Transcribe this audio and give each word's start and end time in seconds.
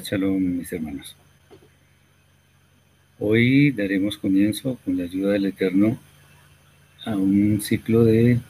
Shalom, 0.00 0.58
mis 0.58 0.72
hermanos. 0.72 1.16
Hoy 3.18 3.70
daremos 3.70 4.18
comienzo, 4.18 4.78
con 4.84 4.96
la 4.96 5.04
ayuda 5.04 5.32
del 5.32 5.46
Eterno, 5.46 5.98
a 7.04 7.16
un 7.16 7.60
ciclo 7.60 8.04
de 8.04 8.40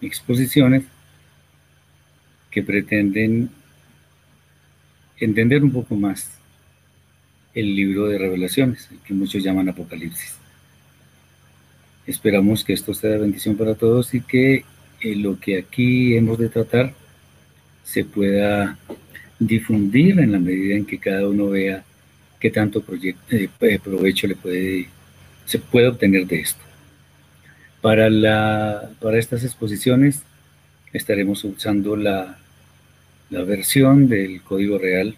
exposiciones 0.00 0.84
que 2.50 2.62
pretenden 2.62 3.50
entender 5.18 5.62
un 5.62 5.72
poco 5.72 5.94
más 5.96 6.30
el 7.54 7.74
libro 7.76 8.08
de 8.08 8.18
revelaciones, 8.18 8.88
que 9.06 9.14
muchos 9.14 9.42
llaman 9.42 9.68
Apocalipsis. 9.68 10.36
Esperamos 12.06 12.64
que 12.64 12.72
esto 12.72 12.92
sea 12.94 13.16
bendición 13.18 13.56
para 13.56 13.74
todos 13.74 14.12
y 14.14 14.20
que 14.20 14.64
eh, 15.00 15.16
lo 15.16 15.38
que 15.38 15.58
aquí 15.58 16.16
hemos 16.16 16.38
de 16.38 16.48
tratar 16.48 16.92
se 17.84 18.04
pueda 18.04 18.78
difundir 19.46 20.18
en 20.20 20.32
la 20.32 20.38
medida 20.38 20.76
en 20.76 20.86
que 20.86 20.98
cada 20.98 21.28
uno 21.28 21.50
vea 21.50 21.84
qué 22.40 22.50
tanto 22.50 22.84
eh, 23.02 23.48
eh, 23.60 23.78
provecho 23.82 24.26
le 24.26 24.36
puede, 24.36 24.88
se 25.46 25.58
puede 25.58 25.88
obtener 25.88 26.26
de 26.26 26.40
esto. 26.40 26.60
Para, 27.80 28.08
la, 28.08 28.90
para 29.00 29.18
estas 29.18 29.44
exposiciones 29.44 30.22
estaremos 30.92 31.44
usando 31.44 31.96
la, 31.96 32.38
la 33.30 33.42
versión 33.42 34.08
del 34.08 34.40
Código 34.42 34.78
Real, 34.78 35.16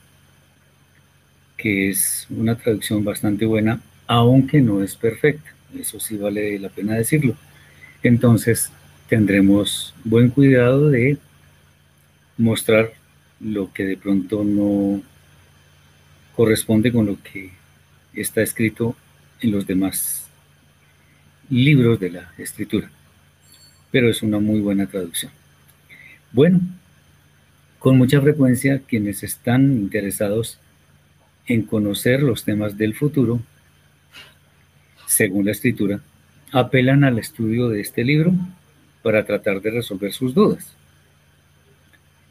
que 1.57 1.91
es 1.91 2.27
una 2.31 2.57
traducción 2.57 3.05
bastante 3.05 3.47
buena, 3.47 3.81
aunque 4.07 4.61
no 4.61 4.83
es 4.83 4.97
perfecta. 4.97 5.51
Eso 5.79 6.01
sí 6.01 6.17
vale 6.17 6.59
la 6.59 6.69
pena 6.69 6.95
decirlo. 6.95 7.37
Entonces 8.03 8.71
tendremos 9.09 9.95
buen 10.05 10.31
cuidado 10.31 10.91
de 10.91 11.19
mostrar 12.37 12.93
lo 13.41 13.73
que 13.73 13.85
de 13.85 13.97
pronto 13.97 14.45
no 14.45 15.03
corresponde 16.35 16.93
con 16.93 17.07
lo 17.07 17.19
que 17.23 17.51
está 18.15 18.43
escrito 18.43 18.97
en 19.41 19.51
los 19.51 19.67
demás 19.67 20.27
libros 21.51 22.01
de 22.01 22.11
la 22.11 22.33
escritura. 22.39 22.91
Pero 23.91 24.11
es 24.11 24.23
una 24.23 24.39
muy 24.39 24.61
buena 24.61 24.87
traducción. 24.87 25.33
Bueno, 26.33 26.61
con 27.79 27.99
mucha 27.99 28.21
frecuencia 28.21 28.81
quienes 28.81 29.23
están 29.23 29.73
interesados 29.73 30.59
en 31.47 31.63
conocer 31.63 32.23
los 32.23 32.45
temas 32.45 32.77
del 32.77 32.95
futuro, 32.95 33.41
según 35.07 35.47
la 35.47 35.53
escritura, 35.53 36.01
apelan 36.53 37.05
al 37.05 37.19
estudio 37.19 37.69
de 37.69 37.81
este 37.81 38.05
libro 38.05 38.33
para 39.03 39.25
tratar 39.25 39.61
de 39.61 39.71
resolver 39.71 40.13
sus 40.13 40.35
dudas. 40.35 40.75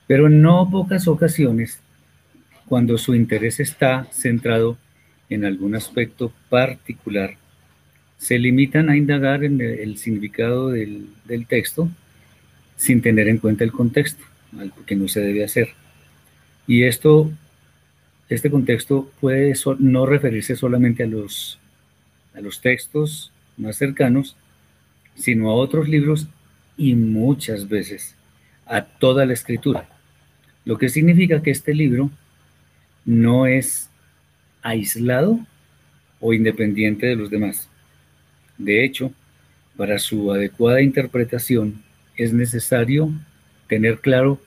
Pero 0.07 0.27
en 0.27 0.41
no 0.41 0.69
pocas 0.69 1.07
ocasiones, 1.07 1.79
cuando 2.67 2.97
su 2.97 3.15
interés 3.15 3.59
está 3.59 4.07
centrado 4.11 4.77
en 5.29 5.45
algún 5.45 5.75
aspecto 5.75 6.31
particular, 6.49 7.37
se 8.17 8.39
limitan 8.39 8.89
a 8.89 8.97
indagar 8.97 9.43
en 9.43 9.61
el 9.61 9.97
significado 9.97 10.69
del, 10.69 11.07
texto 11.47 11.89
sin 12.77 13.01
tener 13.01 13.27
en 13.27 13.37
cuenta 13.37 13.63
el 13.63 13.71
contexto, 13.71 14.23
algo 14.57 14.85
que 14.85 14.95
no 14.95 15.07
se 15.07 15.21
debe 15.21 15.43
hacer. 15.43 15.69
Y 16.67 16.83
esto, 16.83 17.31
este 18.29 18.49
contexto 18.49 19.11
puede 19.19 19.53
no 19.79 20.05
referirse 20.05 20.55
solamente 20.55 21.03
a 21.03 21.07
los, 21.07 21.59
a 22.33 22.41
los 22.41 22.61
textos 22.61 23.31
más 23.57 23.77
cercanos, 23.77 24.35
sino 25.15 25.49
a 25.49 25.53
otros 25.53 25.87
libros 25.87 26.27
y 26.77 26.95
muchas 26.95 27.69
veces 27.69 28.15
a 28.65 28.83
toda 28.83 29.25
la 29.25 29.33
escritura. 29.33 29.87
Lo 30.65 30.79
que 30.79 30.89
significa 30.89 31.43
que 31.43 31.51
este 31.51 31.73
libro 31.75 32.09
no 33.05 33.45
es 33.45 33.89
aislado 34.63 35.39
o 36.19 36.33
independiente 36.33 37.05
de 37.05 37.15
los 37.15 37.29
demás. 37.29 37.69
De 38.57 38.83
hecho, 38.83 39.13
para 39.77 39.99
su 39.99 40.31
adecuada 40.31 40.81
interpretación 40.81 41.83
es 42.17 42.33
necesario 42.33 43.11
tener 43.67 43.99
claro 43.99 44.41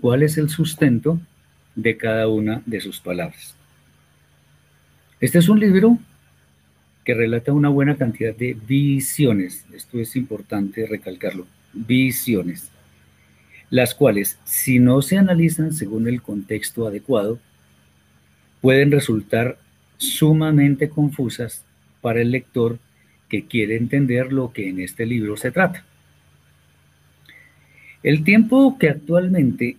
cuál 0.00 0.22
es 0.22 0.38
el 0.38 0.48
sustento 0.50 1.20
de 1.74 1.96
cada 1.96 2.28
una 2.28 2.62
de 2.64 2.80
sus 2.80 3.00
palabras. 3.00 3.56
Este 5.20 5.38
es 5.38 5.48
un 5.48 5.58
libro 5.58 5.98
que 7.04 7.14
relata 7.14 7.52
una 7.52 7.70
buena 7.70 7.96
cantidad 7.96 8.34
de 8.34 8.54
visiones, 8.54 9.64
esto 9.72 9.98
es 9.98 10.14
importante 10.14 10.86
recalcarlo, 10.86 11.46
visiones 11.72 12.70
las 13.70 13.94
cuales, 13.94 14.38
si 14.44 14.78
no 14.78 15.02
se 15.02 15.18
analizan 15.18 15.72
según 15.72 16.08
el 16.08 16.22
contexto 16.22 16.86
adecuado, 16.86 17.38
pueden 18.60 18.90
resultar 18.90 19.58
sumamente 19.98 20.88
confusas 20.88 21.64
para 22.00 22.20
el 22.20 22.30
lector 22.30 22.78
que 23.28 23.46
quiere 23.46 23.76
entender 23.76 24.32
lo 24.32 24.52
que 24.52 24.68
en 24.68 24.80
este 24.80 25.06
libro 25.06 25.36
se 25.36 25.50
trata. 25.50 25.84
El 28.02 28.22
tiempo 28.22 28.78
que 28.78 28.88
actualmente 28.88 29.76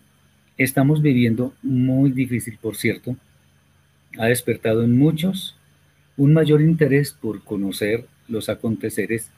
estamos 0.58 1.02
viviendo, 1.02 1.54
muy 1.62 2.12
difícil 2.12 2.58
por 2.62 2.76
cierto, 2.76 3.16
ha 4.20 4.26
despertado 4.26 4.84
en 4.84 4.98
muchos 4.98 5.56
un 6.18 6.34
mayor 6.34 6.62
interés 6.62 7.14
por 7.14 7.44
conocer 7.44 8.06
los 8.28 8.50
aconteceres 8.50 9.30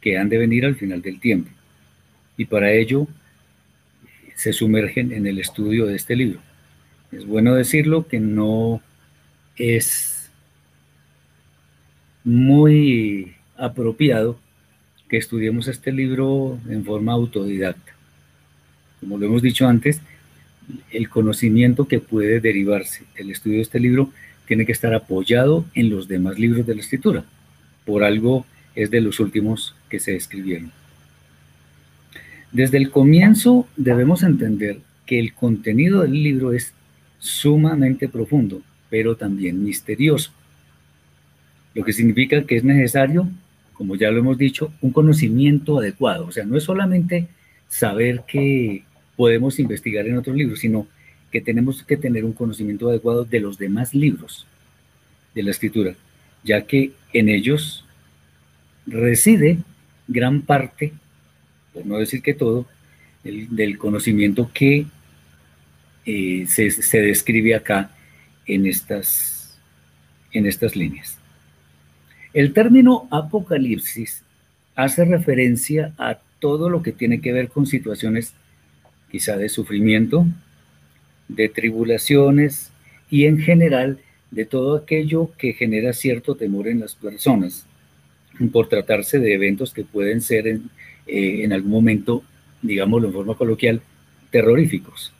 que 0.00 0.18
han 0.18 0.28
de 0.28 0.38
venir 0.38 0.64
al 0.64 0.76
final 0.76 1.02
del 1.02 1.18
tiempo. 1.18 1.50
Y 2.36 2.44
para 2.44 2.72
ello 2.72 3.08
se 4.40 4.54
sumergen 4.54 5.12
en 5.12 5.26
el 5.26 5.38
estudio 5.38 5.84
de 5.84 5.96
este 5.96 6.16
libro. 6.16 6.40
Es 7.12 7.26
bueno 7.26 7.54
decirlo 7.54 8.08
que 8.08 8.20
no 8.20 8.80
es 9.56 10.30
muy 12.24 13.34
apropiado 13.58 14.38
que 15.10 15.18
estudiemos 15.18 15.68
este 15.68 15.92
libro 15.92 16.58
en 16.70 16.86
forma 16.86 17.12
autodidacta. 17.12 17.92
Como 19.00 19.18
lo 19.18 19.26
hemos 19.26 19.42
dicho 19.42 19.68
antes, 19.68 20.00
el 20.90 21.10
conocimiento 21.10 21.86
que 21.86 22.00
puede 22.00 22.40
derivarse 22.40 23.04
del 23.18 23.32
estudio 23.32 23.56
de 23.56 23.62
este 23.62 23.78
libro 23.78 24.10
tiene 24.46 24.64
que 24.64 24.72
estar 24.72 24.94
apoyado 24.94 25.66
en 25.74 25.90
los 25.90 26.08
demás 26.08 26.38
libros 26.38 26.64
de 26.66 26.76
la 26.76 26.80
escritura. 26.80 27.24
Por 27.84 28.04
algo 28.04 28.46
es 28.74 28.90
de 28.90 29.02
los 29.02 29.20
últimos 29.20 29.74
que 29.90 30.00
se 30.00 30.16
escribieron. 30.16 30.79
Desde 32.52 32.78
el 32.78 32.90
comienzo 32.90 33.68
debemos 33.76 34.22
entender 34.22 34.78
que 35.06 35.18
el 35.18 35.34
contenido 35.34 36.02
del 36.02 36.22
libro 36.22 36.52
es 36.52 36.72
sumamente 37.18 38.08
profundo, 38.08 38.62
pero 38.88 39.16
también 39.16 39.62
misterioso, 39.62 40.32
lo 41.74 41.84
que 41.84 41.92
significa 41.92 42.44
que 42.44 42.56
es 42.56 42.64
necesario 42.64 43.28
como 43.80 43.96
ya 43.96 44.10
lo 44.10 44.18
hemos 44.18 44.36
dicho, 44.36 44.74
un 44.82 44.92
conocimiento 44.92 45.78
adecuado. 45.78 46.26
O 46.26 46.32
sea, 46.32 46.44
no 46.44 46.58
es 46.58 46.64
solamente 46.64 47.28
saber 47.66 48.24
que 48.28 48.82
podemos 49.16 49.58
investigar 49.58 50.06
en 50.06 50.18
otros 50.18 50.36
libros, 50.36 50.58
sino 50.58 50.86
que 51.32 51.40
tenemos 51.40 51.82
que 51.82 51.96
tener 51.96 52.26
un 52.26 52.34
conocimiento 52.34 52.90
adecuado 52.90 53.24
de 53.24 53.40
los 53.40 53.56
demás 53.56 53.94
libros 53.94 54.46
de 55.34 55.44
la 55.44 55.50
escritura, 55.50 55.94
ya 56.44 56.66
que 56.66 56.92
en 57.14 57.30
ellos 57.30 57.86
reside 58.86 59.56
gran 60.08 60.42
parte, 60.42 60.92
por 61.72 61.86
no 61.86 61.98
decir 61.98 62.22
que 62.22 62.34
todo, 62.34 62.66
del 63.22 63.78
conocimiento 63.78 64.50
que 64.52 64.86
eh, 66.06 66.46
se, 66.48 67.00
describe 67.00 67.54
acá 67.54 67.90
en 68.46 68.66
estas, 68.66 69.58
en 70.32 70.46
estas 70.46 70.74
líneas. 70.74 71.18
El 72.32 72.52
término 72.52 73.06
apocalipsis 73.10 74.22
hace 74.74 75.04
referencia 75.04 75.92
a 75.98 76.18
todo 76.38 76.70
lo 76.70 76.82
que 76.82 76.92
tiene 76.92 77.20
que 77.20 77.32
ver 77.32 77.48
con 77.48 77.66
situaciones 77.66 78.32
quizá 79.10 79.36
de 79.36 79.48
sufrimiento, 79.48 80.26
de 81.28 81.48
tribulaciones 81.48 82.70
y 83.10 83.26
en 83.26 83.38
general 83.38 83.98
de 84.30 84.46
todo 84.46 84.76
aquello 84.76 85.32
que 85.36 85.52
genera 85.52 85.92
cierto 85.92 86.36
temor 86.36 86.68
en 86.68 86.80
las 86.80 86.94
personas 86.94 87.66
por 88.52 88.68
tratarse 88.68 89.18
de 89.18 89.34
eventos 89.34 89.74
que 89.74 89.84
pueden 89.84 90.20
ser 90.20 90.46
en, 90.46 90.70
eh, 91.10 91.44
en 91.44 91.52
algún 91.52 91.72
momento, 91.72 92.22
digámoslo 92.62 93.08
en 93.08 93.14
forma 93.14 93.34
coloquial, 93.34 93.82
terroríficos. 94.30 95.12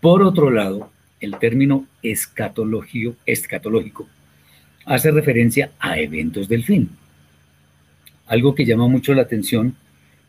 Por 0.00 0.22
otro 0.22 0.50
lado, 0.50 0.90
el 1.20 1.36
término 1.38 1.86
escatológico 2.02 4.08
hace 4.84 5.10
referencia 5.10 5.70
a 5.78 5.98
eventos 5.98 6.48
del 6.48 6.64
fin. 6.64 6.88
Algo 8.26 8.54
que 8.54 8.64
llama 8.64 8.88
mucho 8.88 9.14
la 9.14 9.22
atención, 9.22 9.74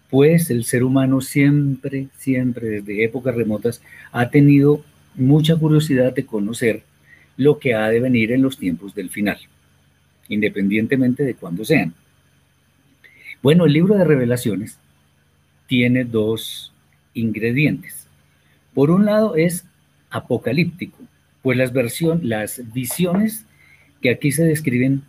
pues 0.09 0.49
el 0.49 0.65
ser 0.65 0.83
humano 0.83 1.21
siempre, 1.21 2.07
siempre, 2.17 2.67
desde 2.67 3.03
épocas 3.03 3.35
remotas, 3.35 3.81
ha 4.11 4.29
tenido 4.29 4.83
mucha 5.15 5.55
curiosidad 5.55 6.13
de 6.13 6.25
conocer 6.25 6.83
lo 7.37 7.57
que 7.57 7.73
ha 7.73 7.87
de 7.89 7.99
venir 7.99 8.31
en 8.31 8.41
los 8.41 8.57
tiempos 8.57 8.93
del 8.93 9.09
final, 9.09 9.37
independientemente 10.27 11.23
de 11.23 11.35
cuándo 11.35 11.63
sean. 11.63 11.93
Bueno, 13.41 13.65
el 13.65 13.73
libro 13.73 13.95
de 13.95 14.03
revelaciones 14.03 14.77
tiene 15.67 16.03
dos 16.03 16.73
ingredientes. 17.13 18.05
Por 18.73 18.91
un 18.91 19.05
lado 19.05 19.37
es 19.37 19.63
apocalíptico, 20.09 20.97
pues 21.41 21.57
las, 21.57 21.71
versiones, 21.71 22.25
las 22.25 22.73
visiones 22.73 23.45
que 24.01 24.09
aquí 24.09 24.33
se 24.33 24.43
describen 24.43 25.03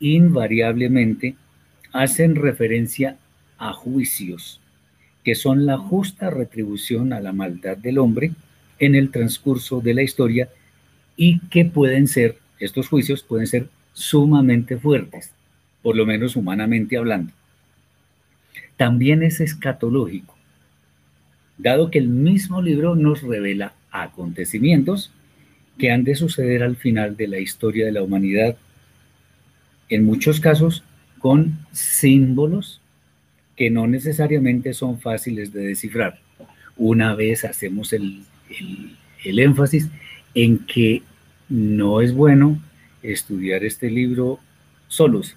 invariablemente 0.00 1.36
hacen 1.92 2.34
referencia 2.34 3.16
a 3.56 3.72
juicios, 3.72 4.60
que 5.22 5.36
son 5.36 5.64
la 5.64 5.78
justa 5.78 6.28
retribución 6.28 7.12
a 7.12 7.20
la 7.20 7.32
maldad 7.32 7.76
del 7.76 7.98
hombre 7.98 8.32
en 8.80 8.96
el 8.96 9.12
transcurso 9.12 9.80
de 9.80 9.94
la 9.94 10.02
historia 10.02 10.48
y 11.16 11.38
que 11.50 11.66
pueden 11.66 12.08
ser, 12.08 12.38
estos 12.58 12.88
juicios 12.88 13.22
pueden 13.22 13.46
ser 13.46 13.68
sumamente 13.92 14.76
fuertes, 14.76 15.30
por 15.82 15.94
lo 15.94 16.04
menos 16.04 16.34
humanamente 16.34 16.96
hablando. 16.96 17.32
También 18.80 19.22
es 19.22 19.42
escatológico, 19.42 20.34
dado 21.58 21.90
que 21.90 21.98
el 21.98 22.08
mismo 22.08 22.62
libro 22.62 22.94
nos 22.94 23.20
revela 23.20 23.74
acontecimientos 23.90 25.12
que 25.76 25.90
han 25.90 26.02
de 26.02 26.14
suceder 26.14 26.62
al 26.62 26.76
final 26.76 27.14
de 27.14 27.28
la 27.28 27.38
historia 27.40 27.84
de 27.84 27.92
la 27.92 28.02
humanidad, 28.02 28.56
en 29.90 30.06
muchos 30.06 30.40
casos 30.40 30.82
con 31.18 31.58
símbolos 31.72 32.80
que 33.54 33.68
no 33.68 33.86
necesariamente 33.86 34.72
son 34.72 34.98
fáciles 34.98 35.52
de 35.52 35.60
descifrar. 35.60 36.18
Una 36.78 37.14
vez 37.14 37.44
hacemos 37.44 37.92
el, 37.92 38.22
el, 39.26 39.38
énfasis 39.38 39.90
en 40.34 40.56
que 40.56 41.02
no 41.50 42.00
es 42.00 42.14
bueno 42.14 42.58
estudiar 43.02 43.62
este 43.62 43.90
libro 43.90 44.40
solos. 44.88 45.36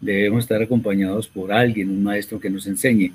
Debemos 0.00 0.44
estar 0.44 0.62
acompañados 0.62 1.28
por 1.28 1.52
alguien, 1.52 1.90
un 1.90 2.02
maestro 2.02 2.40
que 2.40 2.50
nos 2.50 2.66
enseñe, 2.66 3.12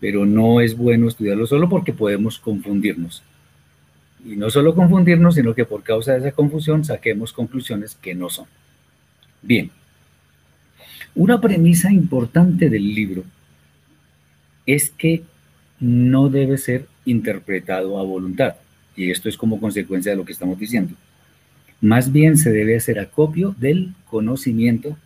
pero 0.00 0.24
no 0.24 0.60
es 0.60 0.76
bueno 0.76 1.08
estudiarlo 1.08 1.46
solo 1.46 1.68
porque 1.68 1.92
podemos 1.92 2.38
confundirnos. 2.38 3.22
Y 4.24 4.36
no 4.36 4.50
solo 4.50 4.74
confundirnos, 4.74 5.34
sino 5.34 5.54
que 5.54 5.64
por 5.64 5.82
causa 5.82 6.12
de 6.12 6.18
esa 6.18 6.32
confusión 6.32 6.84
saquemos 6.84 7.32
conclusiones 7.32 7.94
que 7.94 8.14
no 8.14 8.28
son. 8.28 8.46
Bien, 9.42 9.70
una 11.14 11.40
premisa 11.40 11.92
importante 11.92 12.68
del 12.68 12.94
libro 12.94 13.24
es 14.66 14.90
que 14.90 15.22
no 15.80 16.28
debe 16.28 16.58
ser 16.58 16.86
interpretado 17.04 17.98
a 17.98 18.02
voluntad, 18.02 18.56
y 18.96 19.10
esto 19.10 19.28
es 19.28 19.36
como 19.36 19.60
consecuencia 19.60 20.12
de 20.12 20.16
lo 20.16 20.24
que 20.24 20.32
estamos 20.32 20.58
diciendo. 20.58 20.94
Más 21.80 22.12
bien 22.12 22.36
se 22.36 22.50
debe 22.52 22.76
hacer 22.76 22.98
acopio 22.98 23.54
del 23.58 23.92
conocimiento 24.08 24.96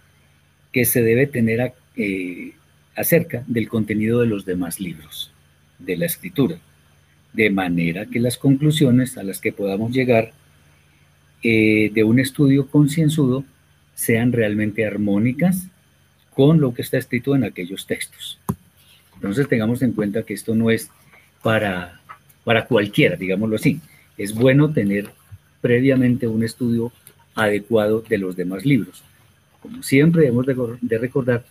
que 0.72 0.84
se 0.84 1.02
debe 1.02 1.26
tener 1.26 1.72
eh, 1.96 2.52
acerca 2.96 3.44
del 3.46 3.68
contenido 3.68 4.20
de 4.20 4.26
los 4.26 4.44
demás 4.44 4.80
libros 4.80 5.32
de 5.78 5.96
la 5.96 6.06
escritura 6.06 6.58
de 7.32 7.50
manera 7.50 8.06
que 8.06 8.20
las 8.20 8.36
conclusiones 8.36 9.16
a 9.16 9.22
las 9.22 9.40
que 9.40 9.52
podamos 9.52 9.92
llegar 9.92 10.32
eh, 11.42 11.90
de 11.92 12.04
un 12.04 12.18
estudio 12.18 12.66
concienzudo 12.66 13.44
sean 13.94 14.32
realmente 14.32 14.86
armónicas 14.86 15.66
con 16.34 16.60
lo 16.60 16.74
que 16.74 16.82
está 16.82 16.98
escrito 16.98 17.34
en 17.34 17.44
aquellos 17.44 17.86
textos. 17.86 18.38
Entonces 19.14 19.48
tengamos 19.48 19.82
en 19.82 19.92
cuenta 19.92 20.22
que 20.22 20.34
esto 20.34 20.54
no 20.54 20.70
es 20.70 20.90
para, 21.42 22.00
para 22.44 22.66
cualquiera, 22.66 23.16
digámoslo 23.16 23.56
así. 23.56 23.80
Es 24.16 24.34
bueno 24.34 24.72
tener 24.72 25.10
previamente 25.60 26.26
un 26.26 26.42
estudio 26.42 26.92
adecuado 27.34 28.02
de 28.08 28.18
los 28.18 28.36
demás 28.36 28.64
libros. 28.64 29.02
Como 29.60 29.82
siempre 29.82 30.22
debemos 30.22 30.46
de 30.80 30.98
recordar, 30.98 31.44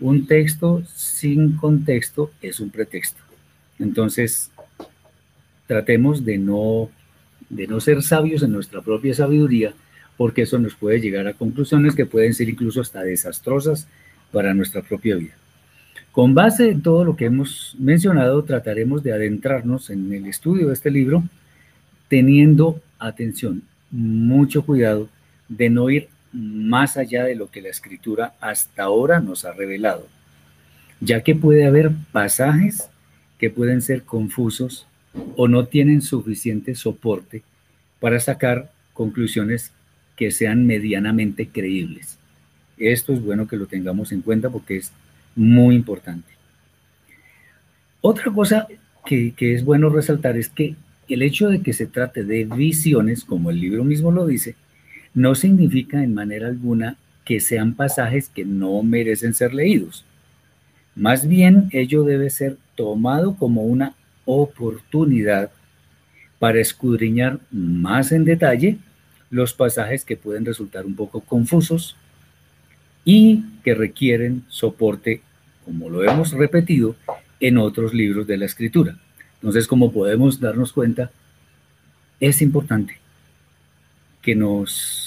un 0.00 0.26
texto 0.26 0.82
sin 0.94 1.56
contexto 1.56 2.30
es 2.42 2.60
un 2.60 2.70
pretexto. 2.70 3.20
Entonces, 3.78 4.50
tratemos 5.66 6.24
de 6.24 6.38
no, 6.38 6.90
de 7.48 7.66
no 7.66 7.80
ser 7.80 8.02
sabios 8.02 8.42
en 8.42 8.52
nuestra 8.52 8.82
propia 8.82 9.14
sabiduría, 9.14 9.74
porque 10.16 10.42
eso 10.42 10.58
nos 10.58 10.74
puede 10.74 11.00
llegar 11.00 11.26
a 11.26 11.34
conclusiones 11.34 11.94
que 11.94 12.06
pueden 12.06 12.34
ser 12.34 12.48
incluso 12.48 12.80
hasta 12.80 13.02
desastrosas 13.02 13.88
para 14.32 14.54
nuestra 14.54 14.82
propia 14.82 15.16
vida. 15.16 15.34
Con 16.12 16.34
base 16.34 16.70
en 16.70 16.80
todo 16.80 17.04
lo 17.04 17.16
que 17.16 17.26
hemos 17.26 17.76
mencionado, 17.78 18.42
trataremos 18.44 19.02
de 19.02 19.12
adentrarnos 19.12 19.90
en 19.90 20.10
el 20.12 20.26
estudio 20.26 20.68
de 20.68 20.72
este 20.72 20.90
libro, 20.90 21.24
teniendo 22.08 22.80
atención, 22.98 23.62
mucho 23.90 24.64
cuidado 24.64 25.08
de 25.48 25.68
no 25.68 25.90
ir 25.90 26.08
más 26.36 26.96
allá 26.96 27.24
de 27.24 27.34
lo 27.34 27.50
que 27.50 27.62
la 27.62 27.70
escritura 27.70 28.34
hasta 28.40 28.84
ahora 28.84 29.20
nos 29.20 29.44
ha 29.44 29.52
revelado, 29.52 30.06
ya 31.00 31.22
que 31.22 31.34
puede 31.34 31.66
haber 31.66 31.92
pasajes 32.12 32.90
que 33.38 33.50
pueden 33.50 33.80
ser 33.80 34.02
confusos 34.02 34.86
o 35.36 35.48
no 35.48 35.66
tienen 35.66 36.02
suficiente 36.02 36.74
soporte 36.74 37.42
para 38.00 38.20
sacar 38.20 38.70
conclusiones 38.92 39.72
que 40.14 40.30
sean 40.30 40.66
medianamente 40.66 41.48
creíbles. 41.48 42.18
Esto 42.76 43.12
es 43.14 43.22
bueno 43.22 43.48
que 43.48 43.56
lo 43.56 43.66
tengamos 43.66 44.12
en 44.12 44.20
cuenta 44.20 44.50
porque 44.50 44.76
es 44.76 44.92
muy 45.34 45.74
importante. 45.74 46.28
Otra 48.02 48.30
cosa 48.30 48.68
que, 49.04 49.34
es 49.38 49.64
bueno 49.64 49.88
resaltar 49.88 50.36
es 50.36 50.48
que 50.48 50.76
el 51.08 51.22
hecho 51.22 51.48
de 51.48 51.62
que 51.62 51.72
se 51.72 51.86
trate 51.86 52.24
de 52.24 52.44
visiones, 52.44 53.24
como 53.24 53.50
el 53.50 53.60
libro 53.60 53.84
mismo 53.84 54.10
lo 54.10 54.26
dice, 54.26 54.54
no 55.16 55.34
significa 55.34 56.04
en 56.04 56.14
manera 56.14 56.46
alguna 56.46 56.96
que 57.24 57.40
sean 57.40 57.74
pasajes 57.74 58.28
que 58.28 58.44
no 58.44 58.82
merecen 58.82 59.32
ser 59.34 59.54
leídos. 59.54 60.04
Más 60.94 61.26
bien, 61.26 61.70
ello 61.72 62.04
debe 62.04 62.28
ser 62.28 62.58
tomado 62.76 63.34
como 63.34 63.62
una 63.62 63.94
oportunidad 64.26 65.50
para 66.38 66.60
escudriñar 66.60 67.40
más 67.50 68.12
en 68.12 68.26
detalle 68.26 68.76
los 69.30 69.54
pasajes 69.54 70.04
que 70.04 70.18
pueden 70.18 70.44
resultar 70.44 70.84
un 70.84 70.94
poco 70.94 71.22
confusos 71.22 71.96
y 73.02 73.42
que 73.64 73.74
requieren 73.74 74.44
soporte, 74.48 75.22
como 75.64 75.88
lo 75.88 76.04
hemos 76.04 76.32
repetido, 76.32 76.94
en 77.40 77.56
otros 77.56 77.94
libros 77.94 78.26
de 78.26 78.36
la 78.36 78.44
escritura. 78.44 78.98
Entonces, 79.36 79.66
como 79.66 79.92
podemos 79.92 80.40
darnos 80.40 80.74
cuenta, 80.74 81.10
es 82.20 82.42
importante 82.42 82.98
que 84.20 84.34
nos 84.34 85.05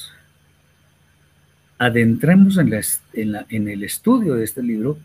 adentremos 1.80 2.58
en, 2.58 3.68
el 3.68 3.84
estudio 3.84 4.36
de 4.36 4.44
este 4.44 4.62
libro, 4.62 5.00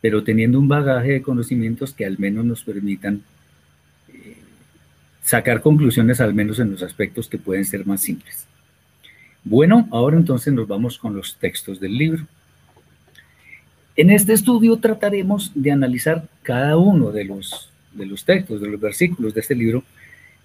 pero 0.00 0.24
teniendo 0.24 0.58
un 0.58 0.66
bagaje 0.66 1.12
de 1.12 1.22
conocimientos 1.22 1.92
que 1.92 2.06
al 2.06 2.18
menos 2.18 2.44
nos 2.46 2.64
permitan 2.64 3.22
sacar 5.22 5.60
conclusiones 5.60 6.22
al 6.22 6.32
menos 6.32 6.58
en 6.58 6.70
los 6.70 6.82
aspectos 6.82 7.28
que 7.28 7.36
pueden 7.36 7.66
ser 7.66 7.86
más 7.86 8.00
simples. 8.00 8.46
Bueno, 9.44 9.86
ahora 9.90 10.16
entonces 10.16 10.52
nos 10.52 10.66
vamos 10.66 10.98
con 10.98 11.14
los 11.14 11.36
textos 11.36 11.78
del 11.78 11.96
libro. 11.96 12.26
En 13.94 14.08
este 14.10 14.32
estudio 14.32 14.78
trataremos 14.78 15.52
de 15.54 15.72
analizar 15.72 16.26
cada 16.42 16.78
uno 16.78 17.10
de 17.10 17.24
los, 17.24 17.70
de 17.92 18.06
los 18.06 18.24
textos, 18.24 18.62
de 18.62 18.68
los 18.68 18.80
versículos 18.80 19.34
de 19.34 19.40
este 19.40 19.54
libro, 19.54 19.84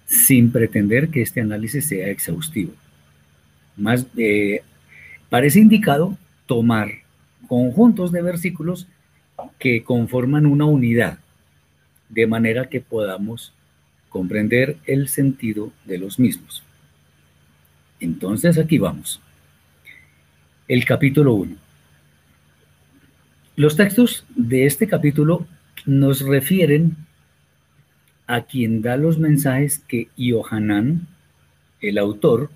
sin 0.04 0.52
pretender 0.52 1.08
que 1.08 1.22
este 1.22 1.40
análisis 1.40 1.86
sea 1.86 2.08
exhaustivo. 2.08 2.72
Más 3.76 4.06
eh, 4.18 4.62
parece 5.34 5.58
indicado 5.58 6.16
tomar 6.46 6.92
conjuntos 7.48 8.12
de 8.12 8.22
versículos 8.22 8.86
que 9.58 9.82
conforman 9.82 10.46
una 10.46 10.64
unidad, 10.64 11.18
de 12.08 12.28
manera 12.28 12.68
que 12.68 12.80
podamos 12.80 13.52
comprender 14.10 14.76
el 14.86 15.08
sentido 15.08 15.72
de 15.86 15.98
los 15.98 16.20
mismos. 16.20 16.62
Entonces 17.98 18.58
aquí 18.58 18.78
vamos. 18.78 19.20
El 20.68 20.84
capítulo 20.84 21.34
1. 21.34 21.56
Los 23.56 23.74
textos 23.74 24.24
de 24.36 24.66
este 24.66 24.86
capítulo 24.86 25.48
nos 25.84 26.20
refieren 26.20 26.96
a 28.28 28.42
quien 28.42 28.82
da 28.82 28.96
los 28.96 29.18
mensajes 29.18 29.80
que 29.80 30.06
Yohanan, 30.16 31.08
el 31.80 31.98
autor 31.98 32.50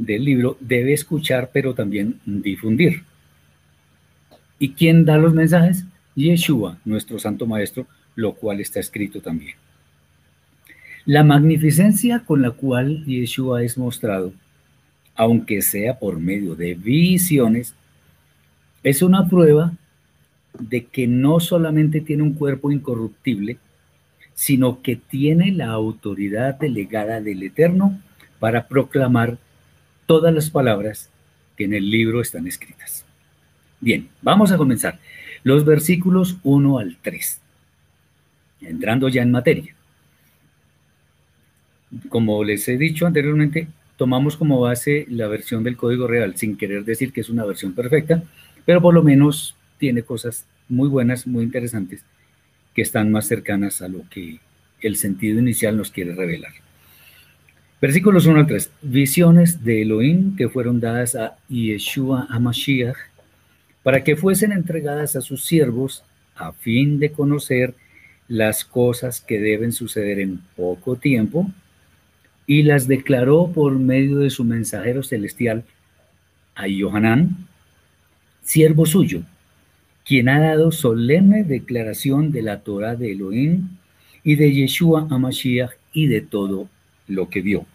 del 0.00 0.24
libro, 0.24 0.56
debe 0.60 0.94
escuchar 0.94 1.50
pero 1.52 1.74
también 1.74 2.18
difundir. 2.24 3.04
¿Y 4.58 4.70
quién 4.70 5.04
da 5.04 5.18
los 5.18 5.34
mensajes? 5.34 5.84
Yeshua, 6.16 6.78
nuestro 6.84 7.18
Santo 7.18 7.46
Maestro, 7.46 7.86
lo 8.14 8.34
cual 8.34 8.60
está 8.60 8.80
escrito 8.80 9.20
también. 9.20 9.56
La 11.04 11.22
magnificencia 11.22 12.20
con 12.20 12.42
la 12.42 12.50
cual 12.50 13.04
Yeshua 13.04 13.62
es 13.62 13.76
mostrado, 13.78 14.32
aunque 15.14 15.60
sea 15.62 15.98
por 15.98 16.18
medio 16.18 16.54
de 16.54 16.74
visiones, 16.74 17.74
es 18.82 19.02
una 19.02 19.28
prueba 19.28 19.72
de 20.58 20.86
que 20.86 21.06
no 21.06 21.40
solamente 21.40 22.00
tiene 22.00 22.22
un 22.22 22.32
cuerpo 22.32 22.70
incorruptible, 22.70 23.58
sino 24.34 24.80
que 24.80 24.96
tiene 24.96 25.52
la 25.52 25.68
autoridad 25.68 26.58
delegada 26.58 27.20
del 27.20 27.42
Eterno 27.42 28.00
para 28.38 28.66
proclamar 28.66 29.38
todas 30.10 30.34
las 30.34 30.50
palabras 30.50 31.08
que 31.56 31.66
en 31.66 31.72
el 31.72 31.88
libro 31.88 32.20
están 32.20 32.48
escritas. 32.48 33.04
Bien, 33.78 34.08
vamos 34.22 34.50
a 34.50 34.56
comenzar. 34.56 34.98
Los 35.44 35.64
versículos 35.64 36.36
1 36.42 36.78
al 36.80 36.96
3. 37.00 37.40
Entrando 38.62 39.08
ya 39.08 39.22
en 39.22 39.30
materia. 39.30 39.72
Como 42.08 42.42
les 42.42 42.66
he 42.66 42.76
dicho 42.76 43.06
anteriormente, 43.06 43.68
tomamos 43.96 44.36
como 44.36 44.58
base 44.58 45.06
la 45.08 45.28
versión 45.28 45.62
del 45.62 45.76
código 45.76 46.08
real, 46.08 46.34
sin 46.36 46.56
querer 46.56 46.84
decir 46.84 47.12
que 47.12 47.20
es 47.20 47.30
una 47.30 47.44
versión 47.44 47.72
perfecta, 47.72 48.20
pero 48.66 48.82
por 48.82 48.92
lo 48.92 49.04
menos 49.04 49.54
tiene 49.78 50.02
cosas 50.02 50.44
muy 50.68 50.88
buenas, 50.88 51.28
muy 51.28 51.44
interesantes, 51.44 52.02
que 52.74 52.82
están 52.82 53.12
más 53.12 53.28
cercanas 53.28 53.80
a 53.80 53.86
lo 53.86 54.02
que 54.10 54.40
el 54.80 54.96
sentido 54.96 55.38
inicial 55.38 55.76
nos 55.76 55.92
quiere 55.92 56.16
revelar. 56.16 56.50
Versículos 57.80 58.26
1 58.26 58.40
al 58.40 58.46
3. 58.46 58.70
Visiones 58.82 59.64
de 59.64 59.80
Elohim 59.80 60.36
que 60.36 60.50
fueron 60.50 60.80
dadas 60.80 61.14
a 61.14 61.38
Yeshua 61.48 62.26
Amashiach 62.28 62.98
para 63.82 64.04
que 64.04 64.16
fuesen 64.16 64.52
entregadas 64.52 65.16
a 65.16 65.22
sus 65.22 65.44
siervos 65.46 66.04
a 66.34 66.52
fin 66.52 66.98
de 66.98 67.10
conocer 67.10 67.74
las 68.28 68.66
cosas 68.66 69.22
que 69.22 69.40
deben 69.40 69.72
suceder 69.72 70.20
en 70.20 70.42
poco 70.56 70.96
tiempo 70.96 71.50
y 72.46 72.64
las 72.64 72.86
declaró 72.86 73.50
por 73.50 73.72
medio 73.78 74.18
de 74.18 74.28
su 74.28 74.44
mensajero 74.44 75.02
celestial 75.02 75.64
a 76.54 76.66
Yohanan, 76.68 77.48
siervo 78.42 78.84
suyo, 78.84 79.22
quien 80.04 80.28
ha 80.28 80.38
dado 80.38 80.70
solemne 80.70 81.44
declaración 81.44 82.30
de 82.30 82.42
la 82.42 82.60
Torah 82.60 82.94
de 82.94 83.12
Elohim 83.12 83.68
y 84.22 84.34
de 84.34 84.52
Yeshua 84.52 85.06
Amashiach 85.08 85.72
y 85.94 86.08
de 86.08 86.20
todo 86.20 86.68
lo 87.10 87.28
que 87.28 87.42
vio. 87.42 87.66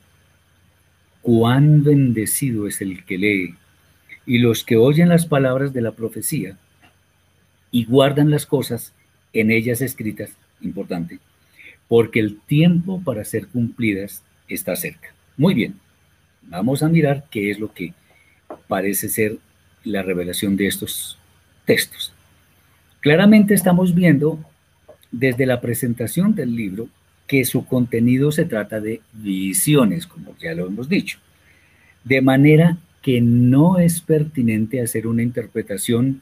Cuán 1.22 1.84
bendecido 1.84 2.68
es 2.68 2.82
el 2.82 3.04
que 3.04 3.18
lee 3.18 3.56
y 4.26 4.40
los 4.40 4.64
que 4.64 4.78
oyen 4.78 5.10
las 5.10 5.26
palabras 5.26 5.74
de 5.74 5.82
la 5.82 5.92
profecía 5.92 6.58
y 7.72 7.86
guardan 7.86 8.32
las 8.32 8.46
cosas 8.46 8.94
en 9.34 9.52
ellas 9.52 9.82
escritas, 9.82 10.32
importante, 10.62 11.20
porque 11.88 12.20
el 12.20 12.40
tiempo 12.40 13.02
para 13.04 13.26
ser 13.26 13.48
cumplidas 13.48 14.24
está 14.48 14.76
cerca. 14.76 15.14
Muy 15.38 15.54
bien, 15.54 15.76
vamos 16.44 16.82
a 16.84 16.90
mirar 16.90 17.26
qué 17.30 17.52
es 17.52 17.60
lo 17.60 17.74
que 17.74 17.94
parece 18.68 19.10
ser 19.10 19.38
la 19.84 20.02
revelación 20.02 20.56
de 20.56 20.68
estos 20.68 21.18
textos. 21.66 22.14
Claramente 23.02 23.54
estamos 23.54 23.94
viendo 23.94 24.40
desde 25.12 25.46
la 25.46 25.62
presentación 25.62 26.34
del 26.34 26.56
libro 26.56 26.88
que 27.28 27.46
su 27.46 27.66
contenido 27.66 28.32
se 28.32 28.46
trata 28.46 28.80
de 28.80 29.02
visiones, 29.14 30.06
como 30.06 30.36
ya 30.38 30.54
lo 30.54 30.68
hemos 30.68 30.90
dicho, 30.90 31.20
de 32.04 32.22
manera 32.22 32.78
que 33.02 33.22
no 33.22 33.80
es 33.80 34.02
pertinente 34.02 34.82
hacer 34.82 35.08
una 35.08 35.24
interpretación 35.24 36.22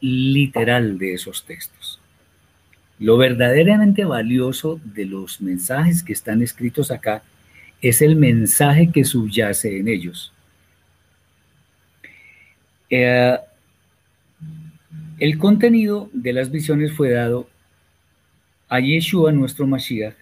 literal 0.00 0.98
de 0.98 1.14
esos 1.14 1.44
textos. 1.44 2.00
Lo 2.98 3.16
verdaderamente 3.16 4.04
valioso 4.04 4.80
de 4.84 5.06
los 5.06 5.40
mensajes 5.40 6.02
que 6.02 6.12
están 6.12 6.42
escritos 6.42 6.90
acá 6.90 7.22
es 7.80 8.02
el 8.02 8.16
mensaje 8.16 8.90
que 8.92 9.04
subyace 9.04 9.78
en 9.78 9.88
ellos. 9.88 10.32
Eh, 12.90 13.38
el 15.18 15.38
contenido 15.38 16.10
de 16.12 16.32
las 16.32 16.50
visiones 16.50 16.92
fue 16.92 17.10
dado 17.10 17.48
a 18.68 18.80
Yeshua, 18.80 19.32
nuestro 19.32 19.66
Mashiach, 19.66 20.14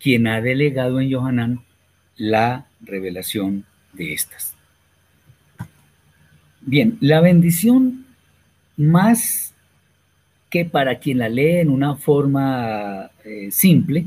quien 0.00 0.26
ha 0.26 0.40
delegado 0.40 1.00
en 1.00 1.08
Yohanan 1.08 1.60
la 2.16 2.66
revelación 2.80 3.64
de 3.92 4.14
estas. 4.14 4.54
Bien, 6.62 6.98
la 7.00 7.20
bendición 7.20 8.06
más 8.76 9.54
que 10.50 10.64
para 10.64 10.98
quien 10.98 11.18
la 11.18 11.28
lee 11.28 11.58
en 11.58 11.70
una 11.70 11.94
forma 11.96 13.10
eh, 13.24 13.48
simple, 13.50 14.06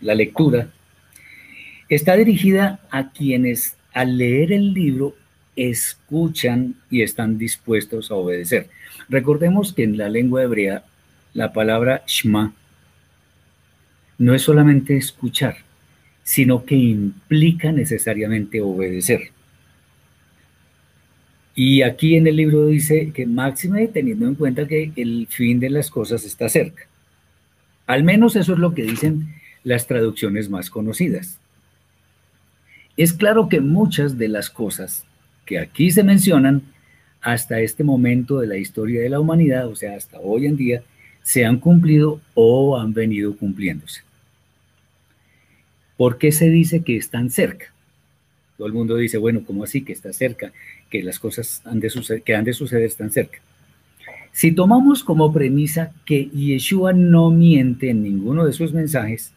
la 0.00 0.14
lectura, 0.14 0.68
está 1.88 2.16
dirigida 2.16 2.80
a 2.90 3.10
quienes 3.10 3.76
al 3.92 4.18
leer 4.18 4.52
el 4.52 4.72
libro 4.72 5.14
escuchan 5.54 6.74
y 6.90 7.02
están 7.02 7.38
dispuestos 7.38 8.10
a 8.10 8.14
obedecer. 8.14 8.68
Recordemos 9.08 9.72
que 9.72 9.84
en 9.84 9.96
la 9.96 10.08
lengua 10.08 10.42
hebrea 10.42 10.84
la 11.32 11.52
palabra 11.52 12.02
Shema 12.06 12.52
no 14.18 14.34
es 14.34 14.42
solamente 14.42 14.96
escuchar, 14.96 15.56
sino 16.22 16.64
que 16.64 16.74
implica 16.74 17.72
necesariamente 17.72 18.60
obedecer. 18.60 19.30
Y 21.54 21.82
aquí 21.82 22.16
en 22.16 22.26
el 22.26 22.36
libro 22.36 22.66
dice 22.66 23.12
que 23.14 23.26
máxime 23.26 23.88
teniendo 23.88 24.26
en 24.26 24.34
cuenta 24.34 24.68
que 24.68 24.92
el 24.96 25.26
fin 25.30 25.58
de 25.58 25.70
las 25.70 25.90
cosas 25.90 26.24
está 26.24 26.48
cerca. 26.48 26.86
Al 27.86 28.04
menos 28.04 28.36
eso 28.36 28.52
es 28.52 28.58
lo 28.58 28.74
que 28.74 28.82
dicen 28.82 29.34
las 29.64 29.86
traducciones 29.86 30.50
más 30.50 30.68
conocidas. 30.68 31.38
Es 32.96 33.12
claro 33.12 33.48
que 33.48 33.60
muchas 33.60 34.18
de 34.18 34.28
las 34.28 34.50
cosas 34.50 35.04
que 35.44 35.58
aquí 35.58 35.90
se 35.90 36.02
mencionan 36.02 36.62
hasta 37.20 37.60
este 37.60 37.84
momento 37.84 38.38
de 38.38 38.46
la 38.46 38.56
historia 38.56 39.00
de 39.00 39.08
la 39.08 39.20
humanidad, 39.20 39.68
o 39.68 39.76
sea, 39.76 39.96
hasta 39.96 40.18
hoy 40.20 40.46
en 40.46 40.56
día, 40.56 40.82
se 41.22 41.44
han 41.44 41.58
cumplido 41.58 42.20
o 42.34 42.78
han 42.78 42.92
venido 42.92 43.36
cumpliéndose. 43.36 44.05
¿Por 45.96 46.18
qué 46.18 46.32
se 46.32 46.50
dice 46.50 46.82
que 46.82 46.96
están 46.96 47.30
cerca? 47.30 47.72
Todo 48.56 48.66
el 48.66 48.74
mundo 48.74 48.96
dice, 48.96 49.18
bueno, 49.18 49.42
¿cómo 49.46 49.64
así 49.64 49.82
que 49.82 49.92
está 49.92 50.12
cerca? 50.12 50.52
Que 50.90 51.02
las 51.02 51.18
cosas 51.18 51.62
han 51.64 51.80
de 51.80 52.22
que 52.24 52.34
han 52.34 52.44
de 52.44 52.52
suceder 52.52 52.84
están 52.84 53.10
cerca. 53.10 53.38
Si 54.32 54.52
tomamos 54.52 55.02
como 55.02 55.32
premisa 55.32 55.92
que 56.04 56.28
Yeshua 56.28 56.92
no 56.92 57.30
miente 57.30 57.90
en 57.90 58.02
ninguno 58.02 58.44
de 58.44 58.52
sus 58.52 58.72
mensajes, 58.72 59.32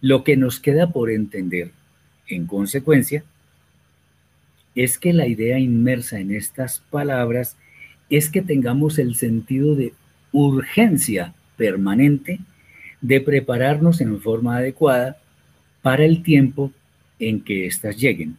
lo 0.00 0.24
que 0.24 0.36
nos 0.36 0.60
queda 0.60 0.90
por 0.90 1.10
entender, 1.10 1.72
en 2.28 2.46
consecuencia, 2.46 3.24
es 4.74 4.98
que 4.98 5.12
la 5.12 5.26
idea 5.26 5.58
inmersa 5.58 6.20
en 6.20 6.32
estas 6.32 6.80
palabras 6.90 7.56
es 8.08 8.30
que 8.30 8.42
tengamos 8.42 8.98
el 8.98 9.16
sentido 9.16 9.74
de 9.74 9.94
urgencia 10.32 11.34
permanente 11.56 12.38
de 13.00 13.20
prepararnos 13.20 14.00
en 14.00 14.20
forma 14.20 14.56
adecuada 14.56 15.18
para 15.82 16.04
el 16.04 16.22
tiempo 16.22 16.72
en 17.18 17.40
que 17.42 17.66
éstas 17.66 17.96
lleguen. 17.96 18.36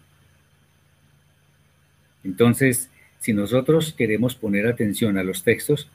Entonces, 2.24 2.90
si 3.20 3.34
nosotros 3.34 3.94
queremos 3.94 4.36
poner 4.36 4.68
atención 4.68 5.18
a 5.18 5.24
los 5.24 5.44
textos, 5.44 5.88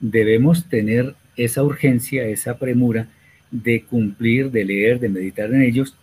debemos 0.00 0.68
tener 0.68 1.14
esa 1.36 1.62
urgencia, 1.62 2.26
esa 2.26 2.58
premura 2.58 3.08
de 3.50 3.82
cumplir, 3.82 4.50
de 4.50 4.64
leer, 4.64 5.00
de 5.00 5.08
meditar 5.08 5.52
en 5.52 5.62
ellos, 5.62 5.94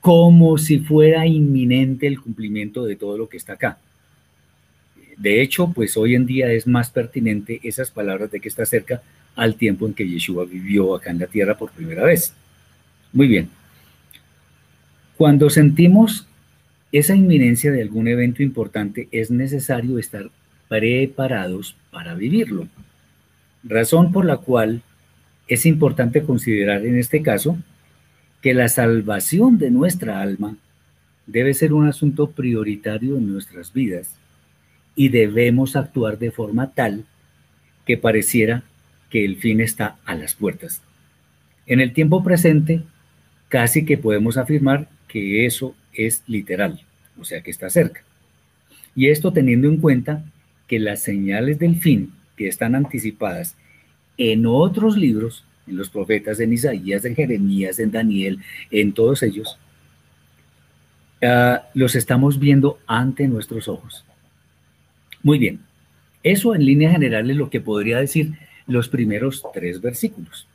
como 0.00 0.58
si 0.58 0.80
fuera 0.80 1.26
inminente 1.26 2.06
el 2.06 2.20
cumplimiento 2.20 2.84
de 2.84 2.96
todo 2.96 3.16
lo 3.16 3.28
que 3.28 3.36
está 3.36 3.54
acá. 3.54 3.78
De 5.16 5.40
hecho, 5.40 5.72
pues 5.72 5.96
hoy 5.96 6.14
en 6.14 6.26
día 6.26 6.50
es 6.50 6.66
más 6.66 6.90
pertinente 6.90 7.60
esas 7.62 7.90
palabras 7.90 8.30
de 8.30 8.40
que 8.40 8.48
está 8.48 8.66
cerca 8.66 9.02
al 9.36 9.54
tiempo 9.54 9.86
en 9.86 9.94
que 9.94 10.08
Yeshua 10.08 10.44
vivió 10.44 10.94
acá 10.94 11.10
en 11.10 11.20
la 11.20 11.26
tierra 11.26 11.56
por 11.56 11.70
primera 11.70 12.04
vez. 12.04 12.34
Muy 13.12 13.28
bien. 13.28 13.48
Cuando 15.22 15.50
sentimos 15.50 16.26
esa 16.90 17.14
inminencia 17.14 17.70
de 17.70 17.80
algún 17.80 18.08
evento 18.08 18.42
importante, 18.42 19.06
es 19.12 19.30
necesario 19.30 20.00
estar 20.00 20.32
preparados 20.66 21.76
para 21.92 22.14
vivirlo. 22.14 22.66
Razón 23.62 24.10
por 24.10 24.24
la 24.24 24.38
cual 24.38 24.82
es 25.46 25.64
importante 25.64 26.24
considerar 26.24 26.84
en 26.84 26.98
este 26.98 27.22
caso 27.22 27.56
que 28.40 28.52
la 28.52 28.66
salvación 28.66 29.58
de 29.58 29.70
nuestra 29.70 30.20
alma 30.20 30.56
debe 31.28 31.54
ser 31.54 31.72
un 31.72 31.86
asunto 31.86 32.32
prioritario 32.32 33.16
en 33.16 33.32
nuestras 33.32 33.72
vidas 33.72 34.16
y 34.96 35.10
debemos 35.10 35.76
actuar 35.76 36.18
de 36.18 36.32
forma 36.32 36.72
tal 36.72 37.04
que 37.86 37.96
pareciera 37.96 38.64
que 39.08 39.24
el 39.24 39.36
fin 39.36 39.60
está 39.60 39.98
a 40.04 40.16
las 40.16 40.34
puertas. 40.34 40.82
En 41.66 41.78
el 41.78 41.92
tiempo 41.92 42.24
presente, 42.24 42.82
casi 43.48 43.84
que 43.84 43.98
podemos 43.98 44.36
afirmar 44.36 44.88
que 45.12 45.44
eso 45.44 45.74
es 45.92 46.22
literal, 46.26 46.80
o 47.20 47.24
sea 47.24 47.42
que 47.42 47.50
está 47.50 47.68
cerca. 47.68 48.02
Y 48.94 49.08
esto 49.08 49.30
teniendo 49.30 49.68
en 49.68 49.76
cuenta 49.76 50.24
que 50.66 50.78
las 50.78 51.02
señales 51.02 51.58
del 51.58 51.76
fin 51.76 52.14
que 52.34 52.48
están 52.48 52.74
anticipadas 52.74 53.54
en 54.16 54.46
otros 54.46 54.96
libros, 54.96 55.44
en 55.66 55.76
los 55.76 55.90
profetas, 55.90 56.40
en 56.40 56.54
Isaías, 56.54 57.04
en 57.04 57.14
Jeremías, 57.14 57.78
en 57.78 57.90
Daniel, 57.90 58.38
en 58.70 58.94
todos 58.94 59.22
ellos, 59.22 59.58
ah, 61.22 61.68
los 61.74 61.94
estamos 61.94 62.38
viendo 62.38 62.78
ante 62.86 63.28
nuestros 63.28 63.68
ojos. 63.68 64.06
Muy 65.22 65.38
bien, 65.38 65.60
eso 66.22 66.54
en 66.54 66.64
línea 66.64 66.90
general 66.90 67.30
es 67.30 67.36
lo 67.36 67.50
que 67.50 67.60
podría 67.60 67.98
decir 67.98 68.32
los 68.66 68.88
primeros 68.88 69.42
tres 69.52 69.78
versículos. 69.78 70.48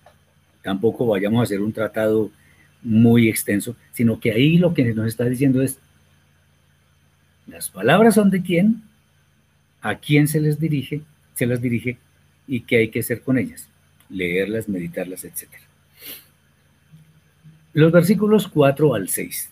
Tampoco 0.63 1.06
vayamos 1.06 1.41
a 1.41 1.43
hacer 1.43 1.62
un 1.62 1.74
tratado 1.74 2.32
muy 2.84 3.28
extenso, 3.30 3.76
sino 3.92 4.20
que 4.20 4.32
ahí 4.32 4.58
lo 4.58 4.74
que 4.74 4.94
nos 4.94 5.08
está 5.08 5.26
diciendo 5.26 5.62
es, 5.62 5.80
las 7.48 7.70
palabras 7.70 8.16
son 8.16 8.30
de 8.30 8.42
quién, 8.42 8.84
a 9.82 9.96
quién 10.00 10.28
se 10.28 10.42
les 10.42 10.60
dirige, 10.60 11.02
se 11.34 11.46
las 11.46 11.62
dirige 11.62 11.98
y 12.48 12.62
qué 12.62 12.78
hay 12.78 12.90
que 12.90 13.00
hacer 13.00 13.22
con 13.22 13.38
ellas, 13.38 13.70
leerlas, 14.10 14.68
meditarlas, 14.68 15.24
etc. 15.24 15.48
Los 17.74 17.92
versículos 17.92 18.48
4 18.48 18.94
al 18.96 19.10
6 19.10 19.50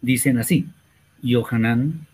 dicen 0.00 0.38
así, 0.38 0.66
Yohanan 1.22 2.06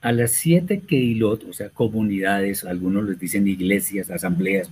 a 0.00 0.10
las 0.10 0.32
siete 0.32 0.80
Keilot, 0.80 1.44
o 1.48 1.52
sea, 1.52 1.68
comunidades, 1.68 2.64
algunos 2.64 3.04
les 3.04 3.20
dicen 3.20 3.46
iglesias, 3.46 4.10
asambleas, 4.10 4.68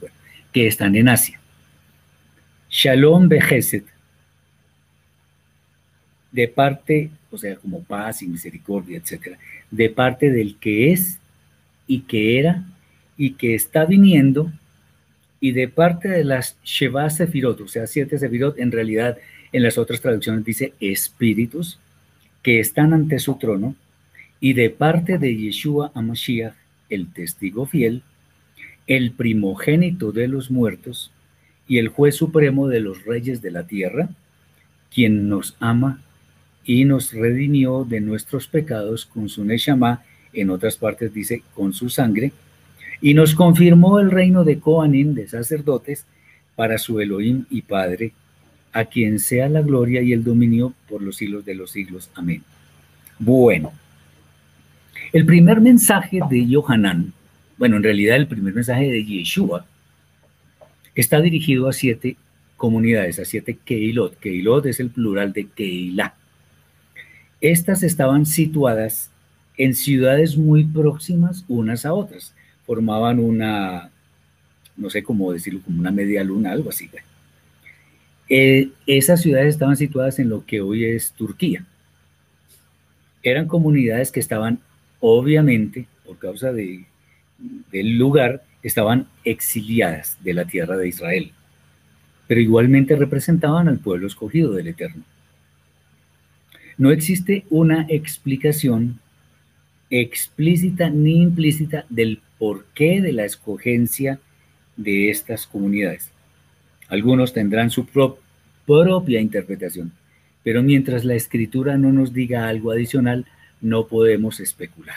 que 0.53 0.67
están 0.67 0.97
en 0.97 1.09
Asia. 1.09 1.41
Shalom 2.69 3.29
Bejeset, 3.29 3.85
de 6.33 6.49
parte, 6.49 7.11
o 7.31 7.39
sea, 7.39 7.57
como 7.57 7.83
paz 7.83 8.23
y 8.23 8.29
misericordia, 8.29 8.99
etcétera, 8.99 9.39
de 9.71 9.91
parte 9.91 10.31
del 10.31 10.57
que 10.57 10.93
es 10.93 11.19
y 11.87 12.01
que 12.01 12.39
era 12.39 12.65
y 13.17 13.33
que 13.33 13.55
está 13.55 13.85
viniendo, 13.85 14.51
y 15.41 15.53
de 15.53 15.69
parte 15.69 16.09
de 16.09 16.25
las 16.25 16.57
Sheva 16.65 17.09
Sefirot, 17.11 17.61
o 17.61 17.69
sea, 17.69 17.87
siete 17.87 18.19
Sefirot, 18.19 18.59
en 18.59 18.73
realidad 18.73 19.19
en 19.53 19.63
las 19.63 19.79
otras 19.79 20.01
traducciones 20.01 20.45
dice 20.45 20.75
espíritus, 20.81 21.79
que 22.43 22.61
están 22.61 22.95
ante 22.95 23.19
su 23.19 23.35
trono, 23.35 23.75
y 24.41 24.55
de 24.55 24.71
parte 24.71 25.19
de 25.19 25.37
Yeshua 25.37 25.93
Amashiach, 25.95 26.55
el 26.89 27.13
testigo 27.13 27.67
fiel, 27.67 28.03
el 28.87 29.13
primogénito 29.13 30.13
de 30.13 30.27
los 30.27 30.51
muertos 30.51 31.13
y 31.69 31.79
el 31.79 31.89
juez 31.89 32.17
supremo 32.17 32.69
de 32.69 32.81
los 32.81 33.05
reyes 33.05 33.43
de 33.43 33.51
la 33.51 33.67
tierra, 33.67 34.09
quien 34.93 35.29
nos 35.29 35.57
ama 35.61 36.01
y 36.65 36.85
nos 36.85 37.13
redimió 37.13 37.85
de 37.85 38.01
nuestros 38.01 38.47
pecados 38.47 39.07
con 39.07 39.29
su 39.29 39.45
Neshama, 39.45 40.03
en 40.33 40.51
otras 40.51 40.77
partes 40.77 41.13
dice 41.13 41.43
con 41.55 41.73
su 41.73 41.89
sangre, 41.89 42.33
y 43.01 43.15
nos 43.15 43.35
confirmó 43.35 43.99
el 43.99 44.11
reino 44.11 44.45
de 44.45 44.59
Coanim, 44.59 45.15
de 45.15 45.29
sacerdotes, 45.29 46.05
para 46.55 46.79
su 46.79 47.01
Elohim 47.01 47.47
y 47.49 47.63
Padre, 47.63 48.13
a 48.73 48.85
quien 48.85 49.19
sea 49.19 49.49
la 49.49 49.63
gloria 49.63 50.03
y 50.03 50.13
el 50.13 50.23
dominio 50.23 50.75
por 50.89 51.03
los 51.03 51.17
siglos 51.17 51.45
de 51.45 51.55
los 51.55 51.71
siglos. 51.71 52.11
Amén. 52.15 52.43
Bueno, 53.19 53.73
el 55.13 55.27
primer 55.27 55.61
mensaje 55.61 56.21
de 56.29 56.47
Yohanan, 56.47 57.13
bueno, 57.57 57.77
en 57.77 57.83
realidad 57.83 58.17
el 58.17 58.27
primer 58.27 58.55
mensaje 58.55 58.91
de 58.91 59.05
Yeshua, 59.05 59.67
está 60.95 61.21
dirigido 61.21 61.69
a 61.69 61.73
siete 61.73 62.17
comunidades, 62.57 63.19
a 63.19 63.25
siete 63.25 63.59
Keilot. 63.65 64.19
Keilot 64.19 64.67
es 64.67 64.81
el 64.81 64.91
plural 64.91 65.33
de 65.33 65.47
Keilah. 65.47 66.15
Estas 67.41 67.83
estaban 67.83 68.27
situadas 68.27 69.11
en 69.57 69.75
ciudades 69.75 70.37
muy 70.37 70.65
próximas 70.65 71.45
unas 71.49 71.85
a 71.85 71.93
otras. 71.93 72.35
Formaban 72.67 73.19
una, 73.19 73.91
no 74.77 74.91
sé 74.91 75.03
cómo 75.03 75.33
decirlo, 75.33 75.61
como 75.65 75.81
una 75.81 75.91
media 75.91 76.23
luna, 76.25 76.53
algo 76.53 76.71
así. 76.71 76.91
Eh, 78.29 78.71
esas 78.87 79.23
ciudades 79.23 79.55
estaban 79.55 79.77
situadas 79.77 80.19
en 80.19 80.29
lo 80.29 80.45
que 80.45 80.61
hoy 80.61 80.85
es 80.85 81.13
Turquía. 81.13 81.65
Eran 83.23 83.49
comunidades 83.49 84.13
que 84.13 84.21
estaban 84.21 84.61
obviamente, 85.01 85.87
por 86.07 86.19
causa 86.19 86.53
de, 86.53 86.85
del 87.73 87.99
lugar, 87.99 88.45
estaban 88.63 89.09
exiliadas 89.25 90.19
de 90.23 90.35
la 90.35 90.45
tierra 90.45 90.77
de 90.77 90.89
Israel, 90.89 91.33
pero 92.29 92.41
igualmente 92.41 92.95
representaban 92.97 93.69
al 93.69 93.79
pueblo 93.79 94.07
escogido 94.07 94.53
del 94.53 94.69
Eterno. 94.69 95.03
No 96.81 96.91
existe 96.93 97.45
una 97.51 97.85
explicación 97.91 99.01
explícita 99.91 100.89
ni 100.89 101.21
implícita 101.21 101.85
del 101.91 102.23
porqué 102.39 103.03
de 103.03 103.13
la 103.13 103.27
escogencia 103.27 104.19
de 104.79 105.11
estas 105.11 105.47
comunidades. 105.47 106.11
Algunos 106.89 107.35
tendrán 107.35 107.69
su 107.69 107.85
propia 107.85 109.21
interpretación, 109.21 109.93
pero 110.43 110.63
mientras 110.63 111.05
la 111.05 111.17
escritura 111.17 111.77
no 111.77 111.93
nos 111.93 112.15
diga 112.15 112.49
algo 112.49 112.71
adicional, 112.71 113.27
no 113.61 113.87
podemos 113.87 114.41
especular. 114.41 114.97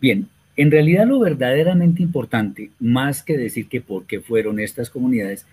Bien, 0.00 0.28
en 0.56 0.70
realidad 0.70 1.06
lo 1.08 1.18
verdaderamente 1.18 2.02
importante, 2.02 2.70
más 2.80 3.22
que 3.22 3.36
decir 3.36 3.66
que 3.66 3.82
por 3.82 4.06
qué 4.06 4.22
fueron 4.22 4.60
estas 4.60 4.88
comunidades, 4.88 5.44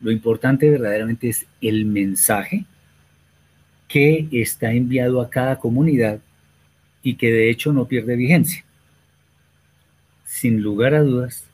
lo 0.00 0.10
importante 0.10 0.68
verdaderamente 0.68 1.28
es 1.28 1.46
el 1.60 1.84
mensaje 1.84 2.66
que 3.92 4.26
está 4.32 4.72
enviado 4.72 5.20
a 5.20 5.28
cada 5.28 5.58
comunidad 5.58 6.18
y 7.02 7.16
que 7.16 7.30
de 7.30 7.50
hecho 7.50 7.74
no 7.74 7.86
pierde 7.86 8.16
vigencia. 8.16 8.64
Sin 10.24 10.62
lugar 10.62 10.94
a 10.94 11.02
dudas, 11.02 11.44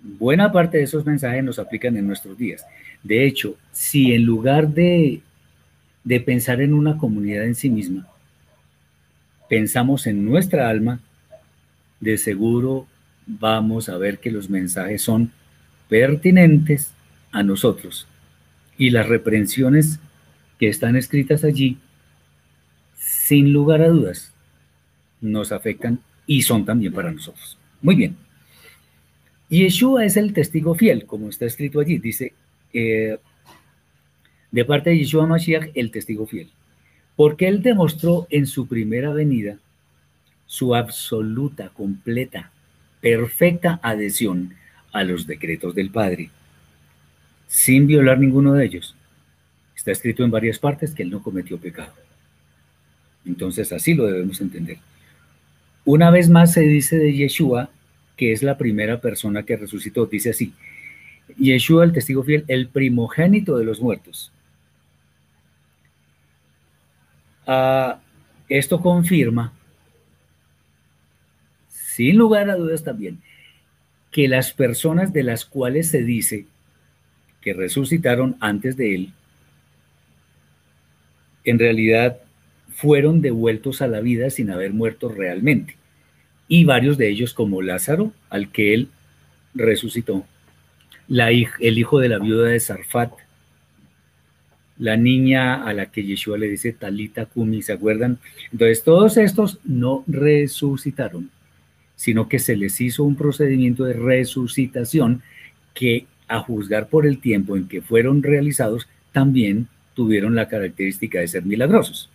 buena 0.00 0.52
parte 0.52 0.78
de 0.78 0.84
esos 0.84 1.04
mensajes 1.04 1.42
nos 1.42 1.58
aplican 1.58 1.96
en 1.96 2.06
nuestros 2.06 2.38
días. 2.38 2.64
De 3.02 3.26
hecho, 3.26 3.56
si 3.72 4.12
en 4.12 4.22
lugar 4.22 4.68
de 4.68 5.20
de 6.04 6.20
pensar 6.20 6.60
en 6.60 6.72
una 6.72 6.96
comunidad 6.98 7.44
en 7.44 7.56
sí 7.56 7.68
misma, 7.68 8.06
pensamos 9.48 10.06
en 10.06 10.24
nuestra 10.24 10.68
alma, 10.68 11.00
de 11.98 12.16
seguro 12.16 12.86
vamos 13.26 13.88
a 13.88 13.98
ver 13.98 14.20
que 14.20 14.30
los 14.30 14.48
mensajes 14.48 15.02
son 15.02 15.32
pertinentes 15.88 16.92
a 17.32 17.42
nosotros 17.42 18.06
y 18.78 18.90
las 18.90 19.08
reprensiones 19.08 19.98
que 20.58 20.68
están 20.68 20.96
escritas 20.96 21.44
allí, 21.44 21.78
sin 22.96 23.52
lugar 23.52 23.82
a 23.82 23.88
dudas, 23.88 24.32
nos 25.20 25.52
afectan 25.52 26.00
y 26.26 26.42
son 26.42 26.64
también 26.64 26.92
para 26.92 27.10
nosotros. 27.10 27.58
Muy 27.82 27.94
bien. 27.94 28.16
Yeshua 29.48 30.04
es 30.04 30.16
el 30.16 30.32
testigo 30.32 30.74
fiel, 30.74 31.06
como 31.06 31.28
está 31.28 31.46
escrito 31.46 31.80
allí. 31.80 31.98
Dice, 31.98 32.32
eh, 32.72 33.18
de 34.50 34.64
parte 34.64 34.90
de 34.90 34.98
Yeshua 34.98 35.26
Mashiach, 35.26 35.70
el 35.74 35.90
testigo 35.90 36.26
fiel, 36.26 36.50
porque 37.14 37.46
él 37.48 37.62
demostró 37.62 38.26
en 38.30 38.46
su 38.46 38.66
primera 38.66 39.12
venida 39.12 39.58
su 40.46 40.74
absoluta, 40.74 41.70
completa, 41.70 42.50
perfecta 43.00 43.80
adhesión 43.82 44.54
a 44.92 45.04
los 45.04 45.26
decretos 45.26 45.74
del 45.74 45.90
Padre, 45.90 46.30
sin 47.46 47.86
violar 47.86 48.18
ninguno 48.18 48.54
de 48.54 48.64
ellos. 48.64 48.96
Está 49.86 49.92
escrito 49.92 50.24
en 50.24 50.32
varias 50.32 50.58
partes 50.58 50.92
que 50.92 51.04
él 51.04 51.10
no 51.10 51.22
cometió 51.22 51.58
pecado. 51.58 51.92
Entonces 53.24 53.72
así 53.72 53.94
lo 53.94 54.06
debemos 54.06 54.40
entender. 54.40 54.78
Una 55.84 56.10
vez 56.10 56.28
más 56.28 56.52
se 56.52 56.62
dice 56.62 56.98
de 56.98 57.12
Yeshua 57.12 57.70
que 58.16 58.32
es 58.32 58.42
la 58.42 58.58
primera 58.58 59.00
persona 59.00 59.44
que 59.44 59.56
resucitó. 59.56 60.06
Dice 60.06 60.30
así, 60.30 60.52
Yeshua, 61.38 61.84
el 61.84 61.92
testigo 61.92 62.24
fiel, 62.24 62.44
el 62.48 62.66
primogénito 62.66 63.56
de 63.58 63.64
los 63.64 63.80
muertos, 63.80 64.32
Ah, 67.46 68.00
esto 68.48 68.80
confirma 68.80 69.52
sin 71.68 72.16
lugar 72.18 72.50
a 72.50 72.56
dudas 72.56 72.82
también, 72.82 73.22
que 74.10 74.26
las 74.26 74.52
personas 74.52 75.12
de 75.12 75.22
las 75.22 75.44
cuales 75.44 75.88
se 75.90 76.02
dice 76.02 76.46
que 77.40 77.54
resucitaron 77.54 78.36
antes 78.40 78.76
de 78.76 78.96
él, 78.96 79.12
en 81.46 81.58
realidad 81.58 82.18
fueron 82.68 83.22
devueltos 83.22 83.80
a 83.80 83.86
la 83.86 84.00
vida 84.00 84.28
sin 84.28 84.50
haber 84.50 84.74
muerto 84.74 85.08
realmente. 85.08 85.76
Y 86.48 86.64
varios 86.64 86.98
de 86.98 87.08
ellos, 87.08 87.32
como 87.32 87.62
Lázaro, 87.62 88.12
al 88.28 88.52
que 88.52 88.74
él 88.74 88.88
resucitó, 89.54 90.26
el 91.08 91.78
hijo 91.78 92.00
de 92.00 92.08
la 92.08 92.18
viuda 92.18 92.48
de 92.48 92.60
Sarfat, 92.60 93.12
la 94.78 94.96
niña 94.96 95.64
a 95.64 95.72
la 95.72 95.86
que 95.86 96.04
Yeshua 96.04 96.36
le 96.36 96.48
dice 96.48 96.72
Talita 96.72 97.24
Kumi, 97.26 97.62
¿se 97.62 97.72
acuerdan? 97.72 98.18
Entonces, 98.52 98.82
todos 98.82 99.16
estos 99.16 99.58
no 99.64 100.04
resucitaron, 100.06 101.30
sino 101.94 102.28
que 102.28 102.38
se 102.38 102.56
les 102.56 102.80
hizo 102.80 103.04
un 103.04 103.16
procedimiento 103.16 103.84
de 103.84 103.94
resucitación 103.94 105.22
que, 105.72 106.06
a 106.28 106.40
juzgar 106.40 106.88
por 106.88 107.06
el 107.06 107.18
tiempo 107.18 107.56
en 107.56 107.68
que 107.68 107.80
fueron 107.80 108.22
realizados, 108.22 108.88
también 109.12 109.68
tuvieron 109.96 110.36
la 110.36 110.46
característica 110.46 111.18
de 111.18 111.26
ser 111.26 111.44
milagrosos. 111.44 112.08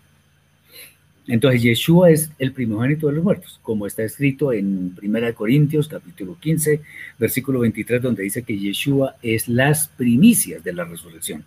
Entonces 1.28 1.64
Yeshua 1.64 2.12
es 2.12 2.32
el 2.40 2.54
primogénito 2.54 3.08
de 3.08 3.14
los 3.14 3.24
muertos, 3.24 3.60
como 3.64 3.88
está 3.88 4.04
escrito 4.04 4.54
en 4.54 4.96
1 5.02 5.34
Corintios 5.36 5.88
capítulo 5.88 6.38
15, 6.40 6.82
versículo 7.20 7.60
23, 7.60 8.02
donde 8.02 8.24
dice 8.24 8.44
que 8.44 8.58
Yeshua 8.58 9.16
es 9.22 9.48
las 9.48 9.88
primicias 9.88 10.64
de 10.64 10.74
la 10.74 10.86
resurrección. 10.86 11.44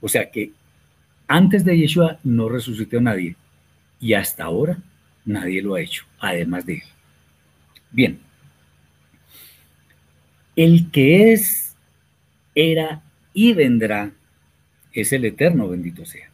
O 0.00 0.08
sea 0.08 0.30
que 0.30 0.52
antes 1.26 1.64
de 1.64 1.78
Yeshua 1.78 2.18
no 2.24 2.48
resucitó 2.48 3.00
nadie 3.00 3.36
y 4.00 4.14
hasta 4.14 4.44
ahora 4.44 4.78
nadie 5.24 5.62
lo 5.62 5.74
ha 5.74 5.80
hecho, 5.80 6.04
además 6.18 6.64
de 6.64 6.74
él. 6.74 6.82
Bien, 7.90 8.18
el 10.56 10.90
que 10.90 11.32
es, 11.32 11.74
era 12.54 13.02
y 13.34 13.52
vendrá 13.54 14.12
es 14.92 15.12
el 15.12 15.24
eterno, 15.24 15.68
bendito 15.68 16.04
sea, 16.04 16.28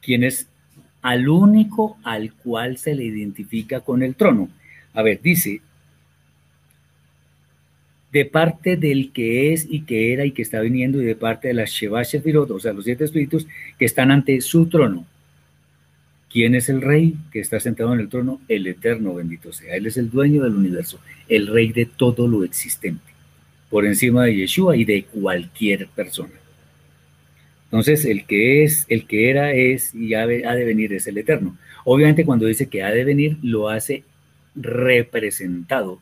quien 0.00 0.24
es 0.24 0.48
al 1.02 1.28
único 1.28 1.98
al 2.02 2.32
cual 2.32 2.78
se 2.78 2.94
le 2.94 3.04
identifica 3.04 3.80
con 3.80 4.02
el 4.02 4.14
trono. 4.14 4.48
A 4.92 5.02
ver, 5.02 5.20
dice, 5.22 5.60
de 8.12 8.24
parte 8.24 8.76
del 8.76 9.12
que 9.12 9.52
es 9.52 9.66
y 9.68 9.82
que 9.82 10.12
era 10.12 10.24
y 10.24 10.32
que 10.32 10.42
está 10.42 10.60
viniendo, 10.60 11.00
y 11.00 11.04
de 11.04 11.16
parte 11.16 11.48
de 11.48 11.54
las 11.54 11.70
Sheba 11.70 12.02
Shefirot, 12.02 12.50
o 12.50 12.58
sea, 12.58 12.72
los 12.72 12.84
siete 12.84 13.04
espíritus 13.04 13.46
que 13.78 13.84
están 13.84 14.10
ante 14.10 14.40
su 14.40 14.66
trono. 14.66 15.06
¿Quién 16.30 16.54
es 16.54 16.68
el 16.68 16.82
rey 16.82 17.14
que 17.30 17.40
está 17.40 17.60
sentado 17.60 17.94
en 17.94 18.00
el 18.00 18.08
trono? 18.08 18.40
El 18.48 18.66
eterno, 18.66 19.14
bendito 19.14 19.52
sea. 19.52 19.76
Él 19.76 19.86
es 19.86 19.96
el 19.96 20.10
dueño 20.10 20.42
del 20.42 20.54
universo, 20.54 20.98
el 21.28 21.46
rey 21.46 21.72
de 21.72 21.86
todo 21.86 22.26
lo 22.26 22.42
existente, 22.42 23.12
por 23.70 23.86
encima 23.86 24.24
de 24.24 24.36
Yeshua 24.36 24.76
y 24.76 24.84
de 24.84 25.04
cualquier 25.04 25.86
persona. 25.88 26.34
Entonces, 27.66 28.04
el 28.04 28.26
que 28.26 28.62
es, 28.62 28.86
el 28.88 29.06
que 29.06 29.28
era, 29.28 29.52
es 29.52 29.94
y 29.94 30.14
ha 30.14 30.26
de 30.26 30.64
venir 30.64 30.92
es 30.92 31.06
el 31.08 31.18
eterno. 31.18 31.58
Obviamente, 31.84 32.24
cuando 32.24 32.46
dice 32.46 32.68
que 32.68 32.82
ha 32.82 32.90
de 32.90 33.04
venir, 33.04 33.38
lo 33.42 33.68
hace 33.68 34.04
representado 34.54 36.00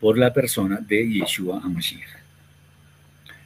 por 0.00 0.18
la 0.18 0.32
persona 0.32 0.80
de 0.86 1.10
Yeshua 1.10 1.60
HaMashiach. 1.64 2.08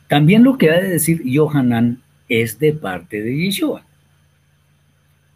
También 0.09 0.43
lo 0.43 0.59
que 0.59 0.71
ha 0.71 0.81
de 0.81 0.89
decir 0.89 1.23
Yohanan 1.25 2.03
es 2.29 2.59
de 2.59 2.73
parte 2.73 3.23
de 3.23 3.37
Yeshua. 3.37 3.85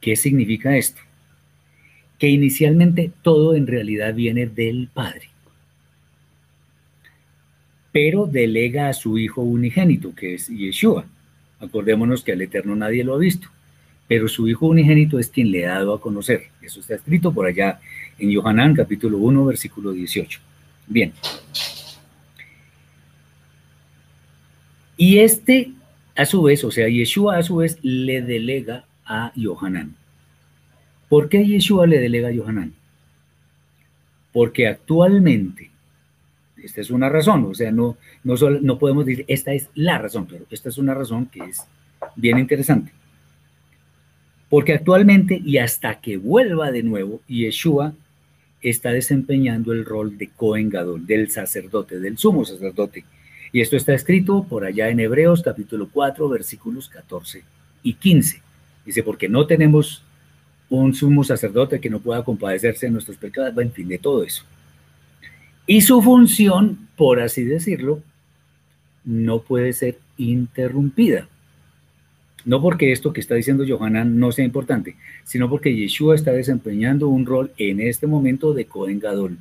¿Qué 0.01 0.17
significa 0.17 0.77
esto? 0.77 1.01
Que 2.19 2.29
inicialmente 2.29 3.13
todo 3.23 3.55
en 3.55 3.67
realidad 3.67 4.15
viene 4.15 4.47
del 4.47 4.89
Padre, 4.93 5.29
pero 7.93 8.27
delega 8.27 8.89
a 8.89 8.95
su 8.95 9.19
Hijo 9.19 9.43
unigénito, 9.43 10.15
que 10.15 10.35
es 10.35 10.49
Yeshua 10.49 11.07
Acordémonos 11.61 12.25
que 12.25 12.33
al 12.33 12.43
Eterno 12.43 12.75
nadie 12.75 13.05
lo 13.05 13.15
ha 13.15 13.19
visto, 13.19 13.49
pero 14.09 14.29
su 14.29 14.49
Hijo 14.49 14.67
unigénito 14.67 15.19
es 15.19 15.29
quien 15.29 15.51
le 15.51 15.67
ha 15.67 15.75
dado 15.75 15.95
a 15.95 16.01
conocer. 16.01 16.45
Eso 16.63 16.81
está 16.81 16.95
escrito 16.95 17.33
por 17.33 17.47
allá 17.47 17.81
en 18.19 18.31
Yohanan 18.31 18.75
capítulo 18.75 19.19
1, 19.19 19.45
versículo 19.45 19.93
18. 19.93 20.41
Bien. 20.87 21.13
Y 24.97 25.19
este, 25.19 25.73
a 26.17 26.27
su 26.27 26.43
vez, 26.43 26.65
o 26.65 26.71
sea, 26.71 26.89
Yeshua 26.89 27.39
a 27.39 27.43
su 27.43 27.57
vez 27.57 27.79
le 27.83 28.21
delega 28.23 28.85
a 29.07 29.33
Yohanan. 29.35 29.95
¿Por 31.09 31.29
qué 31.29 31.47
Yeshua 31.47 31.87
le 31.87 31.99
delega 31.99 32.29
a 32.29 32.33
Yohanan? 32.33 32.75
Porque 34.33 34.67
actualmente 34.67 35.70
esta 36.65 36.81
es 36.81 36.91
una 36.91 37.09
razón, 37.09 37.45
o 37.45 37.55
sea, 37.55 37.71
no, 37.71 37.97
no, 38.25 38.35
no 38.61 38.79
podemos 38.79 39.07
decir 39.07 39.25
esta 39.29 39.53
es 39.53 39.69
la 39.75 39.99
razón, 39.99 40.27
pero 40.27 40.45
esta 40.51 40.69
es 40.69 40.79
una 40.79 40.95
razón 40.95 41.27
que 41.27 41.41
es 41.41 41.65
bien 42.17 42.39
interesante. 42.39 42.93
Porque 44.49 44.75
actualmente 44.75 45.41
y 45.45 45.59
hasta 45.59 46.01
que 46.01 46.17
vuelva 46.17 46.73
de 46.73 46.83
nuevo, 46.83 47.21
Yeshua 47.29 47.95
está 48.61 48.91
desempeñando 48.91 49.73
el 49.73 49.85
rol 49.85 50.19
de 50.19 50.29
Cohen 50.29 50.71
del 51.07 51.31
sacerdote, 51.31 51.99
del 51.99 52.19
sumo 52.19 52.45
sacerdote. 52.45 53.05
Y 53.53 53.61
esto 53.61 53.77
está 53.77 53.95
escrito 53.95 54.45
por 54.49 54.65
allá 54.65 54.89
en 54.91 55.01
Hebreos 55.01 55.43
capítulo 55.43 55.89
4, 55.93 56.29
versículos 56.29 56.89
14 56.89 57.43
y 57.83 57.95
15. 57.95 58.43
Dice, 58.85 59.03
porque 59.03 59.29
no 59.29 59.47
tenemos 59.47 60.03
un 60.69 60.95
sumo 60.95 61.25
sacerdote 61.25 61.81
que 61.81 61.91
no 61.91 62.01
pueda 62.01 62.25
compadecerse 62.25 62.87
de 62.87 62.93
nuestros 62.93 63.17
pecados, 63.17 63.57
en 63.59 63.73
fin, 63.73 63.89
de 63.89 63.99
todo 63.99 64.23
eso. 64.23 64.45
Y 65.71 65.83
su 65.83 66.03
función, 66.03 66.89
por 66.97 67.21
así 67.21 67.45
decirlo, 67.45 68.03
no 69.05 69.43
puede 69.43 69.73
ser 69.73 69.99
interrumpida. 70.17 71.29
No 72.45 72.61
porque 72.61 72.91
esto 72.91 73.13
que 73.13 73.21
está 73.21 73.37
diciendo 73.37 73.65
Johanan 73.65 74.19
no 74.19 74.33
sea 74.33 74.45
importante, 74.45 74.97
sino 75.23 75.49
porque 75.49 75.77
Yeshua 75.77 76.17
está 76.17 76.33
desempeñando 76.33 77.07
un 77.07 77.25
rol 77.25 77.53
en 77.57 77.79
este 77.79 78.09
momento 78.09 78.53
de 78.53 78.65
Cohen 78.65 78.99
Gadol 78.99 79.39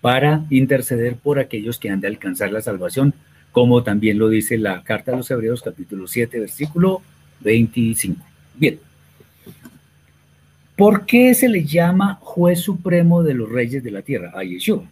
para 0.00 0.46
interceder 0.50 1.14
por 1.14 1.38
aquellos 1.38 1.78
que 1.78 1.90
han 1.90 2.00
de 2.00 2.08
alcanzar 2.08 2.50
la 2.50 2.60
salvación, 2.60 3.14
como 3.52 3.84
también 3.84 4.18
lo 4.18 4.28
dice 4.28 4.58
la 4.58 4.82
carta 4.82 5.12
a 5.12 5.18
los 5.18 5.30
Hebreos 5.30 5.62
capítulo 5.62 6.08
7, 6.08 6.40
versículo 6.40 7.02
25. 7.42 8.20
Bien. 8.56 8.80
¿Por 10.74 11.06
qué 11.06 11.34
se 11.34 11.48
le 11.48 11.62
llama 11.62 12.18
juez 12.20 12.62
supremo 12.62 13.22
de 13.22 13.34
los 13.34 13.48
reyes 13.48 13.84
de 13.84 13.92
la 13.92 14.02
tierra 14.02 14.32
a 14.34 14.42
Yeshua? 14.42 14.82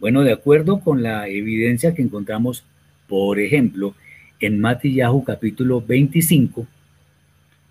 Bueno, 0.00 0.22
de 0.22 0.32
acuerdo 0.32 0.80
con 0.80 1.02
la 1.02 1.28
evidencia 1.28 1.94
que 1.94 2.02
encontramos, 2.02 2.64
por 3.08 3.38
ejemplo, 3.38 3.94
en 4.40 4.60
Matillahu 4.60 5.24
capítulo 5.24 5.80
25, 5.80 6.66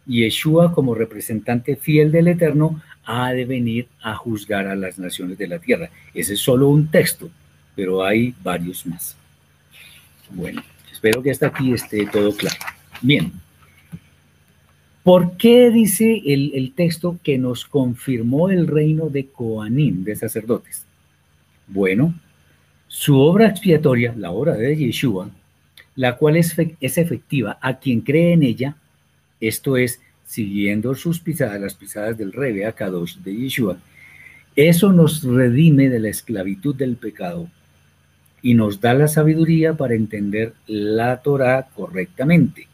Yeshua 0.05 0.73
como 0.73 0.95
representante 0.95 1.75
fiel 1.75 2.11
del 2.11 2.27
Eterno 2.27 2.81
ha 3.05 3.31
de 3.33 3.45
venir 3.45 3.87
a 4.01 4.15
juzgar 4.15 4.67
a 4.67 4.75
las 4.75 4.97
naciones 4.97 5.37
de 5.37 5.47
la 5.47 5.59
tierra. 5.59 5.89
Ese 6.13 6.33
es 6.33 6.39
solo 6.39 6.69
un 6.69 6.87
texto, 6.87 7.29
pero 7.75 8.03
hay 8.03 8.33
varios 8.41 8.85
más. 8.85 9.15
Bueno, 10.29 10.63
espero 10.91 11.21
que 11.21 11.31
hasta 11.31 11.47
aquí 11.47 11.73
esté 11.73 12.05
todo 12.07 12.35
claro. 12.35 12.57
Bien. 13.01 13.31
¿Por 15.03 15.35
qué 15.35 15.69
dice 15.69 16.21
el, 16.25 16.53
el 16.55 16.73
texto 16.73 17.19
que 17.21 17.37
nos 17.37 17.65
confirmó 17.65 18.49
el 18.49 18.67
reino 18.67 19.09
de 19.09 19.27
Coanim, 19.27 20.05
de 20.05 20.15
sacerdotes? 20.15 20.85
Bueno, 21.67 22.13
su 22.87 23.19
obra 23.19 23.47
expiatoria, 23.47 24.13
la 24.17 24.31
obra 24.31 24.53
de 24.53 24.75
Yeshua, 24.75 25.29
la 25.95 26.17
cual 26.17 26.37
es, 26.37 26.55
es 26.79 26.97
efectiva 26.97 27.57
a 27.61 27.79
quien 27.79 28.01
cree 28.01 28.33
en 28.33 28.43
ella, 28.43 28.75
esto 29.39 29.77
es, 29.77 29.99
siguiendo 30.25 30.95
sus 30.95 31.19
pisadas, 31.19 31.59
las 31.59 31.75
pisadas 31.75 32.17
del 32.17 32.31
Rebe 32.31 32.65
Akadosh 32.65 33.17
de 33.17 33.35
Yeshua, 33.35 33.77
eso 34.55 34.93
nos 34.93 35.23
redime 35.23 35.89
de 35.89 35.99
la 35.99 36.09
esclavitud 36.09 36.75
del 36.75 36.95
pecado 36.95 37.49
y 38.43 38.53
nos 38.53 38.81
da 38.81 38.93
la 38.93 39.07
sabiduría 39.07 39.73
para 39.73 39.95
entender 39.95 40.53
la 40.67 41.21
Torah 41.21 41.69
correctamente, 41.73 42.67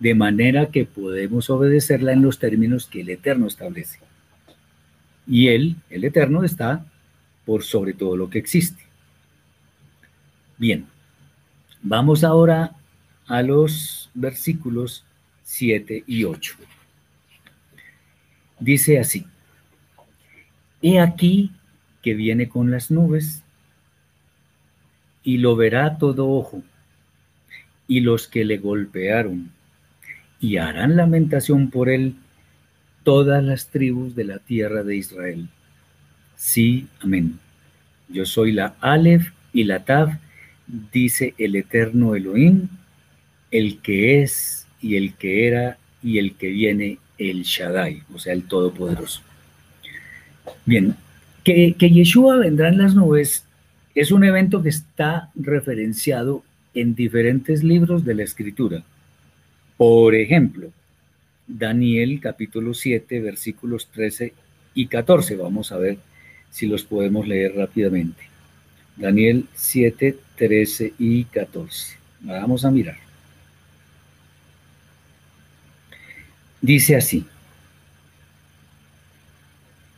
de 0.00 0.14
manera 0.14 0.66
que 0.66 0.84
podemos 0.84 1.48
obedecerla 1.50 2.12
en 2.12 2.22
los 2.22 2.38
términos 2.38 2.86
que 2.86 3.02
el 3.02 3.10
Eterno 3.10 3.46
establece. 3.46 4.00
Y 5.28 5.48
Él, 5.48 5.76
el 5.90 6.04
Eterno, 6.04 6.42
está 6.44 6.84
por 7.46 7.62
sobre 7.62 7.94
todo 7.94 8.16
lo 8.16 8.28
que 8.28 8.38
existe. 8.38 8.82
Bien, 10.58 10.86
vamos 11.80 12.24
ahora 12.24 12.72
a 13.26 13.42
los 13.42 14.10
versículos 14.12 15.04
7 15.44 16.04
y 16.06 16.24
8. 16.24 16.56
Dice 18.58 18.98
así, 18.98 19.26
He 20.82 21.00
aquí 21.00 21.52
que 22.02 22.14
viene 22.14 22.48
con 22.48 22.70
las 22.70 22.90
nubes 22.90 23.42
y 25.22 25.38
lo 25.38 25.56
verá 25.56 25.98
todo 25.98 26.28
ojo, 26.28 26.62
y 27.88 28.00
los 28.00 28.28
que 28.28 28.44
le 28.44 28.58
golpearon, 28.58 29.50
y 30.40 30.58
harán 30.58 30.96
lamentación 30.96 31.70
por 31.70 31.88
él 31.88 32.14
todas 33.02 33.42
las 33.42 33.68
tribus 33.68 34.14
de 34.14 34.24
la 34.24 34.38
tierra 34.38 34.82
de 34.84 34.96
Israel. 34.96 35.48
Sí, 36.36 36.86
amén. 37.00 37.38
Yo 38.08 38.24
soy 38.26 38.52
la 38.52 38.76
Aleph 38.80 39.32
y 39.52 39.64
la 39.64 39.84
Tav, 39.84 40.18
dice 40.92 41.34
el 41.38 41.56
eterno 41.56 42.14
Elohim, 42.14 42.68
el 43.50 43.78
que 43.78 44.22
es 44.22 44.66
y 44.80 44.96
el 44.96 45.14
que 45.14 45.48
era 45.48 45.78
y 46.02 46.18
el 46.18 46.34
que 46.34 46.48
viene, 46.48 46.98
el 47.18 47.42
Shaddai, 47.42 48.02
o 48.14 48.18
sea, 48.18 48.32
el 48.32 48.44
Todopoderoso. 48.44 49.22
Bien, 50.64 50.94
que, 51.42 51.74
Yeshua 51.78 52.36
vendrá 52.36 52.68
en 52.68 52.78
las 52.78 52.94
nubes 52.94 53.44
es 53.94 54.12
un 54.12 54.24
evento 54.24 54.62
que 54.62 54.68
está 54.68 55.30
referenciado 55.34 56.44
en 56.74 56.94
diferentes 56.94 57.64
libros 57.64 58.04
de 58.04 58.14
la 58.14 58.24
Escritura. 58.24 58.84
Por 59.78 60.14
ejemplo, 60.14 60.70
Daniel 61.46 62.20
capítulo 62.20 62.74
7, 62.74 63.20
versículos 63.20 63.88
13 63.88 64.34
y 64.74 64.86
14. 64.86 65.36
Vamos 65.36 65.72
a 65.72 65.78
ver 65.78 65.98
si 66.50 66.66
los 66.66 66.84
podemos 66.84 67.26
leer 67.26 67.54
rápidamente. 67.54 68.22
Daniel 68.96 69.46
7, 69.54 70.16
13 70.36 70.94
y 70.98 71.24
14. 71.24 71.96
Vamos 72.20 72.64
a 72.64 72.70
mirar. 72.70 72.96
Dice 76.60 76.96
así. 76.96 77.24